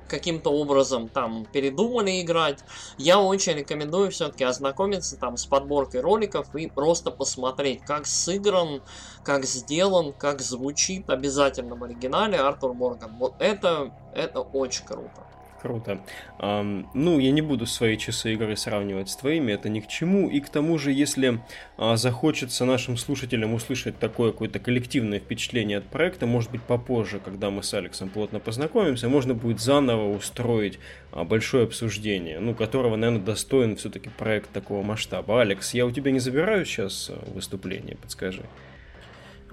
каким-то 0.08 0.52
образом 0.52 1.10
там 1.10 1.46
передумали 1.48 2.22
играть, 2.22 2.64
я 2.98 3.20
очень 3.20 3.54
рекомендую 3.54 4.12
все-таки 4.12 4.44
ознакомиться 4.44 5.18
там 5.18 5.38
с 5.38 5.46
подборкой 5.46 6.02
роликов 6.02 6.54
и 6.56 6.68
просто 6.68 7.12
посмотреть, 7.12 7.84
как 7.84 8.06
сыгран, 8.08 8.84
как 9.24 9.46
сделан, 9.46 10.14
как 10.14 10.42
звучит 10.42 11.10
обязательно 11.10 11.76
в 11.76 11.84
оригинале 11.84 12.38
Артур 12.40 12.74
Морган. 12.74 13.18
Вот 13.18 13.36
это, 13.40 13.92
это 14.12 14.42
очень 14.42 14.86
круто. 14.86 15.28
Круто. 15.64 16.02
Um, 16.40 16.88
ну, 16.94 17.20
я 17.20 17.32
не 17.32 17.42
буду 17.42 17.66
свои 17.66 17.98
часы 17.98 18.34
игры 18.34 18.58
сравнивать 18.58 19.10
с 19.10 19.16
твоими, 19.16 19.54
это 19.54 19.70
ни 19.70 19.80
к 19.80 19.88
чему. 19.88 20.30
И 20.30 20.42
к 20.42 20.50
тому 20.50 20.78
же, 20.78 20.92
если 20.92 21.40
uh, 21.78 21.96
захочется 21.96 22.66
нашим 22.66 22.98
слушателям 22.98 23.54
услышать 23.54 23.98
такое 23.98 24.34
какое-то 24.34 24.60
коллективное 24.60 25.20
впечатление 25.20 25.78
от 25.78 25.86
проекта, 25.86 26.26
может 26.26 26.52
быть, 26.52 26.62
попозже, 26.64 27.22
когда 27.24 27.50
мы 27.50 27.64
с 27.64 27.74
Алексом 27.74 28.10
плотно 28.10 28.42
познакомимся, 28.42 29.08
можно 29.08 29.36
будет 29.36 29.62
заново 29.62 30.14
устроить 30.14 30.80
uh, 31.14 31.24
большое 31.24 31.64
обсуждение, 31.64 32.42
ну, 32.42 32.54
которого, 32.54 32.98
наверное, 32.98 33.24
достоин 33.24 33.78
все-таки 33.78 34.10
проект 34.10 34.52
такого 34.52 34.84
масштаба. 34.84 35.40
Алекс, 35.40 35.74
я 35.74 35.86
у 35.86 35.92
тебя 35.92 36.12
не 36.12 36.20
забираю 36.20 36.66
сейчас 36.66 37.10
выступление, 37.34 37.96
подскажи. 37.96 38.44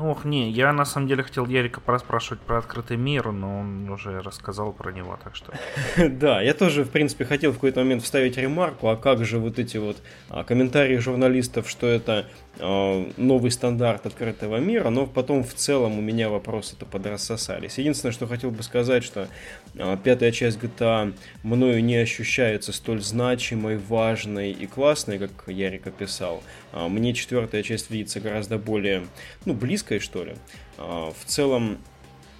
Ох, 0.03 0.25
не, 0.25 0.51
я 0.51 0.73
на 0.73 0.87
самом 0.87 1.09
деле 1.09 1.23
хотел 1.23 1.47
Ярика 1.47 1.81
поспрашивать 1.81 2.41
про 2.41 2.59
открытый 2.59 2.97
мир, 2.97 3.33
но 3.33 3.61
он 3.61 3.91
уже 3.91 4.23
рассказал 4.23 4.73
про 4.73 4.93
него, 4.93 5.19
так 5.23 5.37
что... 5.37 5.53
Да, 6.09 6.41
я 6.41 6.55
тоже, 6.55 6.85
в 6.85 6.91
принципе, 6.91 7.27
хотел 7.27 7.51
в 7.51 7.57
какой-то 7.57 7.81
момент 7.81 8.03
вставить 8.03 8.39
ремарку, 8.39 8.89
а 8.89 8.97
как 8.97 9.25
же 9.27 9.39
вот 9.39 9.59
эти 9.59 9.77
вот 9.77 9.99
а, 10.31 10.43
комментарии 10.45 10.97
журналистов, 10.97 11.69
что 11.69 11.87
это 11.87 12.27
а, 12.59 13.07
новый 13.19 13.51
стандарт 13.51 14.07
открытого 14.07 14.57
мира, 14.57 14.89
но 14.89 15.07
потом 15.07 15.45
в 15.45 15.53
целом 15.53 15.99
у 15.99 16.01
меня 16.01 16.31
вопросы-то 16.31 16.87
подрассосались. 16.87 17.77
Единственное, 17.77 18.13
что 18.13 18.27
хотел 18.27 18.51
бы 18.51 18.63
сказать, 18.63 19.05
что 19.05 19.29
а, 19.79 19.99
пятая 19.99 20.33
часть 20.33 20.59
GTA 20.59 21.15
мною 21.43 21.85
не 21.85 21.97
ощущается 21.97 22.73
столь 22.73 23.03
значимой, 23.03 23.77
важной 23.77 24.51
и 24.51 24.67
классной, 24.67 25.19
как 25.19 25.31
Ярик 25.47 25.87
описал. 25.87 26.43
А, 26.73 26.89
мне 26.89 27.15
четвертая 27.15 27.63
часть 27.63 27.91
видится 27.91 28.21
гораздо 28.21 28.59
более, 28.59 29.07
ну, 29.45 29.55
близкой, 29.55 29.99
что 29.99 30.25
ли. 30.25 30.35
В 30.79 31.25
целом, 31.27 31.79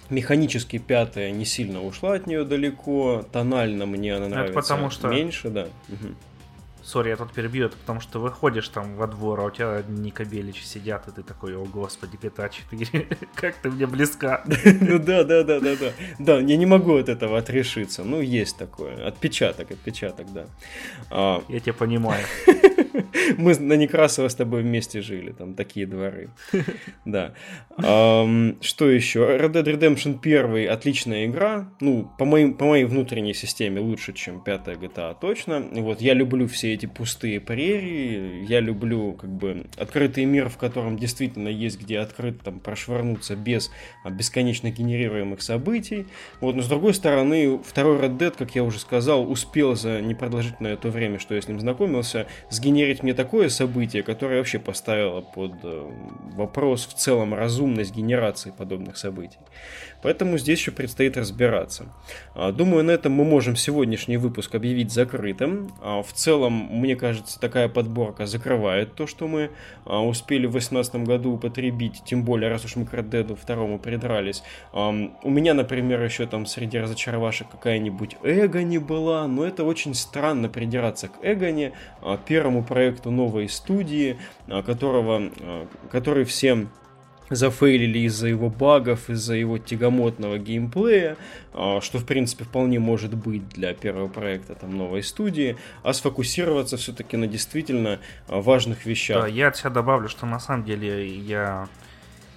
механически 0.09 0.77
пятая 0.77 1.31
не 1.31 1.45
сильно 1.45 1.83
ушла 1.83 2.13
от 2.13 2.27
нее 2.27 2.43
далеко, 2.43 3.25
тонально 3.31 3.85
мне 3.85 4.15
она 4.15 4.27
нравится 4.27 4.59
Это 4.59 4.61
потому 4.61 4.89
что... 4.89 5.07
меньше, 5.07 5.49
да. 5.49 5.67
Угу. 5.89 6.15
Сори, 6.91 7.07
я 7.07 7.15
тут 7.15 7.31
перебью, 7.31 7.67
это 7.67 7.77
потому 7.77 8.01
что 8.01 8.19
выходишь 8.19 8.67
там 8.67 8.97
во 8.97 9.07
двор, 9.07 9.39
а 9.39 9.45
у 9.45 9.49
тебя 9.49 9.75
одни 9.75 10.11
кабеличи 10.11 10.63
сидят, 10.63 11.07
и 11.07 11.11
ты 11.11 11.23
такой, 11.23 11.55
о 11.55 11.63
господи, 11.63 12.17
GTA 12.21 12.51
4, 12.69 13.07
как 13.35 13.55
ты 13.55 13.71
мне 13.71 13.87
близка. 13.87 14.43
Ну 14.81 14.99
да, 14.99 15.23
да, 15.23 15.43
да, 15.43 15.61
да, 15.61 15.75
да. 15.77 15.91
Да, 16.19 16.39
я 16.39 16.57
не 16.57 16.65
могу 16.65 16.95
от 16.95 17.07
этого 17.07 17.37
отрешиться. 17.37 18.03
Ну, 18.03 18.19
есть 18.19 18.57
такое. 18.57 19.07
Отпечаток, 19.07 19.71
отпечаток, 19.71 20.33
да. 20.33 20.47
А, 21.09 21.41
я 21.47 21.61
тебя 21.61 21.73
понимаю. 21.73 22.25
Мы 23.37 23.57
на 23.57 23.73
Некрасово 23.73 24.27
с 24.27 24.35
тобой 24.35 24.63
вместе 24.63 25.01
жили, 25.01 25.31
там 25.31 25.53
такие 25.53 25.85
дворы. 25.85 26.29
Да. 27.05 27.33
Что 27.77 28.89
еще? 28.89 29.19
Red 29.19 29.53
Dead 29.53 29.63
Redemption 29.63 30.19
1 30.21 30.71
отличная 30.71 31.25
игра. 31.25 31.69
Ну, 31.79 32.09
по 32.17 32.25
моей 32.25 32.85
внутренней 32.85 33.33
системе 33.33 33.79
лучше, 33.79 34.13
чем 34.13 34.43
пятая 34.43 34.75
GTA 34.75 35.15
точно. 35.19 35.65
Вот, 35.71 36.01
я 36.01 36.13
люблю 36.13 36.47
все 36.47 36.73
эти 36.73 36.80
пустые 36.85 37.39
прерии. 37.39 38.45
Я 38.45 38.59
люблю, 38.59 39.13
как 39.13 39.29
бы, 39.29 39.65
открытый 39.77 40.25
мир, 40.25 40.49
в 40.49 40.57
котором 40.57 40.97
действительно 40.97 41.47
есть 41.47 41.79
где 41.79 41.99
открыть, 41.99 42.41
там, 42.41 42.59
прошвырнуться 42.59 43.35
без 43.35 43.71
а, 44.03 44.09
бесконечно 44.09 44.69
генерируемых 44.69 45.41
событий. 45.41 46.07
Вот, 46.39 46.55
но 46.55 46.61
с 46.61 46.67
другой 46.67 46.93
стороны, 46.93 47.59
второй 47.59 47.97
Red 47.97 48.17
Dead, 48.17 48.35
как 48.37 48.55
я 48.55 48.63
уже 48.63 48.79
сказал, 48.79 49.29
успел 49.29 49.75
за 49.75 50.01
непродолжительное 50.01 50.77
то 50.77 50.89
время, 50.89 51.19
что 51.19 51.35
я 51.35 51.41
с 51.41 51.47
ним 51.47 51.59
знакомился, 51.59 52.27
сгенерить 52.49 53.03
мне 53.03 53.13
такое 53.13 53.49
событие, 53.49 54.03
которое 54.03 54.37
вообще 54.37 54.59
поставило 54.59 55.21
под 55.21 55.53
э, 55.63 55.91
вопрос 56.33 56.87
в 56.87 56.93
целом 56.95 57.33
разумность 57.33 57.95
генерации 57.95 58.51
подобных 58.51 58.97
событий. 58.97 59.39
Поэтому 60.01 60.37
здесь 60.37 60.59
еще 60.59 60.71
предстоит 60.71 61.17
разбираться. 61.17 61.85
А, 62.33 62.51
думаю, 62.51 62.83
на 62.83 62.91
этом 62.91 63.11
мы 63.13 63.23
можем 63.23 63.55
сегодняшний 63.55 64.17
выпуск 64.17 64.55
объявить 64.55 64.91
закрытым. 64.91 65.71
А, 65.81 66.01
в 66.01 66.11
целом, 66.13 66.53
мне 66.71 66.95
кажется, 66.95 67.39
такая 67.39 67.69
подборка 67.69 68.25
закрывает 68.25 68.95
то, 68.95 69.07
что 69.07 69.27
мы 69.27 69.51
а, 69.85 70.03
успели 70.03 70.47
в 70.47 70.51
2018 70.51 70.95
году 71.07 71.33
употребить, 71.33 72.01
тем 72.05 72.23
более, 72.23 72.49
раз 72.49 72.65
уж 72.65 72.75
мы 72.75 72.85
к 72.85 72.93
Red 72.93 73.09
Dead 73.09 73.35
второму 73.35 73.79
придрались. 73.79 74.43
У 74.73 75.29
меня, 75.29 75.53
например, 75.53 76.03
еще 76.03 76.25
там 76.25 76.45
среди 76.45 76.79
разочаровашек 76.79 77.49
какая-нибудь 77.49 78.17
Эго 78.23 78.63
не 78.63 78.77
была, 78.77 79.27
но 79.27 79.45
это 79.45 79.63
очень 79.63 79.93
странно 79.93 80.49
придираться 80.49 81.07
к 81.07 81.13
Эгоне, 81.21 81.73
первому 82.25 82.63
проекту 82.63 83.11
новой 83.11 83.49
студии, 83.49 84.17
которого, 84.65 85.31
который 85.91 86.25
всем 86.25 86.69
зафейлили 87.31 87.99
из-за 87.99 88.27
его 88.27 88.49
багов, 88.49 89.09
из-за 89.09 89.35
его 89.35 89.57
тягомотного 89.57 90.37
геймплея, 90.37 91.17
а, 91.53 91.81
что, 91.81 91.97
в 91.97 92.05
принципе, 92.05 92.43
вполне 92.43 92.79
может 92.79 93.13
быть 93.15 93.47
для 93.49 93.73
первого 93.73 94.07
проекта 94.07 94.55
там, 94.55 94.77
новой 94.77 95.01
студии, 95.01 95.57
а 95.83 95.93
сфокусироваться 95.93 96.77
все-таки 96.77 97.17
на 97.17 97.27
действительно 97.27 97.99
а, 98.27 98.41
важных 98.41 98.85
вещах. 98.85 99.23
Да, 99.23 99.27
я 99.27 99.47
от 99.47 99.57
себя 99.57 99.69
добавлю, 99.69 100.09
что 100.09 100.25
на 100.25 100.39
самом 100.39 100.65
деле 100.65 101.07
я 101.17 101.67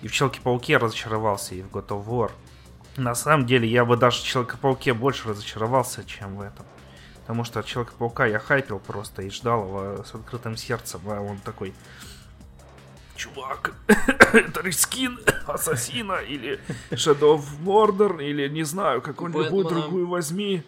и 0.02 0.08
в 0.08 0.12
Человеке-пауке 0.12 0.76
разочаровался, 0.76 1.54
и 1.54 1.62
в 1.62 1.70
God 1.70 1.88
of 1.88 2.06
War. 2.06 2.30
На 2.96 3.14
самом 3.14 3.46
деле 3.46 3.68
я 3.68 3.84
бы 3.84 3.96
даже 3.96 4.20
в 4.20 4.24
Человеке-пауке 4.24 4.94
больше 4.94 5.28
разочаровался, 5.28 6.04
чем 6.04 6.36
в 6.36 6.40
этом. 6.42 6.66
Потому 7.22 7.44
что 7.44 7.60
от 7.60 7.66
Человека-паука 7.66 8.26
я 8.26 8.38
хайпил 8.38 8.78
просто 8.78 9.22
и 9.22 9.30
ждал 9.30 9.66
его 9.66 10.04
с 10.04 10.14
открытым 10.14 10.58
сердцем, 10.58 11.00
а 11.06 11.20
он 11.20 11.38
такой 11.38 11.72
чувак, 13.16 13.74
это 14.32 14.62
рискин 14.62 15.19
Ассасина 15.47 16.15
или 16.15 16.61
Shadow 16.91 17.36
of 17.36 17.45
Mordor 17.65 18.23
или 18.23 18.49
не 18.49 18.65
знаю, 18.65 19.03
какую-нибудь 19.03 19.69
другую 19.69 20.09
возьми. 20.09 20.62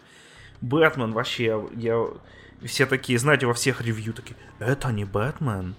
Бэтмен 0.61 1.13
вообще, 1.13 1.67
я... 1.75 2.07
Все 2.65 2.87
такие, 2.87 3.19
знаете, 3.19 3.45
во 3.45 3.53
всех 3.53 3.81
ревью 3.81 4.13
такие, 4.13 4.35
это 4.59 4.91
не 4.91 5.05
Бэтмен. 5.05 5.75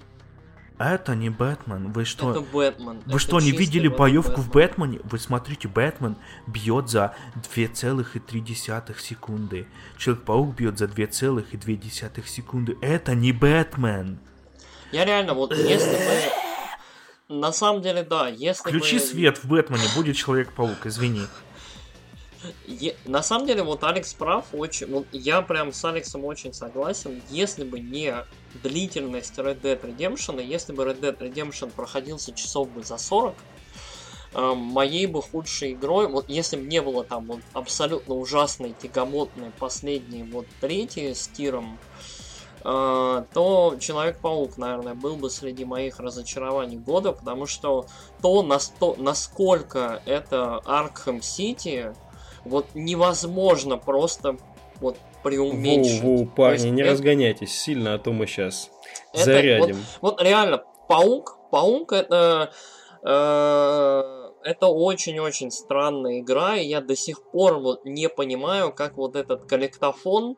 Это 0.78 1.16
не 1.16 1.28
Бэтмен. 1.28 1.90
Вы 1.90 2.04
что? 2.04 2.30
Это 2.30 2.40
Бэтмен. 2.40 3.02
Вы 3.04 3.10
Это 3.10 3.18
что, 3.18 3.40
не 3.40 3.50
видели 3.50 3.88
боевку 3.88 4.40
в 4.40 4.48
Бэтмен. 4.48 4.90
Бэтмене? 4.92 5.00
Вы 5.10 5.18
смотрите, 5.18 5.66
Бэтмен 5.66 6.14
бьет 6.46 6.88
за 6.88 7.16
2,3 7.34 9.00
секунды. 9.00 9.66
Человек-паук 9.96 10.54
бьет 10.54 10.78
за 10.78 10.84
2,2 10.84 12.26
секунды. 12.26 12.76
Это 12.80 13.16
не 13.16 13.32
Бэтмен. 13.32 14.20
Я 14.92 15.04
реально, 15.04 15.34
вот 15.34 15.52
если 15.52 15.90
бы... 15.90 16.47
На 17.28 17.52
самом 17.52 17.82
деле, 17.82 18.02
да, 18.02 18.28
если 18.28 18.62
Включи 18.62 18.98
бы... 18.98 19.04
свет 19.04 19.38
в 19.38 19.46
Бэтмене, 19.46 19.84
будет 19.94 20.16
Человек-паук, 20.16 20.86
извини. 20.86 21.26
Е- 22.66 22.96
На 23.04 23.22
самом 23.22 23.46
деле, 23.46 23.62
вот 23.62 23.84
Алекс 23.84 24.14
прав, 24.14 24.46
очень, 24.52 24.86
вот 24.86 25.06
я 25.12 25.42
прям 25.42 25.72
с 25.72 25.84
Алексом 25.84 26.24
очень 26.24 26.54
согласен. 26.54 27.20
Если 27.28 27.64
бы 27.64 27.80
не 27.80 28.14
длительность 28.62 29.38
Red 29.38 29.60
Dead 29.60 29.78
Redemption, 29.78 30.42
если 30.42 30.72
бы 30.72 30.84
Red 30.84 31.00
Dead 31.00 31.18
Redemption 31.18 31.70
проходился 31.70 32.32
часов 32.32 32.70
бы 32.70 32.82
за 32.82 32.96
40, 32.96 33.34
э, 34.32 34.54
моей 34.54 35.06
бы 35.06 35.20
худшей 35.20 35.72
игрой, 35.72 36.08
вот 36.08 36.30
если 36.30 36.56
бы 36.56 36.62
не 36.62 36.80
было 36.80 37.04
там 37.04 37.26
вот 37.26 37.40
абсолютно 37.52 38.14
ужасной, 38.14 38.74
тягомотной 38.80 39.50
последней 39.58 40.22
вот 40.22 40.46
третьей 40.62 41.14
с 41.14 41.28
тиром, 41.28 41.78
то 42.62 43.76
Человек-паук, 43.80 44.56
наверное, 44.58 44.94
был 44.94 45.16
бы 45.16 45.30
среди 45.30 45.64
моих 45.64 46.00
разочарований 46.00 46.76
года, 46.78 47.12
потому 47.12 47.46
что 47.46 47.86
то, 48.20 48.42
насколько 48.42 50.02
это 50.06 50.60
Аркхэм 50.64 51.22
Сити, 51.22 51.94
вот 52.44 52.66
невозможно 52.74 53.76
просто 53.76 54.36
вот 54.80 54.96
преуменьшить. 55.22 56.02
Воу-воу, 56.02 56.26
То 56.26 56.32
парни, 56.36 56.52
есть 56.54 56.64
не 56.66 56.82
это- 56.82 56.92
разгоняйтесь 56.92 57.58
сильно, 57.58 57.94
а 57.94 57.98
то 57.98 58.12
мы 58.12 58.26
сейчас 58.26 58.70
это 59.12 59.24
зарядим. 59.24 59.76
Вот 60.00 60.22
реально, 60.22 60.62
паук, 60.88 61.38
паук 61.50 61.92
это 61.92 62.50
э, 63.02 64.17
это 64.48 64.66
очень-очень 64.68 65.50
странная 65.50 66.20
игра, 66.20 66.56
и 66.56 66.66
я 66.66 66.80
до 66.80 66.96
сих 66.96 67.22
пор 67.22 67.58
вот 67.58 67.84
не 67.84 68.08
понимаю, 68.08 68.72
как 68.72 68.96
вот 68.96 69.14
этот 69.16 69.44
коллектофон 69.44 70.36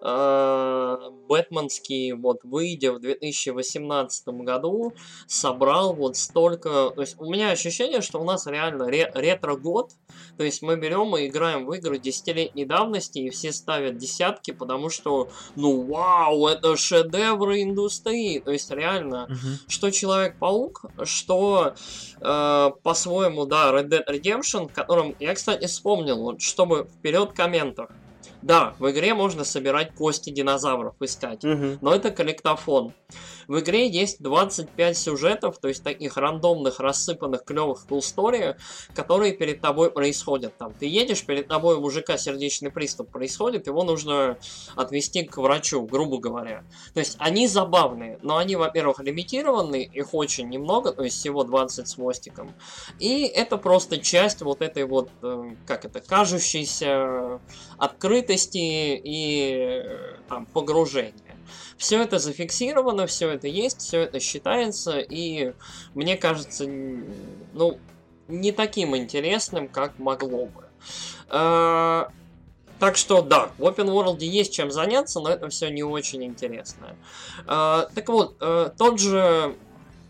э, 0.00 0.96
бэтменский, 1.28 2.12
вот 2.12 2.40
выйдя 2.42 2.92
в 2.92 3.00
2018 3.00 4.28
году, 4.28 4.92
собрал 5.26 5.94
вот 5.94 6.16
столько... 6.16 6.90
То 6.94 7.00
есть 7.02 7.16
у 7.20 7.30
меня 7.30 7.50
ощущение, 7.50 8.00
что 8.00 8.20
у 8.20 8.24
нас 8.24 8.46
реально 8.46 8.88
ре- 8.88 9.10
ретро-год, 9.14 9.90
то 10.36 10.44
есть 10.44 10.62
мы 10.62 10.76
берем 10.76 11.16
и 11.16 11.26
играем 11.28 11.66
в 11.66 11.72
игры 11.72 11.98
десятилетней 11.98 12.64
давности, 12.64 13.18
и 13.20 13.30
все 13.30 13.52
ставят 13.52 13.96
десятки, 13.96 14.50
потому 14.50 14.90
что, 14.90 15.28
ну 15.56 15.82
вау, 15.86 16.46
это 16.48 16.76
шедевры 16.76 17.62
индустрии. 17.62 18.40
То 18.40 18.50
есть 18.50 18.70
реально, 18.70 19.26
Мгм. 19.28 19.58
что 19.68 19.90
Человек-паук, 19.92 20.86
что 21.04 21.74
э, 22.20 22.70
по-своему, 22.82 23.46
да, 23.52 23.70
Red 23.70 23.90
Dead 23.90 24.06
Redemption, 24.08 24.72
которым 24.72 25.14
я, 25.20 25.34
кстати, 25.34 25.66
вспомнил, 25.66 26.16
вот, 26.16 26.40
чтобы 26.40 26.84
вперед 26.84 27.32
в 27.32 27.34
комментах. 27.34 27.90
Да, 28.42 28.74
в 28.78 28.90
игре 28.90 29.14
можно 29.14 29.44
собирать 29.44 29.94
кости 29.94 30.30
динозавров, 30.30 30.94
искать. 31.00 31.44
Мгм. 31.44 31.78
Но 31.80 31.94
это 31.94 32.10
коллектофон. 32.10 32.92
В 33.48 33.60
игре 33.60 33.88
есть 33.88 34.22
25 34.22 34.96
сюжетов, 34.96 35.58
то 35.58 35.68
есть 35.68 35.82
таких 35.82 36.16
рандомных, 36.16 36.80
рассыпанных, 36.80 37.44
клевых 37.44 37.84
story, 37.88 38.56
которые 38.94 39.32
перед 39.32 39.60
тобой 39.60 39.90
происходят. 39.90 40.56
Там 40.56 40.72
ты 40.72 40.86
едешь, 40.86 41.24
перед 41.24 41.48
тобой 41.48 41.76
у 41.76 41.80
мужика 41.80 42.16
сердечный 42.16 42.70
приступ 42.70 43.10
происходит, 43.10 43.66
его 43.66 43.84
нужно 43.84 44.38
отвезти 44.74 45.24
к 45.24 45.36
врачу, 45.38 45.82
грубо 45.82 46.18
говоря. 46.18 46.64
То 46.94 47.00
есть 47.00 47.16
они 47.18 47.46
забавные, 47.46 48.18
но 48.22 48.38
они, 48.38 48.56
во-первых, 48.56 49.00
лимитированы, 49.00 49.82
их 49.82 50.14
очень 50.14 50.48
немного, 50.48 50.92
то 50.92 51.04
есть 51.04 51.18
всего 51.18 51.44
20 51.44 51.86
с 51.86 51.98
мостиком. 51.98 52.54
И 52.98 53.24
это 53.24 53.56
просто 53.56 53.98
часть 53.98 54.42
вот 54.42 54.62
этой 54.62 54.84
вот, 54.84 55.10
э, 55.22 55.54
как 55.66 55.84
это, 55.84 56.00
кажущейся 56.00 57.40
открытости 58.32 59.00
и 59.04 59.82
э, 59.84 60.16
там, 60.28 60.46
погружения. 60.46 61.12
Все 61.76 62.02
это 62.02 62.18
зафиксировано, 62.18 63.06
все 63.06 63.30
это 63.30 63.48
есть, 63.48 63.80
все 63.80 64.00
это 64.02 64.20
считается, 64.20 64.98
и 64.98 65.52
мне 65.94 66.16
кажется, 66.16 66.66
ну, 66.66 67.78
не 68.28 68.52
таким 68.52 68.96
интересным, 68.96 69.68
как 69.68 69.98
могло 69.98 70.46
бы. 70.46 70.64
Э, 71.28 72.04
Так 72.78 72.96
что 72.96 73.22
да, 73.22 73.50
в 73.58 73.62
Open 73.62 73.86
World 73.86 74.24
есть 74.24 74.52
чем 74.52 74.70
заняться, 74.70 75.20
но 75.20 75.28
это 75.28 75.48
все 75.48 75.70
не 75.70 75.84
очень 75.84 76.24
интересно. 76.24 76.96
Э, 77.46 77.86
Так 77.94 78.08
вот, 78.08 78.38
тот 78.38 78.98
же 78.98 79.54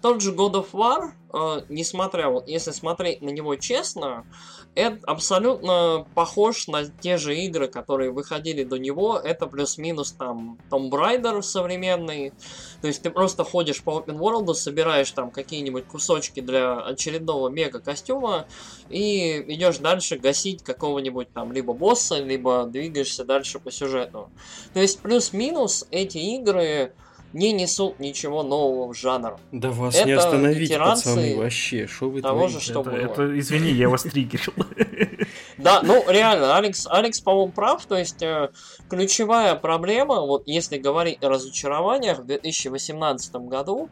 тот 0.02 0.20
же 0.20 0.32
God 0.32 0.54
of 0.54 0.72
War, 0.72 1.12
э, 1.32 1.64
несмотря, 1.68 2.28
вот 2.28 2.48
если 2.48 2.72
смотреть 2.72 3.22
на 3.22 3.30
него 3.30 3.54
честно, 3.56 4.26
это 4.74 4.98
абсолютно 5.06 6.06
похож 6.14 6.66
на 6.66 6.86
те 6.86 7.18
же 7.18 7.36
игры, 7.36 7.68
которые 7.68 8.10
выходили 8.10 8.64
до 8.64 8.76
него. 8.78 9.18
Это 9.18 9.46
плюс-минус 9.46 10.12
там 10.12 10.58
Tomb 10.70 10.90
Raider 10.90 11.40
современный. 11.42 12.32
То 12.80 12.88
есть 12.88 13.02
ты 13.02 13.10
просто 13.10 13.44
ходишь 13.44 13.82
по 13.82 13.98
Open 14.00 14.18
World, 14.18 14.54
собираешь 14.54 15.10
там 15.12 15.30
какие-нибудь 15.30 15.86
кусочки 15.86 16.40
для 16.40 16.80
очередного 16.80 17.48
мега-костюма 17.48 18.46
и 18.88 19.44
идешь 19.54 19.78
дальше 19.78 20.16
гасить 20.16 20.64
какого-нибудь 20.64 21.32
там 21.32 21.52
либо 21.52 21.74
босса, 21.74 22.18
либо 22.18 22.64
двигаешься 22.64 23.24
дальше 23.24 23.60
по 23.60 23.70
сюжету. 23.70 24.30
То 24.74 24.80
есть 24.80 25.00
плюс-минус 25.00 25.86
эти 25.90 26.18
игры 26.18 26.94
не 27.32 27.52
несут 27.52 27.98
ничего 27.98 28.42
нового 28.42 28.92
в 28.92 28.96
жанр. 28.96 29.38
Да 29.52 29.70
вас 29.70 29.94
Это 29.94 30.06
не 30.06 30.12
остановить, 30.12 30.76
пацаны, 30.76 31.36
вообще. 31.36 31.86
Что 31.86 32.10
вы 32.10 32.22
того 32.22 32.48
же, 32.48 32.60
что 32.60 32.80
Это, 32.80 32.90
было. 32.90 32.96
это, 32.98 33.38
извини, 33.38 33.70
я 33.70 33.88
вас 33.88 34.02
триггерил. 34.02 34.52
Да, 35.58 35.80
ну 35.82 36.02
реально, 36.08 36.56
Алекс, 36.56 36.88
Алекс, 36.88 37.20
по-моему, 37.20 37.52
прав. 37.52 37.84
То 37.86 37.96
есть 37.96 38.20
э, 38.22 38.50
ключевая 38.90 39.54
проблема, 39.54 40.20
вот 40.20 40.42
если 40.46 40.76
говорить 40.76 41.22
о 41.22 41.28
разочарованиях 41.28 42.20
в 42.20 42.24
2018 42.24 43.34
году, 43.36 43.88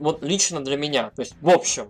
вот 0.00 0.22
лично 0.22 0.64
для 0.64 0.76
меня, 0.76 1.12
то 1.14 1.22
есть 1.22 1.34
в 1.40 1.48
общем, 1.48 1.88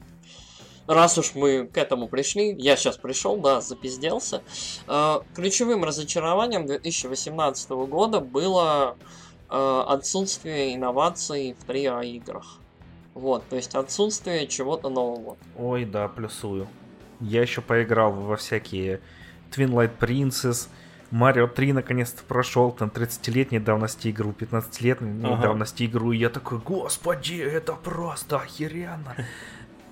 раз 0.86 1.16
уж 1.16 1.34
мы 1.34 1.66
к 1.66 1.78
этому 1.78 2.08
пришли, 2.08 2.54
я 2.58 2.76
сейчас 2.76 2.96
пришел, 2.96 3.36
да, 3.36 3.60
запизделся, 3.60 4.42
э, 4.86 5.20
ключевым 5.34 5.84
разочарованием 5.84 6.66
2018 6.66 7.70
года 7.70 8.20
было 8.20 8.96
отсутствие 9.54 10.74
инноваций 10.74 11.54
в 11.58 11.68
3А 11.70 12.04
играх. 12.06 12.58
Вот, 13.14 13.48
то 13.48 13.56
есть 13.56 13.74
отсутствие 13.74 14.46
чего-то 14.48 14.88
нового. 14.88 15.36
Ой, 15.56 15.84
да, 15.84 16.08
плюсую. 16.08 16.66
Я 17.20 17.42
еще 17.42 17.60
поиграл 17.60 18.12
во 18.12 18.36
всякие 18.36 19.00
Twin 19.52 19.70
Light 19.70 19.92
Princess, 20.00 20.68
Марио 21.10 21.46
3 21.46 21.74
наконец-то 21.74 22.24
прошел, 22.24 22.72
там 22.72 22.88
30-летней 22.88 23.60
давности 23.60 24.08
игру, 24.08 24.34
15-летней 24.36 25.24
Ага. 25.24 25.42
давности 25.42 25.84
игру, 25.86 26.10
и 26.10 26.18
я 26.18 26.28
такой, 26.28 26.58
господи, 26.58 27.34
это 27.34 27.74
просто 27.74 28.38
охеренно. 28.38 29.14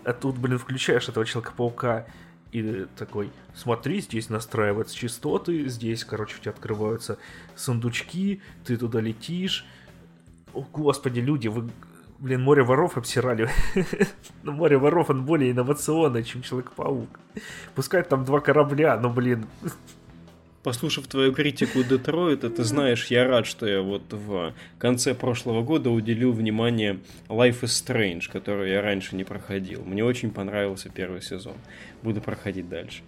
А 0.05 0.13
тут, 0.13 0.37
блин, 0.37 0.59
включаешь 0.59 1.09
этого 1.09 1.25
Человека-паука, 1.25 2.07
и 2.53 2.87
такой, 2.97 3.31
смотри, 3.55 4.01
здесь 4.03 4.29
настраиваются 4.29 4.95
частоты, 4.95 5.69
здесь, 5.69 6.05
короче, 6.05 6.37
у 6.37 6.41
тебя 6.41 6.53
открываются 6.53 7.19
сундучки, 7.57 8.43
ты 8.67 8.77
туда 8.77 9.01
летишь. 9.01 9.65
О, 10.53 10.61
господи, 10.61 11.21
люди, 11.21 11.49
вы, 11.49 11.71
блин, 12.19 12.43
море 12.43 12.63
воров 12.63 12.99
обсирали. 12.99 13.49
Но 14.43 14.53
море 14.53 14.77
воров, 14.77 15.09
он 15.09 15.25
более 15.25 15.53
инновационный, 15.53 16.25
чем 16.25 16.43
Человек-паук. 16.43 17.09
Пускай 17.75 18.03
там 18.03 18.27
два 18.27 18.41
корабля, 18.41 18.99
но, 19.01 19.09
блин, 19.09 19.47
Послушав 20.63 21.09
твою 21.09 21.33
критику 21.33 21.83
Детройта, 21.83 22.49
ты 22.49 22.63
знаешь, 22.63 23.07
я 23.07 23.27
рад, 23.27 23.47
что 23.47 23.67
я 23.67 23.81
вот 23.81 24.03
в 24.13 24.55
конце 24.79 25.13
прошлого 25.13 25.63
года 25.63 25.91
уделил 25.91 26.33
внимание 26.33 27.01
Life 27.29 27.63
is 27.63 27.85
Strange, 27.85 28.31
которую 28.31 28.71
я 28.71 28.81
раньше 28.81 29.17
не 29.17 29.25
проходил. 29.25 29.83
Мне 29.85 30.05
очень 30.05 30.31
понравился 30.31 30.89
первый 30.89 31.21
сезон. 31.21 31.55
Буду 32.03 32.21
проходить 32.21 32.69
дальше. 32.69 33.03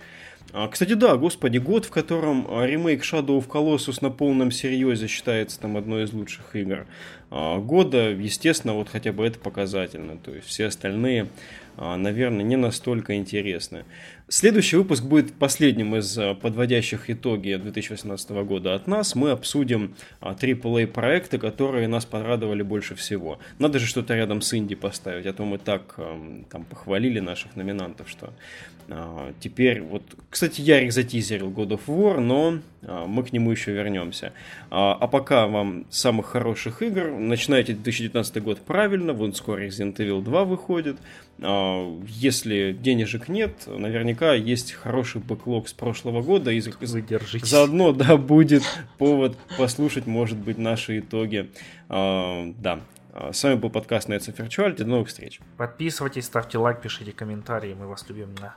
А, 0.53 0.69
Кстати, 0.69 0.95
да, 0.95 1.17
господи, 1.17 1.59
год, 1.59 1.85
в 1.85 1.91
котором 1.91 2.47
а, 2.49 2.67
ремейк 2.67 3.03
Shadow 3.03 3.39
of 3.39 3.49
Colossus 3.49 3.99
на 4.01 4.11
полном 4.11 4.51
серьезе 4.51 5.07
считается 5.07 5.61
там 5.61 5.77
одной 5.77 6.05
из 6.05 6.13
лучших 6.13 6.57
игр 6.57 6.87
а, 7.31 7.59
года, 7.59 8.11
естественно, 8.11 8.75
вот 8.75 8.89
хотя 8.89 9.13
бы 9.13 9.25
это 9.25 9.39
показательно. 9.39 10.17
То 10.17 10.33
есть 10.33 10.47
все 10.47 10.67
остальные, 10.67 11.29
наверное, 11.77 12.45
не 12.45 12.57
настолько 12.57 13.17
интересны. 13.17 13.85
Следующий 14.29 14.77
выпуск 14.77 15.05
будет 15.05 15.35
последним 15.35 15.97
из 15.97 16.17
э, 16.17 16.35
подводящих 16.35 17.11
итоги 17.11 17.55
2018 17.55 18.31
года 18.31 18.75
от 18.75 18.87
нас. 18.87 19.15
Мы 19.15 19.31
обсудим 19.31 19.95
AAA 20.23 20.87
проекты, 20.87 21.39
которые 21.39 21.89
нас 21.89 22.07
порадовали 22.07 22.63
больше 22.63 22.95
всего. 22.95 23.39
Надо 23.59 23.79
же 23.79 23.87
что-то 23.87 24.15
рядом 24.15 24.41
с 24.41 24.55
инди 24.55 24.75
поставить, 24.75 25.27
а 25.27 25.33
то 25.33 25.45
мы 25.45 25.59
так 25.59 25.97
там 26.51 26.65
похвалили 26.65 27.21
наших 27.21 27.55
номинантов, 27.55 28.09
что 28.09 28.27
а, 28.27 28.33
теперь 29.41 29.81
вот, 29.81 30.03
кстати, 30.31 30.61
Ярик 30.61 30.93
затизерил 30.93 31.51
God 31.51 31.69
of 31.69 31.81
War, 31.87 32.21
но 32.21 32.59
а, 32.87 33.07
мы 33.07 33.23
к 33.25 33.33
нему 33.33 33.51
еще 33.51 33.73
вернемся. 33.73 34.33
А, 34.71 34.97
а 35.01 35.07
пока 35.07 35.47
вам 35.47 35.87
самых 35.91 36.27
хороших 36.27 36.83
игр. 36.83 37.11
Начинайте 37.11 37.73
2019 37.73 38.43
год 38.43 38.61
правильно, 38.61 39.13
вон 39.13 39.35
скоро 39.35 39.65
Resident 39.65 39.97
Evil 39.97 40.23
2 40.23 40.45
выходит. 40.45 40.97
Если 41.39 42.77
денежек 42.79 43.29
нет, 43.29 43.67
наверняка 43.67 44.35
есть 44.35 44.73
хороший 44.73 45.21
бэклог 45.21 45.69
с 45.69 45.73
прошлого 45.73 46.23
года. 46.23 46.51
И 46.51 46.61
Выдержите. 46.61 47.45
заодно, 47.45 47.93
да, 47.93 48.17
будет 48.17 48.63
повод 48.99 49.37
послушать, 49.59 50.07
может 50.07 50.39
быть, 50.39 50.59
наши 50.59 51.01
итоги. 51.01 51.51
Да, 51.89 52.81
с 53.33 53.43
вами 53.43 53.57
был 53.57 53.71
подкаст 53.71 54.09
of 54.09 54.37
Virtuality. 54.37 54.77
До 54.77 54.87
новых 54.87 55.09
встреч. 55.09 55.41
Подписывайтесь, 55.57 56.27
ставьте 56.27 56.59
лайк, 56.59 56.81
пишите 56.81 57.13
комментарии. 57.13 57.75
Мы 57.75 57.89
вас 57.89 58.09
любим. 58.09 58.35
Да. 58.41 58.57